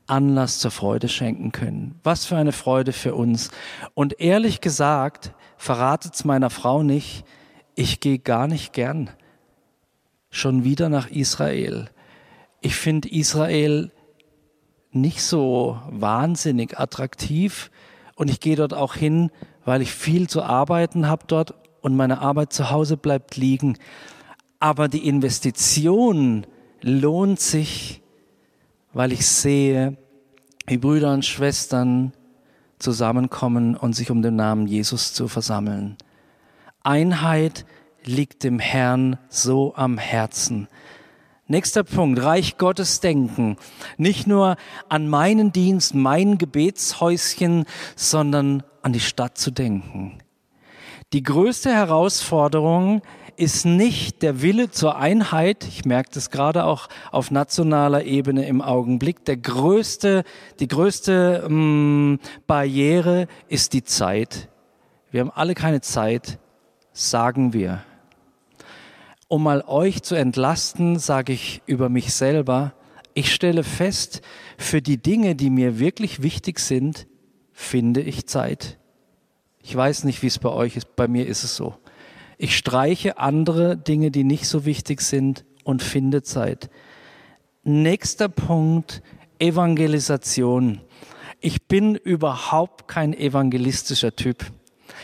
Anlass 0.06 0.60
zur 0.60 0.70
Freude 0.70 1.08
schenken 1.08 1.50
können. 1.50 1.98
Was 2.04 2.26
für 2.26 2.36
eine 2.36 2.52
Freude 2.52 2.92
für 2.92 3.16
uns. 3.16 3.50
Und 3.94 4.20
ehrlich 4.20 4.60
gesagt, 4.60 5.34
verratet 5.56 6.14
es 6.14 6.24
meiner 6.24 6.48
Frau 6.48 6.84
nicht, 6.84 7.24
ich 7.74 7.98
gehe 7.98 8.20
gar 8.20 8.46
nicht 8.46 8.72
gern 8.72 9.10
schon 10.30 10.62
wieder 10.62 10.88
nach 10.88 11.10
Israel. 11.10 11.90
Ich 12.60 12.76
finde 12.76 13.10
Israel 13.10 13.90
nicht 14.92 15.22
so 15.22 15.80
wahnsinnig 15.90 16.78
attraktiv 16.78 17.72
und 18.14 18.30
ich 18.30 18.38
gehe 18.38 18.54
dort 18.54 18.74
auch 18.74 18.94
hin, 18.94 19.32
weil 19.64 19.82
ich 19.82 19.90
viel 19.90 20.28
zu 20.28 20.44
arbeiten 20.44 21.08
habe 21.08 21.24
dort 21.26 21.52
und 21.80 21.96
meine 21.96 22.20
Arbeit 22.20 22.52
zu 22.52 22.70
Hause 22.70 22.96
bleibt 22.96 23.36
liegen. 23.36 23.76
Aber 24.60 24.86
die 24.86 25.08
Investition 25.08 26.46
lohnt 26.80 27.40
sich, 27.40 28.02
weil 28.92 29.12
ich 29.12 29.26
sehe, 29.26 29.96
wie 30.66 30.78
Brüder 30.78 31.12
und 31.12 31.24
Schwestern 31.24 32.12
zusammenkommen 32.78 33.76
und 33.76 33.94
sich 33.94 34.10
um 34.10 34.22
den 34.22 34.36
Namen 34.36 34.66
Jesus 34.66 35.12
zu 35.12 35.28
versammeln. 35.28 35.96
Einheit 36.82 37.66
liegt 38.04 38.44
dem 38.44 38.58
Herrn 38.58 39.18
so 39.28 39.74
am 39.74 39.98
Herzen. 39.98 40.68
Nächster 41.48 41.84
Punkt, 41.84 42.20
Reich 42.22 42.58
Gottes 42.58 43.00
denken. 43.00 43.56
Nicht 43.98 44.26
nur 44.26 44.56
an 44.88 45.08
meinen 45.08 45.52
Dienst, 45.52 45.94
mein 45.94 46.38
Gebetshäuschen, 46.38 47.66
sondern 47.94 48.64
an 48.82 48.92
die 48.92 49.00
Stadt 49.00 49.38
zu 49.38 49.52
denken. 49.52 50.18
Die 51.12 51.22
größte 51.22 51.72
Herausforderung 51.72 53.02
ist 53.36 53.64
nicht 53.64 54.22
der 54.22 54.42
Wille 54.42 54.70
zur 54.70 54.96
Einheit, 54.96 55.66
ich 55.66 55.84
merke 55.84 56.10
das 56.12 56.30
gerade 56.30 56.64
auch 56.64 56.88
auf 57.12 57.30
nationaler 57.30 58.04
Ebene 58.04 58.46
im 58.46 58.62
Augenblick, 58.62 59.24
der 59.24 59.36
größte, 59.36 60.24
die 60.60 60.68
größte 60.68 61.44
ähm, 61.46 62.18
Barriere 62.46 63.28
ist 63.48 63.72
die 63.72 63.84
Zeit. 63.84 64.48
Wir 65.10 65.20
haben 65.20 65.30
alle 65.30 65.54
keine 65.54 65.80
Zeit, 65.80 66.38
sagen 66.92 67.52
wir. 67.52 67.82
Um 69.28 69.42
mal 69.42 69.64
euch 69.66 70.02
zu 70.02 70.14
entlasten, 70.14 70.98
sage 70.98 71.32
ich 71.32 71.62
über 71.66 71.88
mich 71.88 72.14
selber, 72.14 72.72
ich 73.14 73.32
stelle 73.34 73.64
fest, 73.64 74.20
für 74.58 74.82
die 74.82 74.98
Dinge, 74.98 75.34
die 75.34 75.50
mir 75.50 75.78
wirklich 75.78 76.22
wichtig 76.22 76.58
sind, 76.58 77.06
finde 77.52 78.02
ich 78.02 78.26
Zeit. 78.26 78.78
Ich 79.62 79.74
weiß 79.74 80.04
nicht, 80.04 80.22
wie 80.22 80.26
es 80.26 80.38
bei 80.38 80.50
euch 80.50 80.76
ist, 80.76 80.94
bei 80.96 81.08
mir 81.08 81.26
ist 81.26 81.42
es 81.42 81.56
so. 81.56 81.74
Ich 82.38 82.56
streiche 82.56 83.18
andere 83.18 83.76
Dinge, 83.76 84.10
die 84.10 84.24
nicht 84.24 84.46
so 84.46 84.64
wichtig 84.64 85.00
sind 85.00 85.44
und 85.64 85.82
finde 85.82 86.22
Zeit. 86.22 86.70
Nächster 87.62 88.28
Punkt, 88.28 89.02
Evangelisation. 89.38 90.80
Ich 91.40 91.66
bin 91.66 91.94
überhaupt 91.94 92.88
kein 92.88 93.14
evangelistischer 93.14 94.14
Typ. 94.16 94.44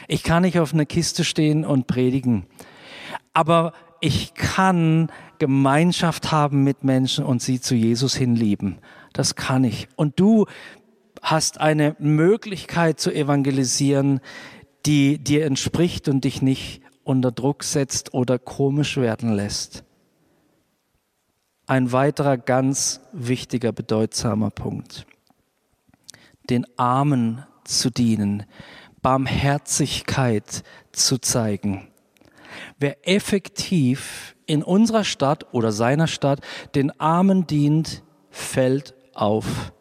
Ich 0.09 0.22
kann 0.22 0.43
nicht 0.43 0.59
auf 0.59 0.74
einer 0.74 0.87
Kiste 0.87 1.24
stehen 1.24 1.64
und 1.64 1.87
predigen. 1.87 2.47
Aber 3.33 3.72
ich 4.01 4.35
kann 4.35 5.11
Gemeinschaft 5.39 6.33
haben 6.33 6.64
mit 6.64 6.85
Menschen 6.85 7.24
und 7.24 7.43
sie 7.43 7.61
zu 7.61 7.74
Jesus 7.74 8.14
hinlieben. 8.14 8.78
Das 9.12 9.37
kann 9.37 9.64
ich. 9.64 9.89
Und 9.97 10.20
du 10.20 10.47
hast 11.22 11.61
eine 11.61 11.97
Möglichkeit 11.99 13.01
zu 13.01 13.12
evangelisieren, 13.12 14.20
die 14.87 15.18
dir 15.18 15.47
entspricht 15.47 16.09
und 16.09 16.24
dich 16.24 16.43
nicht 16.43 16.82
unter 17.05 17.33
Druck 17.33 17.65
setzt 17.65 18.15
oder 18.15 18.39
komisch 18.39 18.97
werden 18.97 19.33
lässt. 19.33 19.85
Ein 21.67 21.93
weiterer 21.93 22.37
ganz 22.37 23.01
wichtiger, 23.13 23.73
bedeutsamer 23.73 24.51
Punkt. 24.51 25.07
Den 26.51 26.67
Armen 26.77 27.45
zu 27.65 27.91
dienen, 27.91 28.45
Barmherzigkeit 29.01 30.63
zu 30.93 31.19
zeigen. 31.19 31.89
Wer 32.79 33.09
effektiv 33.09 34.37
in 34.47 34.63
unserer 34.63 35.05
Stadt 35.05 35.53
oder 35.53 35.73
seiner 35.73 36.09
Stadt 36.09 36.41
den 36.75 36.99
Armen 37.01 37.47
dient, 37.47 38.03
fällt 38.31 38.95
auf. 39.15 39.73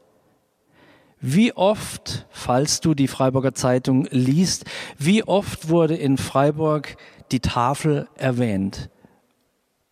Wie 1.22 1.54
oft, 1.54 2.26
falls 2.32 2.82
du 2.82 2.96
die 2.96 3.08
Freiburger 3.08 3.54
Zeitung 3.54 4.08
liest, 4.10 4.66
wie 4.98 5.24
oft 5.24 5.70
wurde 5.70 5.96
in 5.96 6.18
Freiburg 6.18 6.98
die 7.32 7.40
Tafel 7.40 8.08
erwähnt 8.16 8.90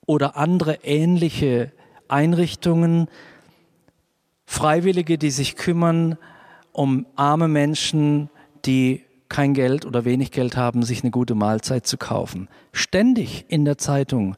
oder 0.07 0.35
andere 0.35 0.79
ähnliche 0.83 1.71
Einrichtungen, 2.07 3.07
Freiwillige, 4.45 5.19
die 5.19 5.29
sich 5.29 5.55
kümmern 5.55 6.17
um 6.71 7.05
arme 7.15 7.47
Menschen, 7.47 8.31
die 8.65 9.03
kein 9.29 9.53
Geld 9.53 9.85
oder 9.85 10.05
wenig 10.05 10.31
Geld 10.31 10.57
haben, 10.57 10.81
sich 10.81 11.03
eine 11.03 11.11
gute 11.11 11.35
Mahlzeit 11.35 11.85
zu 11.85 11.97
kaufen. 11.97 12.49
Ständig 12.71 13.45
in 13.49 13.65
der 13.65 13.77
Zeitung. 13.77 14.35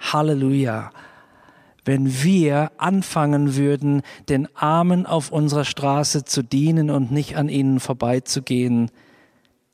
Halleluja. 0.00 0.90
Wenn 1.84 2.22
wir 2.22 2.70
anfangen 2.76 3.56
würden, 3.56 4.02
den 4.28 4.48
Armen 4.54 5.04
auf 5.04 5.32
unserer 5.32 5.64
Straße 5.64 6.24
zu 6.24 6.42
dienen 6.42 6.90
und 6.90 7.10
nicht 7.10 7.36
an 7.36 7.48
ihnen 7.48 7.80
vorbeizugehen, 7.80 8.90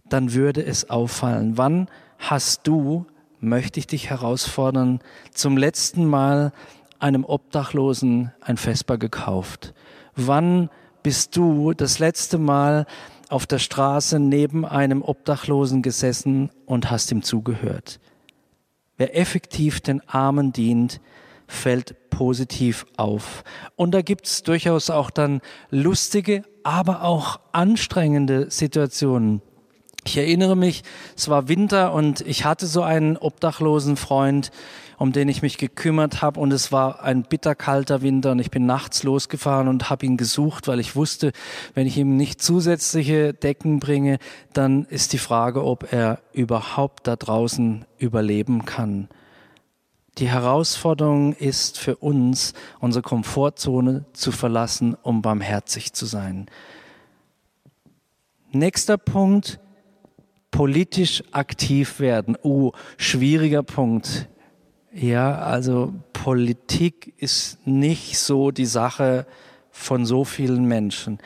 dann 0.09 0.33
würde 0.33 0.65
es 0.65 0.89
auffallen. 0.89 1.59
Wann 1.59 1.89
hast 2.19 2.67
du, 2.67 3.07
möchte 3.41 3.79
ich 3.79 3.87
dich 3.87 4.09
herausfordern, 4.09 5.01
zum 5.33 5.57
letzten 5.59 6.07
Mal 6.07 6.53
einem 6.99 7.25
Obdachlosen 7.25 8.33
ein 8.41 8.57
Vesper 8.57 8.97
gekauft? 8.97 9.75
Wann 10.17 10.71
bist 11.03 11.37
du 11.37 11.73
das 11.75 11.99
letzte 11.99 12.39
Mal 12.39 12.87
auf 13.29 13.47
der 13.47 13.59
Straße 13.59 14.19
neben 14.19 14.65
einem 14.65 15.03
Obdachlosen 15.03 15.83
gesessen 15.83 16.51
und 16.65 16.91
hast 16.91 17.13
ihm 17.13 17.23
zugehört? 17.23 18.01
Wer 18.97 19.17
effektiv 19.17 19.81
den 19.81 20.07
Armen 20.09 20.53
dient, 20.53 21.01
fällt 21.49 21.97
positiv 22.11 22.87
auf. 22.97 23.43
Und 23.75 23.93
da 23.93 24.03
gibt's 24.03 24.45
durchaus 24.45 24.91
auch 24.91 25.11
dann 25.11 25.41
lustige, 25.71 26.45
aber 26.63 27.03
auch 27.03 27.41
anstrengende 27.53 28.51
Situationen. 28.51 29.43
Ich 30.05 30.17
erinnere 30.17 30.57
mich, 30.57 30.85
es 31.17 31.29
war 31.29 31.49
Winter 31.49 31.93
und 31.93 32.21
ich 32.23 32.45
hatte 32.45 32.67
so 32.67 32.83
einen 32.83 33.17
obdachlosen 33.17 33.97
Freund, 33.97 34.51
um 34.97 35.13
den 35.13 35.29
ich 35.29 35.43
mich 35.43 35.59
gekümmert 35.59 36.23
habe 36.23 36.41
und 36.41 36.53
es 36.53 36.73
war 36.73 37.03
ein 37.03 37.25
bitterkalter 37.25 38.01
Winter 38.03 38.33
und 38.33 38.39
ich 38.39 38.51
bin 38.51 38.65
nachts 38.67 39.03
losgefahren 39.03 39.69
und 39.69 39.91
habe 39.91 40.07
ihn 40.07 40.17
gesucht, 40.17 40.67
weil 40.67 40.81
ich 40.81 40.97
wusste, 40.97 41.33
wenn 41.75 41.87
ich 41.87 41.97
ihm 41.97 42.17
nicht 42.17 42.43
zusätzliche 42.43 43.35
Decken 43.35 43.81
bringe, 43.81 44.19
dann 44.53 44.87
ist 44.87 45.13
die 45.13 45.19
Frage, 45.19 45.65
ob 45.65 45.93
er 45.93 46.21
überhaupt 46.33 47.07
da 47.07 47.17
draußen 47.17 47.85
überleben 47.99 48.65
kann. 48.65 49.09
Die 50.19 50.29
Herausforderung 50.29 51.33
ist 51.33 51.79
für 51.79 51.97
uns, 51.97 52.53
unsere 52.81 53.03
Komfortzone 53.03 54.05
zu 54.13 54.33
verlassen, 54.33 54.97
um 55.03 55.23
barmherzig 55.23 55.93
zu 55.93 56.07
sein. 56.07 56.47
Nächster 58.51 58.99
Punkt, 58.99 59.61
politisch 60.51 61.23
aktiv 61.31 62.01
werden. 62.01 62.37
Oh, 62.43 62.73
schwieriger 62.97 63.63
Punkt. 63.63 64.29
Ja, 64.93 65.39
also 65.39 65.95
Politik 66.13 67.15
ist 67.19 67.65
nicht 67.65 68.19
so 68.19 68.51
die 68.51 68.67
Sache 68.67 69.25
von 69.71 70.05
so 70.05 70.25
vielen 70.25 70.65
Menschen. 70.65 71.19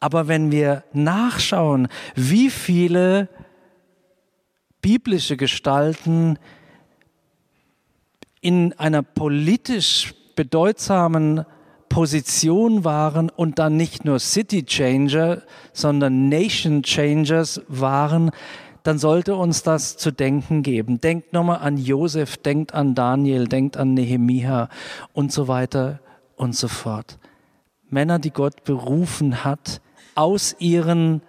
Aber 0.00 0.26
wenn 0.26 0.50
wir 0.50 0.82
nachschauen, 0.92 1.86
wie 2.16 2.50
viele 2.50 3.28
biblische 4.80 5.36
Gestalten 5.36 6.40
in 8.42 8.74
einer 8.74 9.02
politisch 9.02 10.14
bedeutsamen 10.36 11.46
Position 11.88 12.84
waren 12.84 13.30
und 13.30 13.58
dann 13.58 13.76
nicht 13.76 14.04
nur 14.04 14.18
City 14.18 14.64
Changer, 14.64 15.42
sondern 15.72 16.28
Nation 16.28 16.82
Changers 16.82 17.62
waren, 17.68 18.30
dann 18.82 18.98
sollte 18.98 19.36
uns 19.36 19.62
das 19.62 19.96
zu 19.96 20.10
denken 20.10 20.62
geben. 20.62 21.00
Denkt 21.00 21.32
nochmal 21.32 21.58
an 21.58 21.78
Josef, 21.78 22.36
denkt 22.36 22.74
an 22.74 22.94
Daniel, 22.94 23.46
denkt 23.46 23.76
an 23.76 23.94
Nehemia 23.94 24.68
und 25.12 25.32
so 25.32 25.48
weiter 25.48 26.00
und 26.34 26.56
so 26.56 26.66
fort. 26.66 27.18
Männer, 27.88 28.18
die 28.18 28.32
Gott 28.32 28.64
berufen 28.64 29.44
hat, 29.44 29.80
aus 30.14 30.56
ihren 30.58 31.22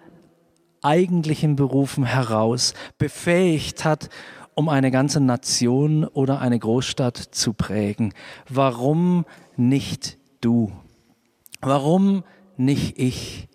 eigentlichen 0.82 1.56
Berufen 1.56 2.04
heraus 2.04 2.74
befähigt 2.98 3.84
hat, 3.84 4.08
um 4.54 4.68
eine 4.68 4.90
ganze 4.90 5.20
Nation 5.20 6.04
oder 6.04 6.40
eine 6.40 6.58
Großstadt 6.58 7.16
zu 7.16 7.52
prägen. 7.52 8.14
Warum 8.48 9.24
nicht 9.56 10.18
du? 10.40 10.72
Warum 11.60 12.24
nicht 12.56 12.98
ich? 12.98 13.48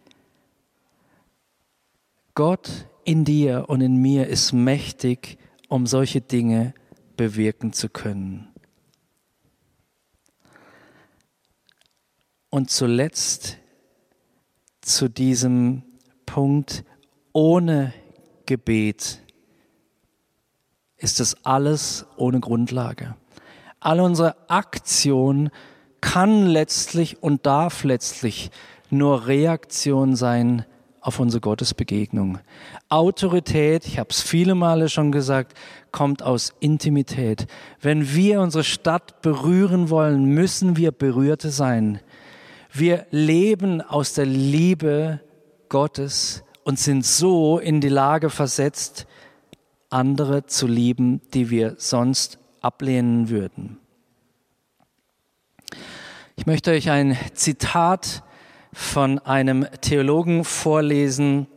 Gott 2.35 2.87
in 3.03 3.25
dir 3.25 3.65
und 3.67 3.81
in 3.81 3.97
mir 3.97 4.27
ist 4.27 4.53
mächtig, 4.53 5.37
um 5.67 5.85
solche 5.87 6.21
Dinge 6.21 6.73
bewirken 7.17 7.73
zu 7.73 7.89
können. 7.89 8.47
Und 12.49 12.71
zuletzt 12.71 13.57
zu 14.81 15.07
diesem 15.07 15.83
Punkt, 16.25 16.83
ohne 17.31 17.93
Gebet 18.45 19.19
ist 20.99 21.19
es 21.19 21.45
alles 21.45 22.05
ohne 22.17 22.39
Grundlage. 22.39 23.15
All 23.79 24.01
unsere 24.01 24.35
Aktion 24.49 25.49
kann 26.01 26.45
letztlich 26.45 27.23
und 27.23 27.45
darf 27.45 27.83
letztlich 27.83 28.51
nur 28.89 29.27
Reaktion 29.27 30.15
sein 30.15 30.65
auf 31.01 31.19
unsere 31.19 31.41
Gottesbegegnung. 31.41 32.39
Autorität, 32.89 33.87
ich 33.87 33.99
habe 33.99 34.09
es 34.09 34.21
viele 34.21 34.55
Male 34.55 34.89
schon 34.89 35.11
gesagt, 35.11 35.53
kommt 35.91 36.21
aus 36.21 36.53
Intimität. 36.59 37.47
Wenn 37.81 38.13
wir 38.13 38.41
unsere 38.41 38.63
Stadt 38.65 39.21
berühren 39.21 39.89
wollen, 39.89 40.25
müssen 40.25 40.75
wir 40.75 40.91
Berührte 40.91 41.51
sein. 41.51 41.99
Wir 42.71 43.05
leben 43.11 43.81
aus 43.81 44.13
der 44.13 44.25
Liebe 44.25 45.21
Gottes 45.69 46.43
und 46.63 46.79
sind 46.79 47.05
so 47.05 47.59
in 47.59 47.81
die 47.81 47.89
Lage 47.89 48.29
versetzt, 48.29 49.07
andere 49.89 50.45
zu 50.45 50.67
lieben, 50.67 51.21
die 51.33 51.49
wir 51.49 51.75
sonst 51.77 52.37
ablehnen 52.61 53.29
würden. 53.29 53.77
Ich 56.35 56.45
möchte 56.45 56.71
euch 56.71 56.89
ein 56.89 57.17
Zitat 57.33 58.23
von 58.71 59.19
einem 59.19 59.65
Theologen 59.81 60.43
vorlesen, 60.43 61.47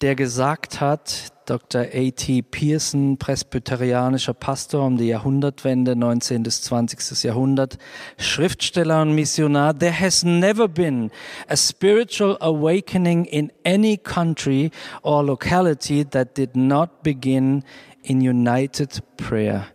der 0.00 0.14
gesagt 0.14 0.80
hat, 0.80 1.32
Dr. 1.46 1.86
A.T. 1.92 2.42
Pearson, 2.42 3.18
presbyterianischer 3.18 4.34
Pastor 4.34 4.84
um 4.84 4.96
die 4.96 5.06
Jahrhundertwende, 5.06 5.94
19. 5.94 6.42
bis 6.42 6.62
20. 6.62 7.22
Jahrhundert, 7.22 7.78
Schriftsteller 8.18 9.02
und 9.02 9.14
Missionar, 9.14 9.78
there 9.78 9.98
has 9.98 10.24
never 10.24 10.66
been 10.66 11.12
a 11.48 11.56
spiritual 11.56 12.36
awakening 12.40 13.24
in 13.26 13.52
any 13.64 13.96
country 13.96 14.72
or 15.02 15.22
locality 15.22 16.04
that 16.04 16.36
did 16.36 16.56
not 16.56 17.04
begin 17.04 17.62
in 18.02 18.20
united 18.20 19.02
prayer. 19.16 19.66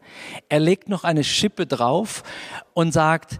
Er 0.49 0.59
legt 0.59 0.89
noch 0.89 1.05
eine 1.05 1.23
Schippe 1.23 1.65
drauf 1.65 2.23
und 2.73 2.91
sagt, 2.91 3.39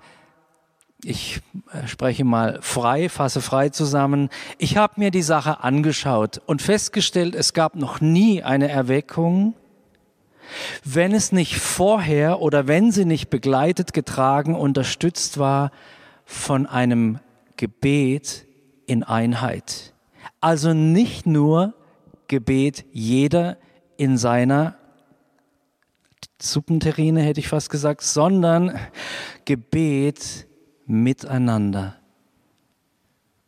ich 1.04 1.42
äh, 1.74 1.88
spreche 1.88 2.24
mal 2.24 2.60
frei, 2.62 3.10
fasse 3.10 3.42
frei 3.42 3.70
zusammen. 3.70 4.30
Ich 4.58 4.78
habe 4.78 4.94
mir 4.98 5.12
die 5.12 5.22
Sache 5.22 5.64
angeschaut 5.64 6.42
und 6.46 6.62
festgestellt, 6.62 7.36
es 7.36 7.54
gab 7.54 7.76
noch 7.76 8.02
nie 8.02 8.44
eine 8.44 8.70
Erweckung, 8.70 9.56
wenn 10.84 11.14
es 11.14 11.32
nicht 11.32 11.58
vorher 11.58 12.42
oder 12.42 12.68
wenn 12.68 12.92
sie 12.92 13.06
nicht 13.06 13.30
begleitet, 13.30 13.94
getragen, 13.94 14.56
unterstützt 14.56 15.38
war 15.38 15.72
von 16.26 16.66
einem 16.66 17.20
Gebet 17.58 18.46
in 18.86 19.04
Einheit. 19.04 19.94
Also 20.40 20.74
nicht 20.74 21.26
nur 21.26 21.74
Gebet 22.28 22.86
jeder 22.92 23.58
in 23.98 24.18
seiner 24.18 24.76
Suppenterrine, 26.42 27.22
hätte 27.22 27.40
ich 27.40 27.48
fast 27.48 27.70
gesagt, 27.70 28.02
sondern 28.02 28.78
Gebet 29.46 30.48
miteinander. 30.86 31.98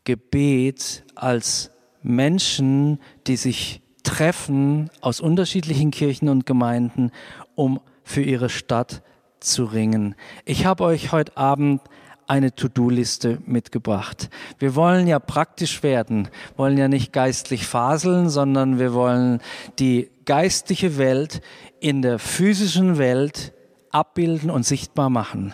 Gebet 0.04 1.04
als 1.16 1.72
Menschen, 2.02 3.00
die 3.28 3.38
sich 3.38 3.82
treffen 4.04 4.90
aus 5.02 5.22
unterschiedlichen 5.22 5.92
Kirchen 5.92 6.30
und 6.30 6.46
Gemeinden, 6.46 7.12
um 7.56 7.80
für 8.04 8.22
ihre 8.22 8.50
Stadt 8.50 9.02
zu 9.40 9.66
ringen. 9.66 10.16
Ich 10.46 10.66
habe 10.66 10.84
euch 10.84 11.12
heute 11.12 11.38
Abend 11.38 11.82
eine 12.28 12.56
To-Do-Liste 12.56 13.40
mitgebracht. 13.46 14.30
Wir 14.60 14.76
wollen 14.76 15.08
ja 15.08 15.20
praktisch 15.20 15.84
werden, 15.84 16.30
wollen 16.56 16.78
ja 16.78 16.88
nicht 16.88 17.14
geistlich 17.14 17.66
faseln, 17.66 18.30
sondern 18.30 18.80
wir 18.80 18.94
wollen 18.94 19.42
die 19.80 20.10
geistliche 20.26 20.98
Welt 20.98 21.42
in 21.80 22.02
der 22.02 22.20
physischen 22.20 22.98
Welt 22.98 23.54
abbilden 23.92 24.50
und 24.50 24.66
sichtbar 24.66 25.10
machen. 25.10 25.54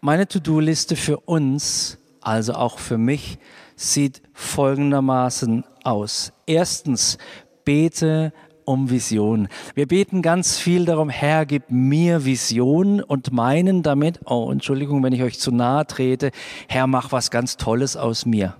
Meine 0.00 0.28
To-Do-Liste 0.28 0.96
für 0.96 1.18
uns, 1.20 1.98
also 2.20 2.54
auch 2.54 2.78
für 2.78 2.98
mich, 2.98 3.38
sieht 3.76 4.22
folgendermaßen 4.32 5.64
aus. 5.84 6.32
Erstens, 6.46 7.18
bete 7.64 8.32
um 8.64 8.90
Vision. 8.90 9.48
Wir 9.74 9.86
beten 9.86 10.22
ganz 10.22 10.58
viel 10.58 10.84
darum, 10.84 11.08
Herr, 11.08 11.46
gib 11.46 11.70
mir 11.70 12.24
Vision 12.24 13.00
und 13.00 13.32
meinen 13.32 13.82
damit, 13.82 14.20
oh, 14.26 14.50
Entschuldigung, 14.50 15.02
wenn 15.02 15.12
ich 15.12 15.22
euch 15.22 15.38
zu 15.38 15.52
nahe 15.52 15.86
trete, 15.86 16.30
Herr, 16.68 16.86
mach 16.86 17.12
was 17.12 17.30
ganz 17.30 17.56
Tolles 17.56 17.96
aus 17.96 18.26
mir. 18.26 18.56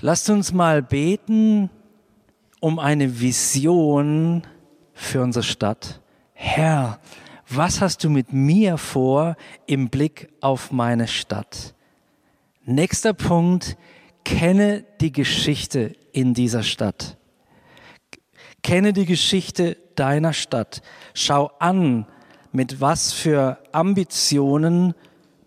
Lasst 0.00 0.28
uns 0.28 0.52
mal 0.52 0.82
beten 0.82 1.70
um 2.60 2.78
eine 2.78 3.20
Vision 3.20 4.42
für 4.92 5.22
unsere 5.22 5.42
Stadt. 5.42 6.00
Herr, 6.32 7.00
was 7.48 7.80
hast 7.80 8.02
du 8.04 8.10
mit 8.10 8.32
mir 8.32 8.76
vor 8.78 9.36
im 9.66 9.88
Blick 9.88 10.28
auf 10.40 10.72
meine 10.72 11.08
Stadt? 11.08 11.74
Nächster 12.64 13.12
Punkt, 13.12 13.76
kenne 14.24 14.84
die 15.00 15.12
Geschichte 15.12 15.94
in 16.12 16.34
dieser 16.34 16.64
Stadt. 16.64 17.16
Kenne 18.62 18.92
die 18.92 19.06
Geschichte 19.06 19.76
deiner 19.94 20.32
Stadt. 20.32 20.82
Schau 21.14 21.52
an, 21.60 22.06
mit 22.50 22.80
was 22.80 23.12
für 23.12 23.58
Ambitionen, 23.70 24.94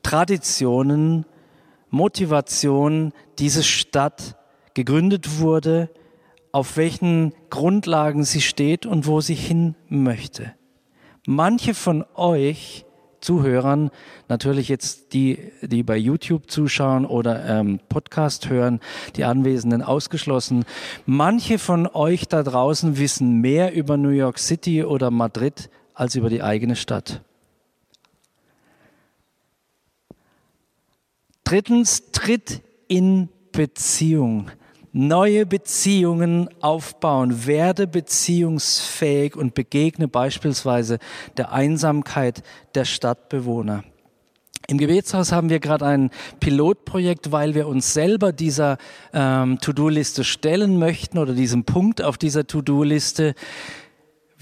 Traditionen, 0.03 1.25
Motivationen 1.89 3.13
diese 3.37 3.63
Stadt 3.63 4.37
gegründet 4.73 5.39
wurde, 5.39 5.89
auf 6.51 6.77
welchen 6.77 7.33
Grundlagen 7.49 8.23
sie 8.23 8.41
steht 8.41 8.85
und 8.85 9.07
wo 9.07 9.19
sie 9.21 9.35
hin 9.35 9.75
möchte. 9.89 10.53
Manche 11.25 11.73
von 11.73 12.05
euch 12.15 12.85
Zuhörern, 13.21 13.91
natürlich 14.27 14.69
jetzt 14.69 15.13
die, 15.13 15.51
die 15.61 15.83
bei 15.83 15.97
YouTube 15.97 16.49
zuschauen 16.49 17.05
oder 17.05 17.45
ähm, 17.45 17.79
Podcast 17.89 18.49
hören, 18.49 18.79
die 19.15 19.25
Anwesenden 19.25 19.81
ausgeschlossen. 19.81 20.65
Manche 21.05 21.59
von 21.59 21.87
euch 21.87 22.27
da 22.27 22.43
draußen 22.43 22.97
wissen 22.97 23.41
mehr 23.41 23.73
über 23.73 23.97
New 23.97 24.09
York 24.09 24.39
City 24.39 24.83
oder 24.83 25.11
Madrid 25.11 25.69
als 25.93 26.15
über 26.15 26.29
die 26.29 26.41
eigene 26.41 26.75
Stadt. 26.75 27.21
Drittens, 31.43 32.11
tritt 32.11 32.61
in 32.87 33.27
Beziehung 33.51 34.51
neue 34.91 35.45
Beziehungen 35.45 36.49
aufbauen, 36.61 37.45
werde 37.45 37.87
beziehungsfähig 37.87 39.35
und 39.35 39.53
begegne 39.53 40.07
beispielsweise 40.07 40.99
der 41.37 41.51
Einsamkeit 41.51 42.43
der 42.75 42.85
Stadtbewohner. 42.85 43.83
Im 44.67 44.77
Gebetshaus 44.77 45.31
haben 45.31 45.49
wir 45.49 45.59
gerade 45.59 45.87
ein 45.87 46.11
Pilotprojekt, 46.39 47.31
weil 47.31 47.55
wir 47.55 47.67
uns 47.67 47.93
selber 47.93 48.31
dieser 48.31 48.77
ähm, 49.13 49.57
To-Do-Liste 49.59 50.23
stellen 50.23 50.77
möchten 50.77 51.17
oder 51.17 51.33
diesem 51.33 51.63
Punkt 51.63 52.03
auf 52.03 52.19
dieser 52.19 52.45
To-Do-Liste. 52.45 53.33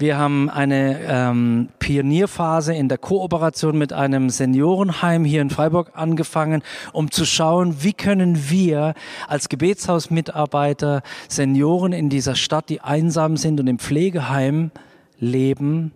Wir 0.00 0.16
haben 0.16 0.48
eine 0.48 1.00
ähm, 1.08 1.70
Pionierphase 1.80 2.72
in 2.72 2.88
der 2.88 2.98
Kooperation 2.98 3.76
mit 3.76 3.92
einem 3.92 4.30
Seniorenheim 4.30 5.24
hier 5.24 5.42
in 5.42 5.50
Freiburg 5.50 5.90
angefangen, 5.94 6.62
um 6.92 7.10
zu 7.10 7.24
schauen, 7.24 7.82
wie 7.82 7.94
können 7.94 8.48
wir 8.48 8.94
als 9.26 9.48
Gebetshausmitarbeiter 9.48 11.02
Senioren 11.28 11.92
in 11.92 12.10
dieser 12.10 12.36
Stadt, 12.36 12.68
die 12.68 12.80
einsam 12.80 13.36
sind 13.36 13.58
und 13.58 13.66
im 13.66 13.80
Pflegeheim 13.80 14.70
leben, 15.18 15.90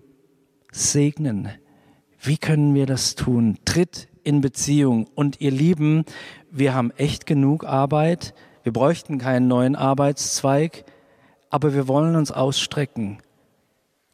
segnen. 0.72 1.50
Wie 2.20 2.38
können 2.38 2.74
wir 2.74 2.86
das 2.86 3.14
tun? 3.14 3.58
Tritt 3.64 4.08
in 4.24 4.40
Beziehung. 4.40 5.06
Und 5.14 5.40
ihr 5.40 5.52
Lieben, 5.52 6.06
wir 6.50 6.74
haben 6.74 6.90
echt 6.96 7.24
genug 7.24 7.64
Arbeit. 7.64 8.34
Wir 8.64 8.72
bräuchten 8.72 9.18
keinen 9.18 9.46
neuen 9.46 9.76
Arbeitszweig, 9.76 10.86
aber 11.50 11.72
wir 11.72 11.86
wollen 11.86 12.16
uns 12.16 12.32
ausstrecken 12.32 13.18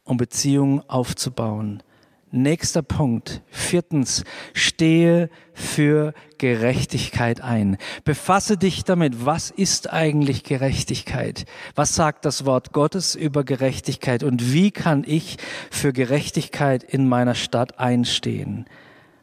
um 0.09 0.17
Beziehungen 0.17 0.81
aufzubauen. 0.89 1.83
Nächster 2.31 2.81
Punkt. 2.81 3.41
Viertens, 3.49 4.23
stehe 4.53 5.29
für 5.53 6.13
Gerechtigkeit 6.37 7.41
ein. 7.41 7.77
Befasse 8.03 8.57
dich 8.57 8.83
damit, 8.83 9.25
was 9.25 9.49
ist 9.49 9.91
eigentlich 9.91 10.43
Gerechtigkeit? 10.43 11.45
Was 11.75 11.95
sagt 11.95 12.25
das 12.25 12.45
Wort 12.45 12.71
Gottes 12.71 13.15
über 13.15 13.43
Gerechtigkeit? 13.43 14.23
Und 14.23 14.51
wie 14.51 14.71
kann 14.71 15.03
ich 15.07 15.37
für 15.71 15.93
Gerechtigkeit 15.93 16.83
in 16.83 17.07
meiner 17.07 17.35
Stadt 17.35 17.79
einstehen? 17.79 18.65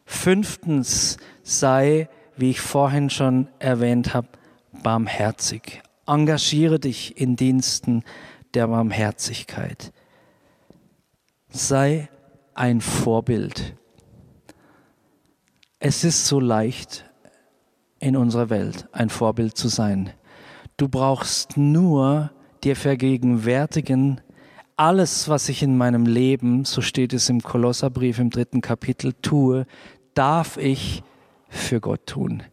Fünftens, 0.05 1.17
sei, 1.43 2.09
wie 2.35 2.49
ich 2.49 2.61
vorhin 2.61 3.09
schon 3.09 3.47
erwähnt 3.59 4.13
habe, 4.13 4.27
barmherzig. 4.83 5.81
Engagiere 6.05 6.79
dich 6.79 7.19
in 7.19 7.35
Diensten 7.35 8.03
der 8.53 8.67
Barmherzigkeit 8.67 9.91
sei 11.49 12.09
ein 12.53 12.81
Vorbild. 12.81 13.75
Es 15.79 16.03
ist 16.03 16.25
so 16.25 16.39
leicht 16.39 17.05
in 17.99 18.15
unserer 18.15 18.49
Welt 18.49 18.87
ein 18.91 19.09
Vorbild 19.09 19.57
zu 19.57 19.67
sein. 19.67 20.11
Du 20.75 20.87
brauchst 20.87 21.57
nur 21.57 22.31
dir 22.63 22.75
vergegenwärtigen, 22.75 24.21
alles, 24.75 25.27
was 25.27 25.49
ich 25.49 25.63
in 25.63 25.75
meinem 25.75 26.05
Leben, 26.05 26.63
so 26.63 26.81
steht 26.81 27.11
es 27.11 27.29
im 27.29 27.41
Kolosserbrief 27.41 28.19
im 28.19 28.29
dritten 28.29 28.61
Kapitel, 28.61 29.13
tue, 29.13 29.65
darf 30.13 30.57
ich 30.57 31.03
für 31.49 31.81
Gott 31.81 32.05
tun. 32.05 32.43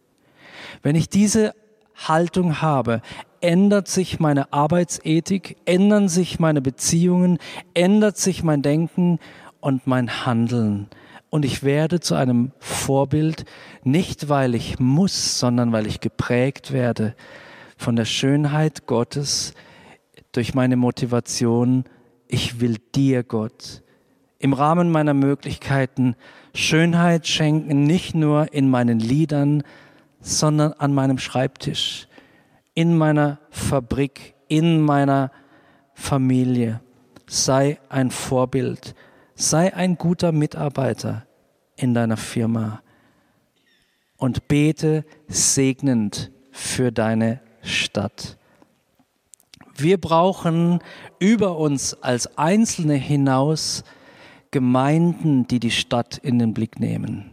Wenn 0.82 0.96
ich 0.96 1.10
diese 1.10 1.54
Haltung 1.94 2.62
habe, 2.62 3.02
ändert 3.44 3.88
sich 3.88 4.20
meine 4.20 4.54
Arbeitsethik, 4.54 5.58
ändern 5.66 6.08
sich 6.08 6.40
meine 6.40 6.62
Beziehungen, 6.62 7.36
ändert 7.74 8.16
sich 8.16 8.42
mein 8.42 8.62
Denken 8.62 9.18
und 9.60 9.86
mein 9.86 10.24
Handeln. 10.24 10.88
Und 11.28 11.44
ich 11.44 11.62
werde 11.62 12.00
zu 12.00 12.14
einem 12.14 12.52
Vorbild, 12.58 13.44
nicht 13.82 14.30
weil 14.30 14.54
ich 14.54 14.78
muss, 14.78 15.38
sondern 15.38 15.72
weil 15.72 15.86
ich 15.86 16.00
geprägt 16.00 16.72
werde 16.72 17.14
von 17.76 17.96
der 17.96 18.06
Schönheit 18.06 18.86
Gottes 18.86 19.52
durch 20.32 20.54
meine 20.54 20.76
Motivation, 20.76 21.84
ich 22.26 22.62
will 22.62 22.78
dir, 22.94 23.24
Gott, 23.24 23.82
im 24.38 24.54
Rahmen 24.54 24.90
meiner 24.90 25.12
Möglichkeiten 25.12 26.16
Schönheit 26.54 27.26
schenken, 27.26 27.84
nicht 27.84 28.14
nur 28.14 28.54
in 28.54 28.70
meinen 28.70 29.00
Liedern, 29.00 29.64
sondern 30.22 30.72
an 30.72 30.94
meinem 30.94 31.18
Schreibtisch, 31.18 32.08
in 32.74 32.96
meiner 32.96 33.38
Fabrik, 33.50 34.34
in 34.48 34.80
meiner 34.80 35.30
Familie. 35.94 36.80
Sei 37.26 37.78
ein 37.88 38.10
Vorbild, 38.10 38.94
sei 39.34 39.74
ein 39.74 39.96
guter 39.96 40.32
Mitarbeiter 40.32 41.26
in 41.76 41.94
deiner 41.94 42.16
Firma 42.16 42.82
und 44.16 44.48
bete 44.48 45.04
segnend 45.26 46.30
für 46.50 46.92
deine 46.92 47.40
Stadt. 47.62 48.36
Wir 49.76 50.00
brauchen 50.00 50.80
über 51.18 51.58
uns 51.58 51.94
als 52.02 52.38
Einzelne 52.38 52.94
hinaus 52.94 53.82
Gemeinden, 54.50 55.48
die 55.48 55.58
die 55.58 55.72
Stadt 55.72 56.18
in 56.18 56.38
den 56.38 56.54
Blick 56.54 56.78
nehmen. 56.78 57.32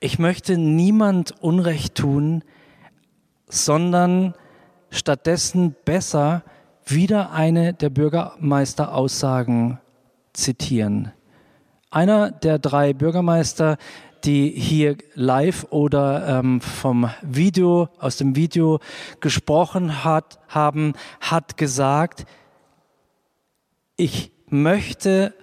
Ich 0.00 0.18
möchte 0.18 0.58
niemand 0.58 1.32
Unrecht 1.40 1.94
tun, 1.94 2.42
sondern 3.48 4.34
stattdessen 4.90 5.74
besser 5.84 6.42
wieder 6.84 7.32
eine 7.32 7.74
der 7.74 7.90
Bürgermeisteraussagen 7.90 9.78
zitieren. 10.32 11.12
Einer 11.90 12.30
der 12.30 12.58
drei 12.58 12.92
Bürgermeister, 12.92 13.76
die 14.24 14.50
hier 14.50 14.96
live 15.14 15.66
oder 15.70 16.40
ähm, 16.40 16.60
vom 16.60 17.10
Video, 17.22 17.88
aus 17.98 18.16
dem 18.16 18.36
Video 18.36 18.80
gesprochen 19.20 20.04
hat, 20.04 20.38
haben, 20.48 20.94
hat 21.20 21.56
gesagt, 21.56 22.26
ich 23.96 24.32
möchte 24.48 25.34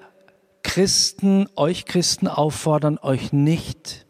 Christen, 0.64 1.48
euch 1.56 1.86
Christen 1.86 2.28
auffordern, 2.28 2.98
euch 3.02 3.32
nicht 3.34 4.05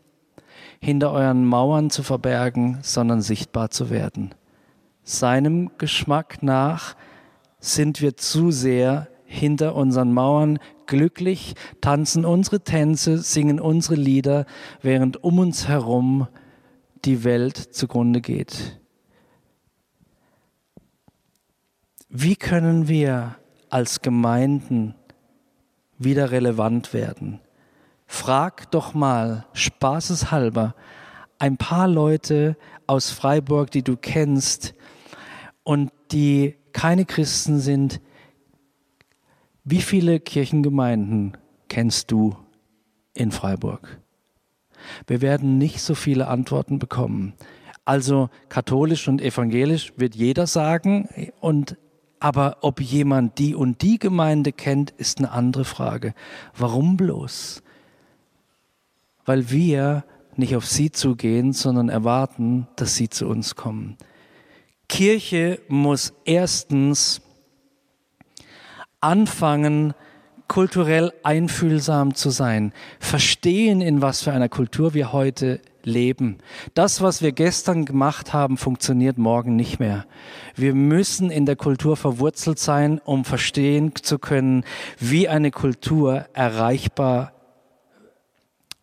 hinter 0.86 1.12
euren 1.12 1.46
Mauern 1.46 1.90
zu 1.90 2.04
verbergen, 2.04 2.78
sondern 2.84 3.20
sichtbar 3.20 3.72
zu 3.72 3.90
werden. 3.90 4.36
Seinem 5.04 5.72
Geschmack 5.80 6.44
nach 6.44 6.96
sind 7.60 8.02
wir 8.02 8.18
zu 8.18 8.52
sehr 8.52 9.08
hinter 9.26 9.74
unseren 9.74 10.14
Mauern 10.14 10.60
glücklich, 10.86 11.56
tanzen 11.82 12.24
unsere 12.24 12.64
Tänze, 12.64 13.18
singen 13.18 13.60
unsere 13.60 13.96
Lieder, 13.96 14.46
während 14.84 15.24
um 15.24 15.40
uns 15.40 15.68
herum 15.68 16.28
die 17.04 17.24
Welt 17.24 17.58
zugrunde 17.58 18.22
geht. 18.22 18.80
Wie 22.10 22.36
können 22.36 22.88
wir 22.88 23.38
als 23.72 24.04
Gemeinden 24.04 24.94
wieder 25.98 26.30
relevant 26.30 26.94
werden? 26.94 27.42
Frag 28.06 28.72
doch 28.72 28.94
mal 28.94 29.46
spaßeshalber 29.54 30.76
ein 31.40 31.58
paar 31.58 31.88
Leute 31.88 32.58
aus 32.88 33.10
Freiburg, 33.10 33.72
die 33.72 33.84
du 33.84 33.98
kennst 33.98 34.74
und 35.64 35.92
die 36.12 36.56
keine 36.74 37.06
Christen 37.06 37.60
sind. 37.60 38.00
Wie 39.64 39.82
viele 39.82 40.20
Kirchengemeinden 40.20 41.38
kennst 41.68 42.12
du 42.12 42.36
in 43.14 43.32
Freiburg? 43.32 44.00
Wir 45.08 45.22
werden 45.22 45.58
nicht 45.58 45.82
so 45.82 45.96
viele 45.96 46.28
Antworten 46.28 46.80
bekommen. 46.80 47.34
Also 47.86 48.30
katholisch 48.50 49.08
und 49.08 49.22
evangelisch 49.22 49.94
wird 49.98 50.16
jeder 50.16 50.48
sagen 50.48 51.10
und 51.40 51.78
aber 52.20 52.58
ob 52.62 52.82
jemand 52.82 53.38
die 53.38 53.54
und 53.54 53.82
die 53.82 54.00
Gemeinde 54.00 54.52
kennt, 54.52 54.92
ist 54.92 55.20
eine 55.20 55.32
andere 55.32 55.66
Frage. 55.66 56.16
Warum 56.58 56.98
bloß? 56.98 57.62
Weil 59.26 59.50
wir 59.50 60.04
nicht 60.38 60.56
auf 60.56 60.66
sie 60.66 60.92
zugehen, 60.92 61.54
sondern 61.54 61.90
erwarten, 61.90 62.68
dass 62.76 62.96
sie 62.96 63.10
zu 63.10 63.28
uns 63.28 63.56
kommen. 63.56 63.98
Kirche 64.88 65.60
muss 65.68 66.14
erstens 66.26 67.22
anfangen, 69.00 69.94
kulturell 70.48 71.12
einfühlsam 71.24 72.14
zu 72.14 72.30
sein, 72.30 72.72
verstehen, 73.00 73.82
in 73.82 74.02
was 74.02 74.22
für 74.22 74.32
einer 74.32 74.50
Kultur 74.50 74.94
wir 74.94 75.12
heute 75.12 75.60
leben. 75.84 76.38
Das, 76.74 77.02
was 77.02 77.22
wir 77.22 77.32
gestern 77.32 77.86
gemacht 77.86 78.34
haben, 78.34 78.58
funktioniert 78.58 79.18
morgen 79.18 79.56
nicht 79.56 79.80
mehr. 79.80 80.06
Wir 80.56 80.74
müssen 80.74 81.32
in 81.32 81.46
der 81.46 81.56
Kultur 81.56 81.98
verwurzelt 81.98 82.60
sein, 82.60 83.00
um 83.04 83.26
verstehen 83.26 83.94
zu 83.96 84.20
können, 84.20 84.66
wie 85.00 85.28
eine 85.28 85.52
Kultur 85.52 86.26
erreichbar 86.34 87.35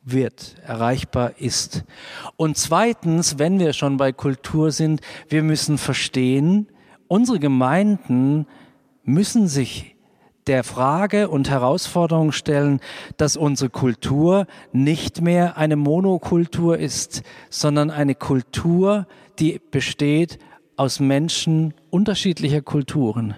wird, 0.05 0.57
erreichbar 0.65 1.35
ist. 1.39 1.85
Und 2.37 2.57
zweitens, 2.57 3.39
wenn 3.39 3.59
wir 3.59 3.73
schon 3.73 3.97
bei 3.97 4.13
Kultur 4.13 4.71
sind, 4.73 5.01
wir 5.29 5.43
müssen 5.43 5.79
verstehen, 5.79 6.69
unsere 7.09 7.39
Gemeinden 7.39 8.47
müssen 9.05 9.49
sich 9.49 9.97
der 10.47 10.65
Frage 10.65 11.29
und 11.29 11.51
Herausforderung 11.51 12.33
stellen, 12.33 12.81
dass 13.17 13.37
unsere 13.37 13.71
Kultur 13.71 14.47
nicht 14.73 15.21
mehr 15.21 15.57
eine 15.57 15.77
Monokultur 15.77 16.79
ist, 16.79 17.23
sondern 17.49 17.91
eine 17.91 18.15
Kultur, 18.15 19.07
die 19.39 19.61
besteht 19.71 20.39
aus 20.77 20.99
Menschen 20.99 21.75
unterschiedlicher 21.91 22.63
Kulturen. 22.63 23.35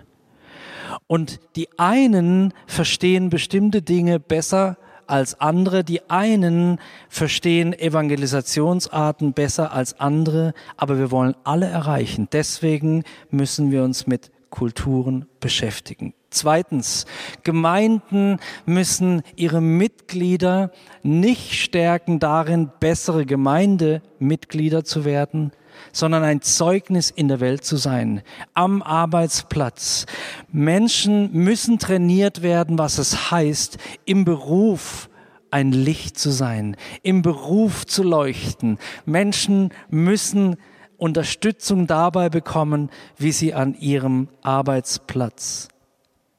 Und 1.07 1.41
die 1.57 1.69
einen 1.79 2.55
verstehen 2.67 3.29
bestimmte 3.29 3.83
Dinge 3.83 4.19
besser 4.19 4.79
als 5.07 5.41
andere. 5.41 5.85
Die 5.85 6.09
einen 6.11 6.79
verstehen 7.09 7.73
Evangelisationsarten 7.73 9.33
besser 9.33 9.73
als 9.73 9.99
andere, 10.01 10.55
aber 10.77 10.99
wir 10.99 11.11
wollen 11.11 11.35
alle 11.45 11.67
erreichen. 11.67 12.29
Deswegen 12.33 13.05
müssen 13.31 13.71
wir 13.71 13.83
uns 13.83 14.07
mit 14.07 14.31
Kulturen 14.51 15.27
beschäftigen. 15.41 16.15
Zweitens, 16.31 17.07
Gemeinden 17.43 18.39
müssen 18.67 19.23
ihre 19.37 19.61
Mitglieder 19.61 20.71
nicht 21.03 21.55
stärken 21.55 22.19
darin, 22.19 22.71
bessere 22.81 23.25
Gemeindemitglieder 23.27 24.85
zu 24.85 25.05
werden, 25.05 25.53
sondern 25.93 26.23
ein 26.23 26.43
Zeugnis 26.43 27.11
in 27.11 27.29
der 27.29 27.41
Welt 27.41 27.65
zu 27.65 27.77
sein, 27.77 28.23
am 28.53 28.83
Arbeitsplatz. 28.83 30.07
Menschen 30.53 31.33
müssen 31.33 31.79
trainiert 31.79 32.43
werden, 32.43 32.79
was 32.79 32.99
es 32.99 33.31
heißt, 33.31 33.79
im 34.05 34.25
Beruf 34.25 35.09
ein 35.51 35.73
Licht 35.73 36.19
zu 36.19 36.31
sein, 36.31 36.77
im 37.03 37.23
Beruf 37.23 37.87
zu 37.87 38.03
leuchten. 38.03 38.79
Menschen 39.07 39.71
müssen 39.89 40.57
Unterstützung 40.97 41.87
dabei 41.87 42.29
bekommen, 42.29 42.91
wie 43.17 43.33
sie 43.33 43.55
an 43.55 43.75
ihrem 43.75 44.29
Arbeitsplatz 44.43 45.69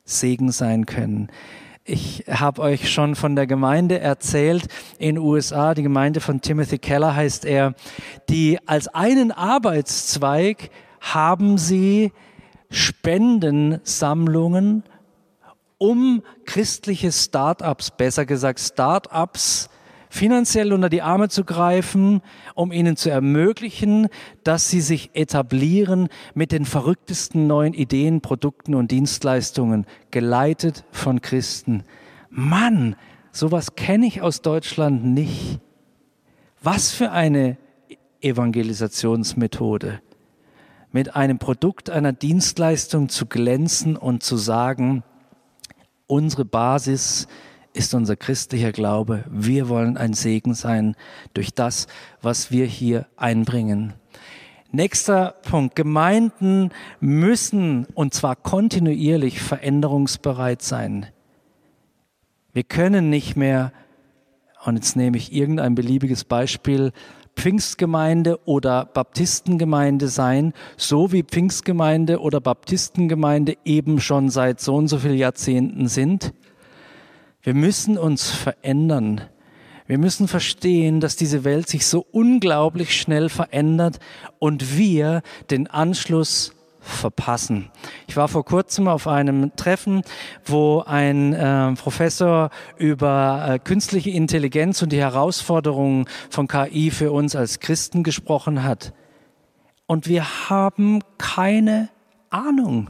Segen 0.04 0.52
sein 0.52 0.86
können. 0.86 1.30
Ich 1.88 2.26
habe 2.28 2.64
euch 2.64 2.92
schon 2.92 3.14
von 3.14 3.36
der 3.36 3.46
Gemeinde 3.46 4.00
erzählt 4.00 4.70
in 4.98 5.20
USA, 5.20 5.76
die 5.76 5.84
Gemeinde 5.84 6.20
von 6.20 6.42
Timothy 6.42 6.80
Keller 6.80 7.16
heißt 7.16 7.46
er, 7.46 7.76
die 8.28 8.58
als 8.66 8.88
einen 8.88 9.32
Arbeitszweig 9.32 10.72
haben 11.00 11.60
sie 11.60 12.12
Spendensammlungen, 12.72 14.82
um 15.78 16.24
christliche 16.46 17.12
Start-ups, 17.12 17.92
besser 17.92 18.26
gesagt 18.26 18.60
Start-ups, 18.60 19.70
finanziell 20.16 20.72
unter 20.72 20.90
die 20.90 21.02
Arme 21.02 21.28
zu 21.28 21.44
greifen, 21.44 22.22
um 22.56 22.72
ihnen 22.72 22.96
zu 22.96 23.10
ermöglichen, 23.10 24.08
dass 24.44 24.70
sie 24.70 24.80
sich 24.80 25.12
etablieren 25.14 26.08
mit 26.34 26.54
den 26.54 26.64
verrücktesten 26.64 27.48
neuen 27.48 27.74
Ideen, 27.74 28.22
Produkten 28.22 28.76
und 28.76 28.92
Dienstleistungen, 28.92 29.86
geleitet 30.12 30.86
von 30.92 31.22
Christen. 31.22 31.84
Mann, 32.30 32.96
sowas 33.32 33.76
kenne 33.76 34.06
ich 34.06 34.22
aus 34.22 34.42
Deutschland 34.42 35.04
nicht. 35.04 35.60
Was 36.64 36.92
für 36.92 37.12
eine 37.12 37.58
Evangelisationsmethode. 38.22 40.00
Mit 40.94 41.16
einem 41.16 41.40
Produkt, 41.40 41.90
einer 41.90 42.14
Dienstleistung 42.14 43.10
zu 43.10 43.26
glänzen 43.26 43.98
und 43.98 44.24
zu 44.24 44.38
sagen, 44.38 45.04
unsere 46.08 46.46
Basis 46.46 47.24
ist 47.24 47.30
unser 47.94 48.16
christlicher 48.16 48.72
Glaube. 48.72 49.26
Wir 49.30 49.70
wollen 49.70 49.98
ein 49.98 50.14
Segen 50.14 50.54
sein 50.54 50.96
durch 51.34 51.54
das, 51.54 51.88
was 52.22 52.52
wir 52.52 52.66
hier 52.66 53.06
einbringen. 53.18 53.94
Nächster 54.72 55.36
Punkt. 55.44 55.76
Gemeinden 55.76 56.72
müssen, 57.00 57.86
und 57.94 58.14
zwar 58.14 58.36
kontinuierlich, 58.36 59.40
veränderungsbereit 59.42 60.62
sein. 60.62 61.08
Wir 62.54 62.64
können 62.64 63.10
nicht 63.10 63.36
mehr, 63.36 63.72
und 64.66 64.76
jetzt 64.76 64.96
nehme 64.96 65.18
ich 65.18 65.34
irgendein 65.34 65.76
beliebiges 65.76 66.24
Beispiel, 66.24 66.92
Pfingstgemeinde 67.36 68.40
oder 68.46 68.86
Baptistengemeinde 68.86 70.08
sein, 70.08 70.54
so 70.78 71.12
wie 71.12 71.24
Pfingstgemeinde 71.24 72.20
oder 72.20 72.40
Baptistengemeinde 72.40 73.58
eben 73.66 74.00
schon 74.00 74.30
seit 74.30 74.62
so 74.62 74.76
und 74.76 74.88
so 74.88 75.00
vielen 75.00 75.18
Jahrzehnten 75.18 75.88
sind. 75.88 76.34
Wir 77.46 77.54
müssen 77.54 78.00
uns 78.00 78.32
verändern. 78.32 79.22
Wir 79.86 80.00
müssen 80.00 80.28
verstehen, 80.28 81.00
dass 81.00 81.16
diese 81.16 81.44
Welt 81.44 81.70
sich 81.70 81.86
so 81.86 82.04
unglaublich 82.12 83.00
schnell 83.00 83.30
verändert 83.30 84.00
und 84.40 84.80
wir 84.80 85.22
den 85.52 85.68
Anschluss 85.68 86.56
verpassen. 86.80 87.70
Ich 88.08 88.18
war 88.18 88.30
vor 88.30 88.46
kurzem 88.46 88.88
auf 88.88 89.08
einem 89.08 89.56
Treffen, 89.56 90.02
wo 90.44 90.84
ein 90.88 91.34
äh, 91.34 91.74
Professor 91.74 92.50
über 92.78 93.46
äh, 93.48 93.60
künstliche 93.60 94.10
Intelligenz 94.10 94.82
und 94.82 94.92
die 94.92 94.98
Herausforderungen 94.98 96.08
von 96.32 96.48
KI 96.48 96.90
für 96.90 97.12
uns 97.12 97.36
als 97.36 97.60
Christen 97.60 98.02
gesprochen 98.02 98.64
hat. 98.64 98.92
Und 99.86 100.08
wir 100.08 100.50
haben 100.50 101.04
keine 101.20 101.90
Ahnung 102.32 102.90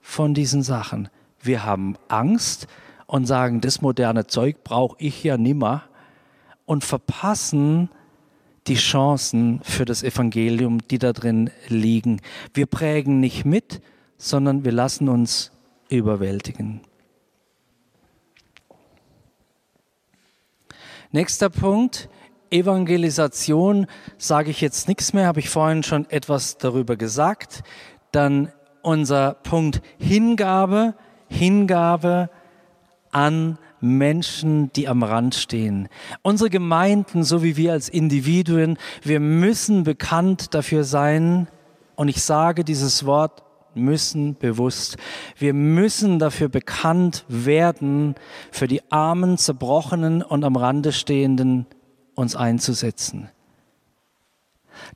von 0.00 0.34
diesen 0.34 0.64
Sachen. 0.64 1.08
Wir 1.40 1.64
haben 1.64 1.94
Angst, 2.08 2.66
und 3.06 3.26
sagen, 3.26 3.60
das 3.60 3.80
moderne 3.80 4.26
Zeug 4.26 4.64
brauche 4.64 4.96
ich 4.98 5.22
ja 5.22 5.36
nimmer 5.36 5.84
und 6.64 6.84
verpassen 6.84 7.88
die 8.66 8.74
Chancen 8.74 9.60
für 9.62 9.84
das 9.84 10.02
Evangelium, 10.02 10.80
die 10.88 10.98
da 10.98 11.12
drin 11.12 11.50
liegen. 11.68 12.20
Wir 12.52 12.66
prägen 12.66 13.20
nicht 13.20 13.44
mit, 13.44 13.80
sondern 14.18 14.64
wir 14.64 14.72
lassen 14.72 15.08
uns 15.08 15.52
überwältigen. 15.88 16.80
Nächster 21.12 21.48
Punkt, 21.48 22.08
Evangelisation, 22.50 23.86
sage 24.18 24.50
ich 24.50 24.60
jetzt 24.60 24.88
nichts 24.88 25.12
mehr, 25.12 25.26
habe 25.26 25.40
ich 25.40 25.48
vorhin 25.48 25.82
schon 25.82 26.08
etwas 26.10 26.58
darüber 26.58 26.96
gesagt. 26.96 27.62
Dann 28.10 28.52
unser 28.82 29.34
Punkt 29.34 29.82
Hingabe, 29.98 30.94
Hingabe 31.28 32.30
an 33.16 33.56
Menschen, 33.80 34.70
die 34.74 34.88
am 34.88 35.02
Rand 35.02 35.34
stehen. 35.34 35.88
Unsere 36.20 36.50
Gemeinden, 36.50 37.24
so 37.24 37.42
wie 37.42 37.56
wir 37.56 37.72
als 37.72 37.88
Individuen, 37.88 38.76
wir 39.02 39.20
müssen 39.20 39.84
bekannt 39.84 40.52
dafür 40.54 40.84
sein, 40.84 41.48
und 41.94 42.08
ich 42.08 42.22
sage 42.22 42.62
dieses 42.62 43.06
Wort 43.06 43.42
müssen 43.74 44.36
bewusst. 44.36 44.98
Wir 45.38 45.54
müssen 45.54 46.18
dafür 46.18 46.50
bekannt 46.50 47.24
werden, 47.26 48.16
für 48.50 48.68
die 48.68 48.82
armen, 48.92 49.38
zerbrochenen 49.38 50.22
und 50.22 50.44
am 50.44 50.56
Rande 50.56 50.92
stehenden 50.92 51.64
uns 52.14 52.36
einzusetzen. 52.36 53.30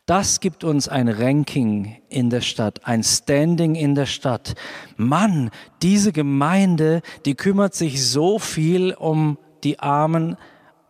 Das 0.07 0.41
gibt 0.41 0.65
uns 0.65 0.89
ein 0.89 1.09
Ranking 1.09 1.97
in 2.09 2.31
der 2.31 2.41
Stadt, 2.41 2.87
ein 2.87 3.03
Standing 3.03 3.75
in 3.75 3.95
der 3.95 4.07
Stadt. 4.07 4.55
Mann, 4.97 5.51
diese 5.83 6.13
Gemeinde, 6.13 7.03
die 7.25 7.35
kümmert 7.35 7.75
sich 7.75 8.07
so 8.07 8.39
viel 8.39 8.93
um 8.93 9.39
die 9.65 9.79
Armen 9.79 10.37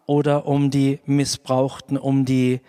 oder 0.07 0.47
um 0.47 0.71
die 0.71 1.01
Missbrauchten, 1.07 1.97
um 1.97 2.25
die 2.25 2.61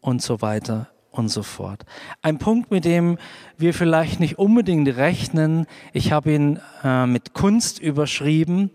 und 0.00 0.22
so 0.22 0.42
weiter 0.42 0.88
und 1.10 1.28
so 1.28 1.42
fort. 1.42 1.84
Ein 2.22 2.38
Punkt, 2.38 2.70
mit 2.70 2.84
dem 2.84 3.18
wir 3.58 3.74
vielleicht 3.74 4.20
nicht 4.20 4.38
unbedingt 4.38 4.88
rechnen, 4.96 5.66
ich 5.92 6.12
habe 6.12 6.32
ihn 6.32 6.60
äh, 6.82 7.06
mit 7.06 7.34
Kunst 7.34 7.78
überschrieben. 7.78 8.70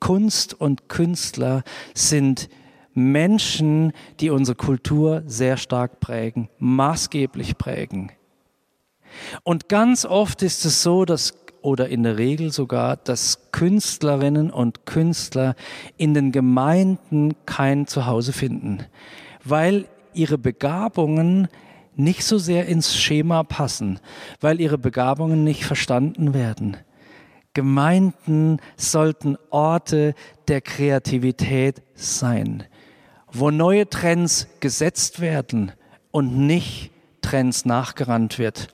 Kunst 0.00 0.58
und 0.58 0.88
Künstler 0.88 1.62
sind 1.94 2.48
Menschen, 2.94 3.92
die 4.20 4.30
unsere 4.30 4.56
Kultur 4.56 5.22
sehr 5.26 5.56
stark 5.56 6.00
prägen, 6.00 6.48
maßgeblich 6.58 7.58
prägen. 7.58 8.12
Und 9.42 9.68
ganz 9.68 10.04
oft 10.04 10.42
ist 10.42 10.64
es 10.64 10.82
so, 10.82 11.04
dass 11.04 11.34
oder 11.64 11.88
in 11.88 12.02
der 12.02 12.18
Regel 12.18 12.52
sogar, 12.52 12.98
dass 12.98 13.50
Künstlerinnen 13.50 14.50
und 14.50 14.84
Künstler 14.84 15.54
in 15.96 16.12
den 16.12 16.30
Gemeinden 16.30 17.34
kein 17.46 17.86
Zuhause 17.86 18.34
finden, 18.34 18.84
weil 19.42 19.86
ihre 20.12 20.36
Begabungen 20.36 21.48
nicht 21.96 22.24
so 22.24 22.36
sehr 22.36 22.66
ins 22.66 22.94
Schema 22.94 23.44
passen, 23.44 23.98
weil 24.40 24.60
ihre 24.60 24.76
Begabungen 24.76 25.42
nicht 25.42 25.64
verstanden 25.64 26.34
werden. 26.34 26.76
Gemeinden 27.54 28.58
sollten 28.76 29.38
Orte 29.48 30.14
der 30.48 30.60
Kreativität 30.60 31.82
sein, 31.94 32.64
wo 33.34 33.50
neue 33.50 33.88
Trends 33.88 34.46
gesetzt 34.60 35.20
werden 35.20 35.72
und 36.10 36.46
nicht 36.46 36.90
Trends 37.20 37.64
nachgerannt 37.64 38.38
wird. 38.38 38.68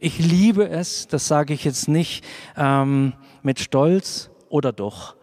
Ich 0.00 0.18
liebe 0.18 0.68
es, 0.68 1.06
das 1.06 1.28
sage 1.28 1.54
ich 1.54 1.64
jetzt 1.64 1.88
nicht 1.88 2.24
ähm, 2.56 3.14
mit 3.42 3.60
Stolz 3.60 4.30
oder 4.48 4.72
doch. 4.72 5.16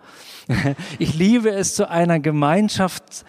Ich 0.97 1.13
liebe 1.13 1.51
es, 1.51 1.75
zu 1.75 1.89
einer 1.89 2.19
Gemeinschaft 2.19 3.25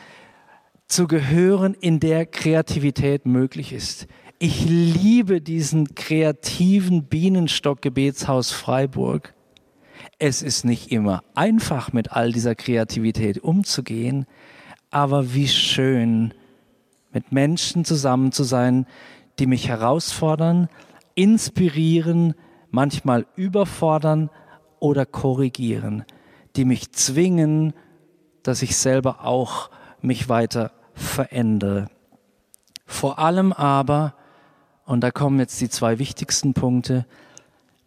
zu 0.86 1.06
gehören, 1.06 1.74
in 1.74 2.00
der 2.00 2.24
Kreativität 2.26 3.26
möglich 3.26 3.72
ist. 3.72 4.06
Ich 4.38 4.64
liebe 4.64 5.40
diesen 5.40 5.96
kreativen 5.96 7.04
Bienenstock-Gebetshaus 7.04 8.52
Freiburg. 8.52 9.34
Es 10.20 10.42
ist 10.42 10.64
nicht 10.64 10.92
immer 10.92 11.24
einfach, 11.34 11.92
mit 11.92 12.12
all 12.12 12.32
dieser 12.32 12.54
Kreativität 12.54 13.38
umzugehen, 13.38 14.26
aber 14.90 15.34
wie 15.34 15.48
schön, 15.48 16.34
mit 17.12 17.32
Menschen 17.32 17.84
zusammen 17.84 18.32
zu 18.32 18.44
sein, 18.44 18.86
die 19.38 19.46
mich 19.46 19.68
herausfordern, 19.68 20.68
inspirieren, 21.14 22.34
manchmal 22.70 23.26
überfordern 23.36 24.30
oder 24.78 25.06
korrigieren, 25.06 26.04
die 26.56 26.64
mich 26.64 26.92
zwingen, 26.92 27.72
dass 28.42 28.62
ich 28.62 28.76
selber 28.76 29.24
auch 29.24 29.70
mich 30.00 30.28
weiter 30.28 30.72
verändere. 30.94 31.88
Vor 32.86 33.18
allem 33.18 33.52
aber, 33.52 34.14
und 34.84 35.02
da 35.02 35.10
kommen 35.10 35.38
jetzt 35.38 35.60
die 35.60 35.68
zwei 35.68 35.98
wichtigsten 35.98 36.54
Punkte, 36.54 37.06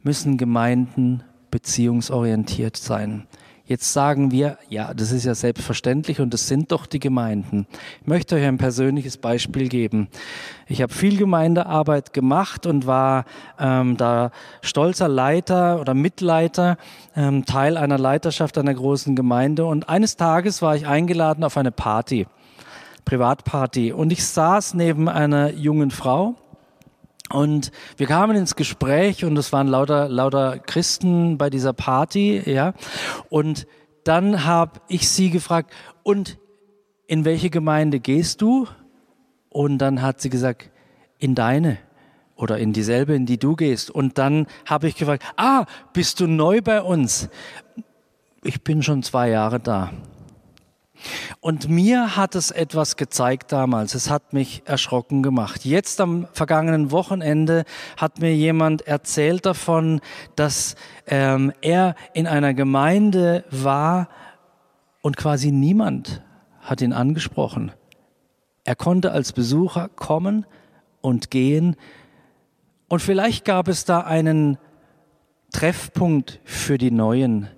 müssen 0.04 0.38
Gemeinden 0.38 1.24
beziehungsorientiert 1.50 2.78
sein. 2.78 3.28
Jetzt 3.72 3.94
sagen 3.94 4.32
wir, 4.32 4.58
ja, 4.68 4.94
das 4.94 5.14
ist 5.14 5.24
ja 5.24 5.34
selbstverständlich 5.34 6.20
und 6.20 6.34
das 6.34 6.50
sind 6.50 6.74
doch 6.74 6.86
die 6.86 7.00
Gemeinden. 7.00 7.68
Ich 8.02 8.08
möchte 8.08 8.36
euch 8.36 8.44
ein 8.44 8.58
persönliches 8.58 9.16
Beispiel 9.16 9.70
geben. 9.70 10.10
Ich 10.68 10.82
habe 10.82 10.94
viel 10.94 11.16
Gemeindearbeit 11.16 12.12
gemacht 12.12 12.66
und 12.66 12.86
war 12.86 13.24
ähm, 13.58 13.96
da 13.96 14.32
stolzer 14.62 15.08
Leiter 15.08 15.80
oder 15.80 15.94
Mitleiter, 15.94 16.76
ähm, 17.16 17.46
Teil 17.46 17.78
einer 17.78 17.98
Leiterschaft 17.98 18.58
einer 18.58 18.74
großen 18.74 19.16
Gemeinde. 19.16 19.64
Und 19.64 19.88
eines 19.88 20.18
Tages 20.18 20.62
war 20.62 20.76
ich 20.76 20.86
eingeladen 20.86 21.46
auf 21.46 21.56
eine 21.56 21.72
Party, 21.72 22.28
Privatparty. 23.06 23.94
Und 23.94 24.12
ich 24.12 24.26
saß 24.26 24.74
neben 24.74 25.08
einer 25.08 25.50
jungen 25.54 25.92
Frau, 25.92 26.36
und 27.32 27.72
wir 27.98 28.08
kamen 28.08 28.36
ins 28.36 28.56
Gespräch 28.56 29.26
und 29.26 29.38
es 29.38 29.52
waren 29.52 29.68
lauter, 29.68 30.10
lauter 30.10 30.60
Christen 30.60 31.38
bei 31.38 31.50
dieser 31.50 31.74
Party, 31.74 32.42
ja. 32.46 32.74
Und 33.30 33.68
dann 34.04 34.46
habe 34.46 34.82
ich 34.88 35.10
sie 35.10 35.30
gefragt, 35.30 35.72
und 36.04 36.38
in 37.08 37.26
welche 37.26 37.50
Gemeinde 37.50 38.00
gehst 38.00 38.42
du? 38.42 38.68
Und 39.50 39.80
dann 39.80 40.02
hat 40.02 40.22
sie 40.22 40.30
gesagt, 40.30 40.70
in 41.18 41.36
deine 41.36 41.78
oder 42.36 42.58
in 42.58 42.74
dieselbe, 42.74 43.14
in 43.14 43.26
die 43.26 43.38
du 43.38 43.56
gehst. 43.56 43.92
Und 43.92 44.18
dann 44.18 44.48
habe 44.66 44.88
ich 44.88 44.96
gefragt, 44.96 45.24
ah, 45.38 45.66
bist 45.94 46.20
du 46.20 46.28
neu 46.28 46.62
bei 46.62 46.82
uns? 46.82 47.30
Ich 48.44 48.64
bin 48.64 48.82
schon 48.82 49.04
zwei 49.04 49.30
Jahre 49.30 49.60
da. 49.60 49.92
Und 51.40 51.70
mir 51.70 52.16
hat 52.16 52.36
es 52.36 52.52
etwas 52.52 52.96
gezeigt 52.96 53.52
damals. 53.52 53.96
Es 53.96 54.10
hat 54.10 54.34
mich 54.34 54.64
erschrocken 54.66 55.24
gemacht. 55.24 55.66
Jetzt 55.66 56.00
am 56.02 56.28
vergangenen 56.34 56.92
Wochenende 56.92 57.66
hat 57.98 58.20
mir 58.20 58.36
jemand 58.36 58.88
erzählt 58.88 59.46
davon, 59.46 60.02
dass 60.36 60.76
ähm, 61.08 61.52
er 61.62 61.96
in 62.14 62.28
einer 62.28 62.54
Gemeinde 62.54 63.46
war 63.50 64.10
und 65.02 65.18
quasi 65.18 65.52
niemand 65.52 66.22
hat 66.62 66.82
ihn 66.82 66.94
angesprochen. 66.94 67.72
Er 68.64 68.76
konnte 68.76 69.12
als 69.12 69.34
Besucher 69.34 69.90
kommen 69.90 70.46
und 71.02 71.32
gehen. 71.32 71.76
Und 72.88 73.02
vielleicht 73.02 73.46
gab 73.46 73.68
es 73.68 73.86
da 73.86 74.02
einen 74.02 74.58
Treffpunkt 75.52 76.40
für 76.44 76.78
die 76.78 76.92
Neuen. 76.92 77.50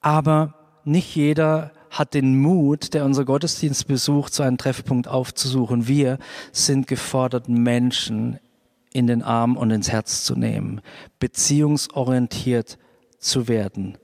Aber 0.00 0.54
nicht 0.88 1.14
jeder 1.14 1.72
hat 1.90 2.14
den 2.14 2.40
Mut, 2.40 2.94
der 2.94 3.04
unser 3.04 3.24
Gottesdienst 3.24 3.86
besucht, 3.86 4.34
so 4.34 4.42
einen 4.42 4.58
Treffpunkt 4.58 5.08
aufzusuchen. 5.08 5.88
Wir 5.88 6.18
sind 6.52 6.86
gefordert, 6.86 7.48
Menschen 7.48 8.38
in 8.92 9.06
den 9.06 9.22
Arm 9.22 9.56
und 9.56 9.70
ins 9.70 9.90
Herz 9.90 10.24
zu 10.24 10.34
nehmen, 10.34 10.80
beziehungsorientiert 11.18 12.78
zu 13.18 13.48
werden. 13.48 13.98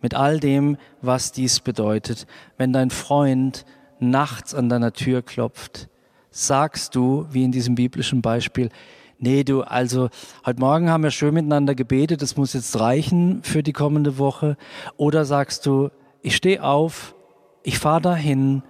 Mit 0.00 0.14
all 0.14 0.40
dem, 0.40 0.76
was 1.00 1.32
dies 1.32 1.60
bedeutet. 1.60 2.26
Wenn 2.56 2.72
dein 2.72 2.90
Freund 2.90 3.64
nachts 4.00 4.54
an 4.54 4.68
deiner 4.68 4.92
Tür 4.92 5.22
klopft, 5.22 5.88
sagst 6.30 6.94
du, 6.94 7.26
wie 7.30 7.44
in 7.44 7.52
diesem 7.52 7.74
biblischen 7.74 8.22
Beispiel, 8.22 8.70
nee, 9.18 9.44
du, 9.44 9.62
also 9.62 10.08
heute 10.44 10.60
Morgen 10.60 10.90
haben 10.90 11.04
wir 11.04 11.10
schön 11.10 11.34
miteinander 11.34 11.74
gebetet, 11.74 12.22
das 12.22 12.36
muss 12.36 12.52
jetzt 12.52 12.78
reichen 12.80 13.42
für 13.42 13.62
die 13.62 13.72
kommende 13.72 14.18
Woche. 14.18 14.56
Oder 14.96 15.24
sagst 15.24 15.66
du, 15.66 15.90
ich 16.22 16.36
stehe 16.36 16.62
auf, 16.62 17.14
ich 17.62 17.78
fahre 17.78 18.00
dahin, 18.00 18.62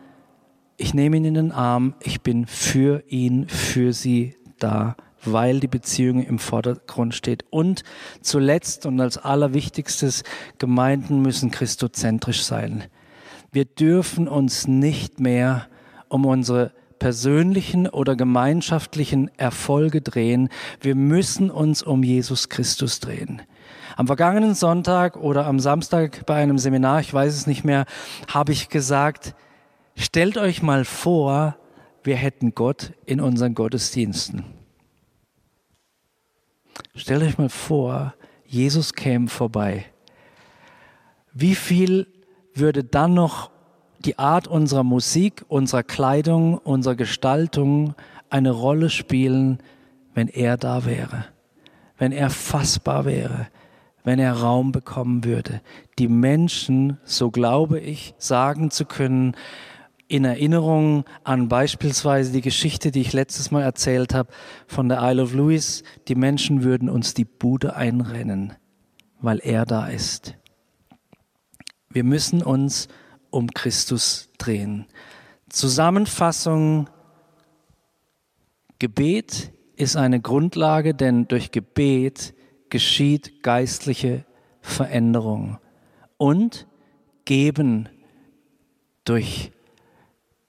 ich 0.76 0.94
nehme 0.94 1.18
ihn 1.18 1.24
in 1.24 1.34
den 1.34 1.52
Arm, 1.52 1.94
ich 2.02 2.22
bin 2.22 2.46
für 2.46 3.04
ihn, 3.06 3.48
für 3.48 3.92
sie 3.92 4.36
da, 4.58 4.96
weil 5.24 5.60
die 5.60 5.68
Beziehung 5.68 6.22
im 6.24 6.38
Vordergrund 6.38 7.14
steht. 7.14 7.44
Und 7.50 7.84
zuletzt 8.20 8.86
und 8.86 9.00
als 9.00 9.18
allerwichtigstes, 9.18 10.24
Gemeinden 10.58 11.22
müssen 11.22 11.50
christozentrisch 11.50 12.42
sein. 12.42 12.84
Wir 13.52 13.64
dürfen 13.64 14.28
uns 14.28 14.66
nicht 14.66 15.20
mehr 15.20 15.68
um 16.08 16.24
unsere 16.26 16.72
persönlichen 16.98 17.88
oder 17.88 18.16
gemeinschaftlichen 18.16 19.30
Erfolge 19.36 20.00
drehen. 20.00 20.48
Wir 20.80 20.94
müssen 20.94 21.50
uns 21.50 21.82
um 21.82 22.02
Jesus 22.02 22.48
Christus 22.48 23.00
drehen. 23.00 23.42
Am 23.96 24.06
vergangenen 24.06 24.54
Sonntag 24.54 25.16
oder 25.16 25.46
am 25.46 25.60
Samstag 25.60 26.24
bei 26.26 26.36
einem 26.36 26.58
Seminar, 26.58 27.00
ich 27.00 27.12
weiß 27.12 27.34
es 27.34 27.46
nicht 27.46 27.64
mehr, 27.64 27.84
habe 28.28 28.52
ich 28.52 28.68
gesagt, 28.68 29.34
stellt 29.96 30.38
euch 30.38 30.62
mal 30.62 30.84
vor, 30.84 31.56
wir 32.02 32.16
hätten 32.16 32.54
Gott 32.54 32.92
in 33.04 33.20
unseren 33.20 33.54
Gottesdiensten. 33.54 34.44
Stellt 36.94 37.22
euch 37.22 37.38
mal 37.38 37.48
vor, 37.48 38.14
Jesus 38.46 38.94
käme 38.94 39.28
vorbei. 39.28 39.86
Wie 41.32 41.54
viel 41.54 42.06
würde 42.54 42.84
dann 42.84 43.14
noch 43.14 43.50
die 44.00 44.18
Art 44.18 44.48
unserer 44.48 44.82
Musik, 44.82 45.44
unserer 45.48 45.82
Kleidung, 45.82 46.58
unserer 46.58 46.96
Gestaltung 46.96 47.94
eine 48.30 48.50
Rolle 48.50 48.90
spielen, 48.90 49.58
wenn 50.14 50.28
er 50.28 50.56
da 50.56 50.84
wäre, 50.84 51.26
wenn 51.98 52.12
er 52.12 52.30
fassbar 52.30 53.04
wäre, 53.04 53.48
wenn 54.04 54.18
er 54.18 54.34
Raum 54.34 54.72
bekommen 54.72 55.24
würde. 55.24 55.60
Die 55.98 56.08
Menschen, 56.08 56.98
so 57.04 57.30
glaube 57.30 57.78
ich, 57.80 58.14
sagen 58.18 58.70
zu 58.70 58.84
können, 58.84 59.36
in 60.08 60.24
Erinnerung 60.24 61.04
an 61.24 61.48
beispielsweise 61.48 62.32
die 62.32 62.42
Geschichte, 62.42 62.90
die 62.90 63.00
ich 63.00 63.14
letztes 63.14 63.50
Mal 63.50 63.62
erzählt 63.62 64.12
habe 64.12 64.30
von 64.66 64.88
der 64.88 64.98
Isle 65.00 65.22
of 65.22 65.32
Louis, 65.32 65.84
die 66.06 66.14
Menschen 66.14 66.64
würden 66.64 66.90
uns 66.90 67.14
die 67.14 67.24
Bude 67.24 67.76
einrennen, 67.76 68.52
weil 69.20 69.40
er 69.42 69.64
da 69.64 69.86
ist. 69.86 70.36
Wir 71.88 72.04
müssen 72.04 72.42
uns 72.42 72.88
um 73.30 73.48
Christus 73.48 74.28
drehen. 74.36 74.86
Zusammenfassung, 75.48 76.90
Gebet 78.78 79.52
ist 79.76 79.96
eine 79.96 80.20
Grundlage, 80.20 80.94
denn 80.94 81.28
durch 81.28 81.52
Gebet 81.52 82.34
geschieht 82.72 83.42
geistliche 83.42 84.24
Veränderung 84.62 85.58
und 86.16 86.66
Geben 87.26 87.90
durch 89.04 89.52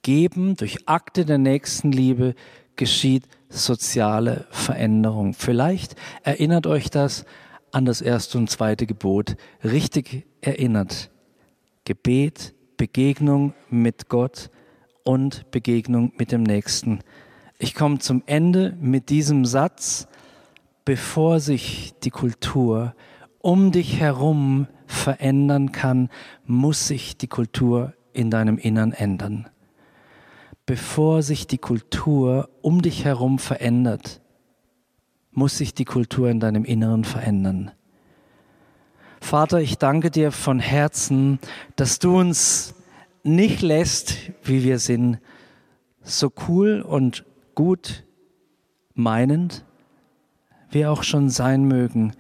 Geben, 0.04 0.56
durch 0.56 0.88
Akte 0.88 1.26
der 1.26 1.38
Nächstenliebe 1.38 2.36
geschieht 2.78 3.26
soziale 3.50 4.48
Veränderung. 4.52 5.34
Vielleicht 5.34 5.98
erinnert 6.24 6.66
euch 6.66 6.90
das 6.90 7.26
an 7.74 7.84
das 7.84 8.00
erste 8.00 8.38
und 8.38 8.50
zweite 8.50 8.86
Gebot. 8.86 9.36
Richtig 9.62 10.26
erinnert. 10.40 11.12
Gebet, 11.84 12.54
Begegnung 12.78 13.54
mit 13.70 14.08
Gott 14.08 14.50
und 15.04 15.52
Begegnung 15.52 16.14
mit 16.18 16.32
dem 16.32 16.44
Nächsten. 16.44 17.00
Ich 17.60 17.76
komme 17.76 18.00
zum 18.00 18.24
Ende 18.28 18.78
mit 18.80 19.10
diesem 19.10 19.44
Satz, 19.44 20.08
bevor 20.86 21.40
sich 21.40 21.94
die 22.04 22.10
Kultur 22.10 22.96
um 23.40 23.72
dich 23.72 24.00
herum 24.00 24.68
verändern 24.86 25.72
kann, 25.72 26.10
muss 26.46 26.88
sich 26.88 27.18
die 27.18 27.28
Kultur 27.28 27.94
in 28.14 28.30
deinem 28.30 28.58
Innern 28.58 28.94
ändern. 28.94 29.50
Bevor 30.66 31.24
sich 31.24 31.46
die 31.48 31.58
Kultur 31.58 32.50
um 32.62 32.82
dich 32.82 33.04
herum 33.04 33.40
verändert, 33.40 34.22
muss 35.32 35.58
sich 35.58 35.74
die 35.74 35.86
Kultur 35.86 36.30
in 36.30 36.40
deinem 36.40 36.64
Inneren 36.64 37.04
verändern. 37.04 37.72
Vater, 39.20 39.60
ich 39.62 39.78
danke 39.78 40.12
dir 40.12 40.32
von 40.32 40.60
Herzen, 40.60 41.40
dass 41.76 42.00
du 42.00 42.18
uns 42.18 42.76
nicht 43.24 43.62
lässt, 43.62 44.18
wie 44.44 44.64
wir 44.64 44.80
sind, 44.80 45.20
so 46.02 46.32
cool 46.48 46.82
und 46.82 47.26
gut 47.56 48.06
meinend, 48.94 49.66
wir 50.74 50.92
auch 50.92 51.04
schon 51.04 51.30
sein 51.30 51.66
mögen. 51.66 52.14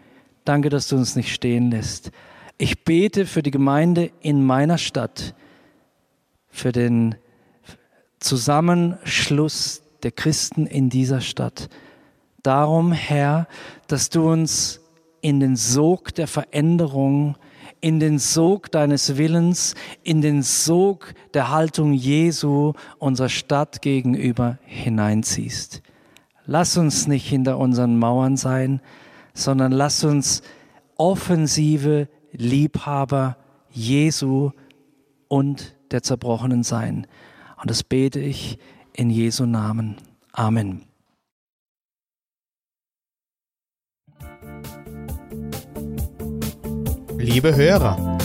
Danke, 0.45 0.70
dass 0.70 0.88
du 0.88 0.95
uns 0.95 1.16
nicht 1.16 1.34
stehen 1.34 1.72
lässt. 1.72 2.12
Ich 2.58 2.84
bete 2.84 3.26
für 3.26 3.43
die 3.43 3.51
Gemeinde 3.51 4.12
in 4.22 4.43
meiner 4.45 4.78
Stadt, 4.78 5.34
für 6.49 6.72
den 6.72 7.16
Zusammenschluss 8.20 9.82
der 10.04 10.12
Christen 10.12 10.66
in 10.66 10.89
dieser 10.89 11.22
Stadt. 11.22 11.70
Darum, 12.43 12.91
Herr, 12.91 13.47
dass 13.88 14.10
du 14.10 14.30
uns 14.30 14.82
in 15.22 15.39
den 15.39 15.56
Sog 15.56 16.14
der 16.16 16.28
Veränderung, 16.28 17.38
in 17.80 17.99
den 17.99 18.20
Sog 18.20 18.72
deines 18.72 19.18
Willens, 19.18 19.76
in 20.04 20.22
den 20.22 20.43
Sog 20.43 21.14
der 21.34 21.49
Haltung 21.49 21.93
Jesu 21.93 22.74
unserer 22.99 23.30
Stadt 23.30 23.82
gegenüber 23.82 24.58
hineinziehst. 24.64 25.82
Lass 26.45 26.77
uns 26.77 27.07
nicht 27.07 27.27
hinter 27.27 27.57
unseren 27.57 27.97
Mauern 27.97 28.35
sein, 28.37 28.81
sondern 29.33 29.71
lass 29.71 30.03
uns 30.03 30.41
offensive 30.95 32.09
Liebhaber 32.31 33.37
Jesu 33.69 34.51
und 35.27 35.75
der 35.91 36.03
Zerbrochenen 36.03 36.63
sein. 36.63 37.07
Und 37.61 37.69
das 37.69 37.83
bete 37.83 38.19
ich 38.19 38.59
in 38.93 39.09
Jesu 39.09 39.45
Namen. 39.45 39.97
Amen. 40.33 40.83
Liebe 47.17 47.55
Hörer, 47.55 48.12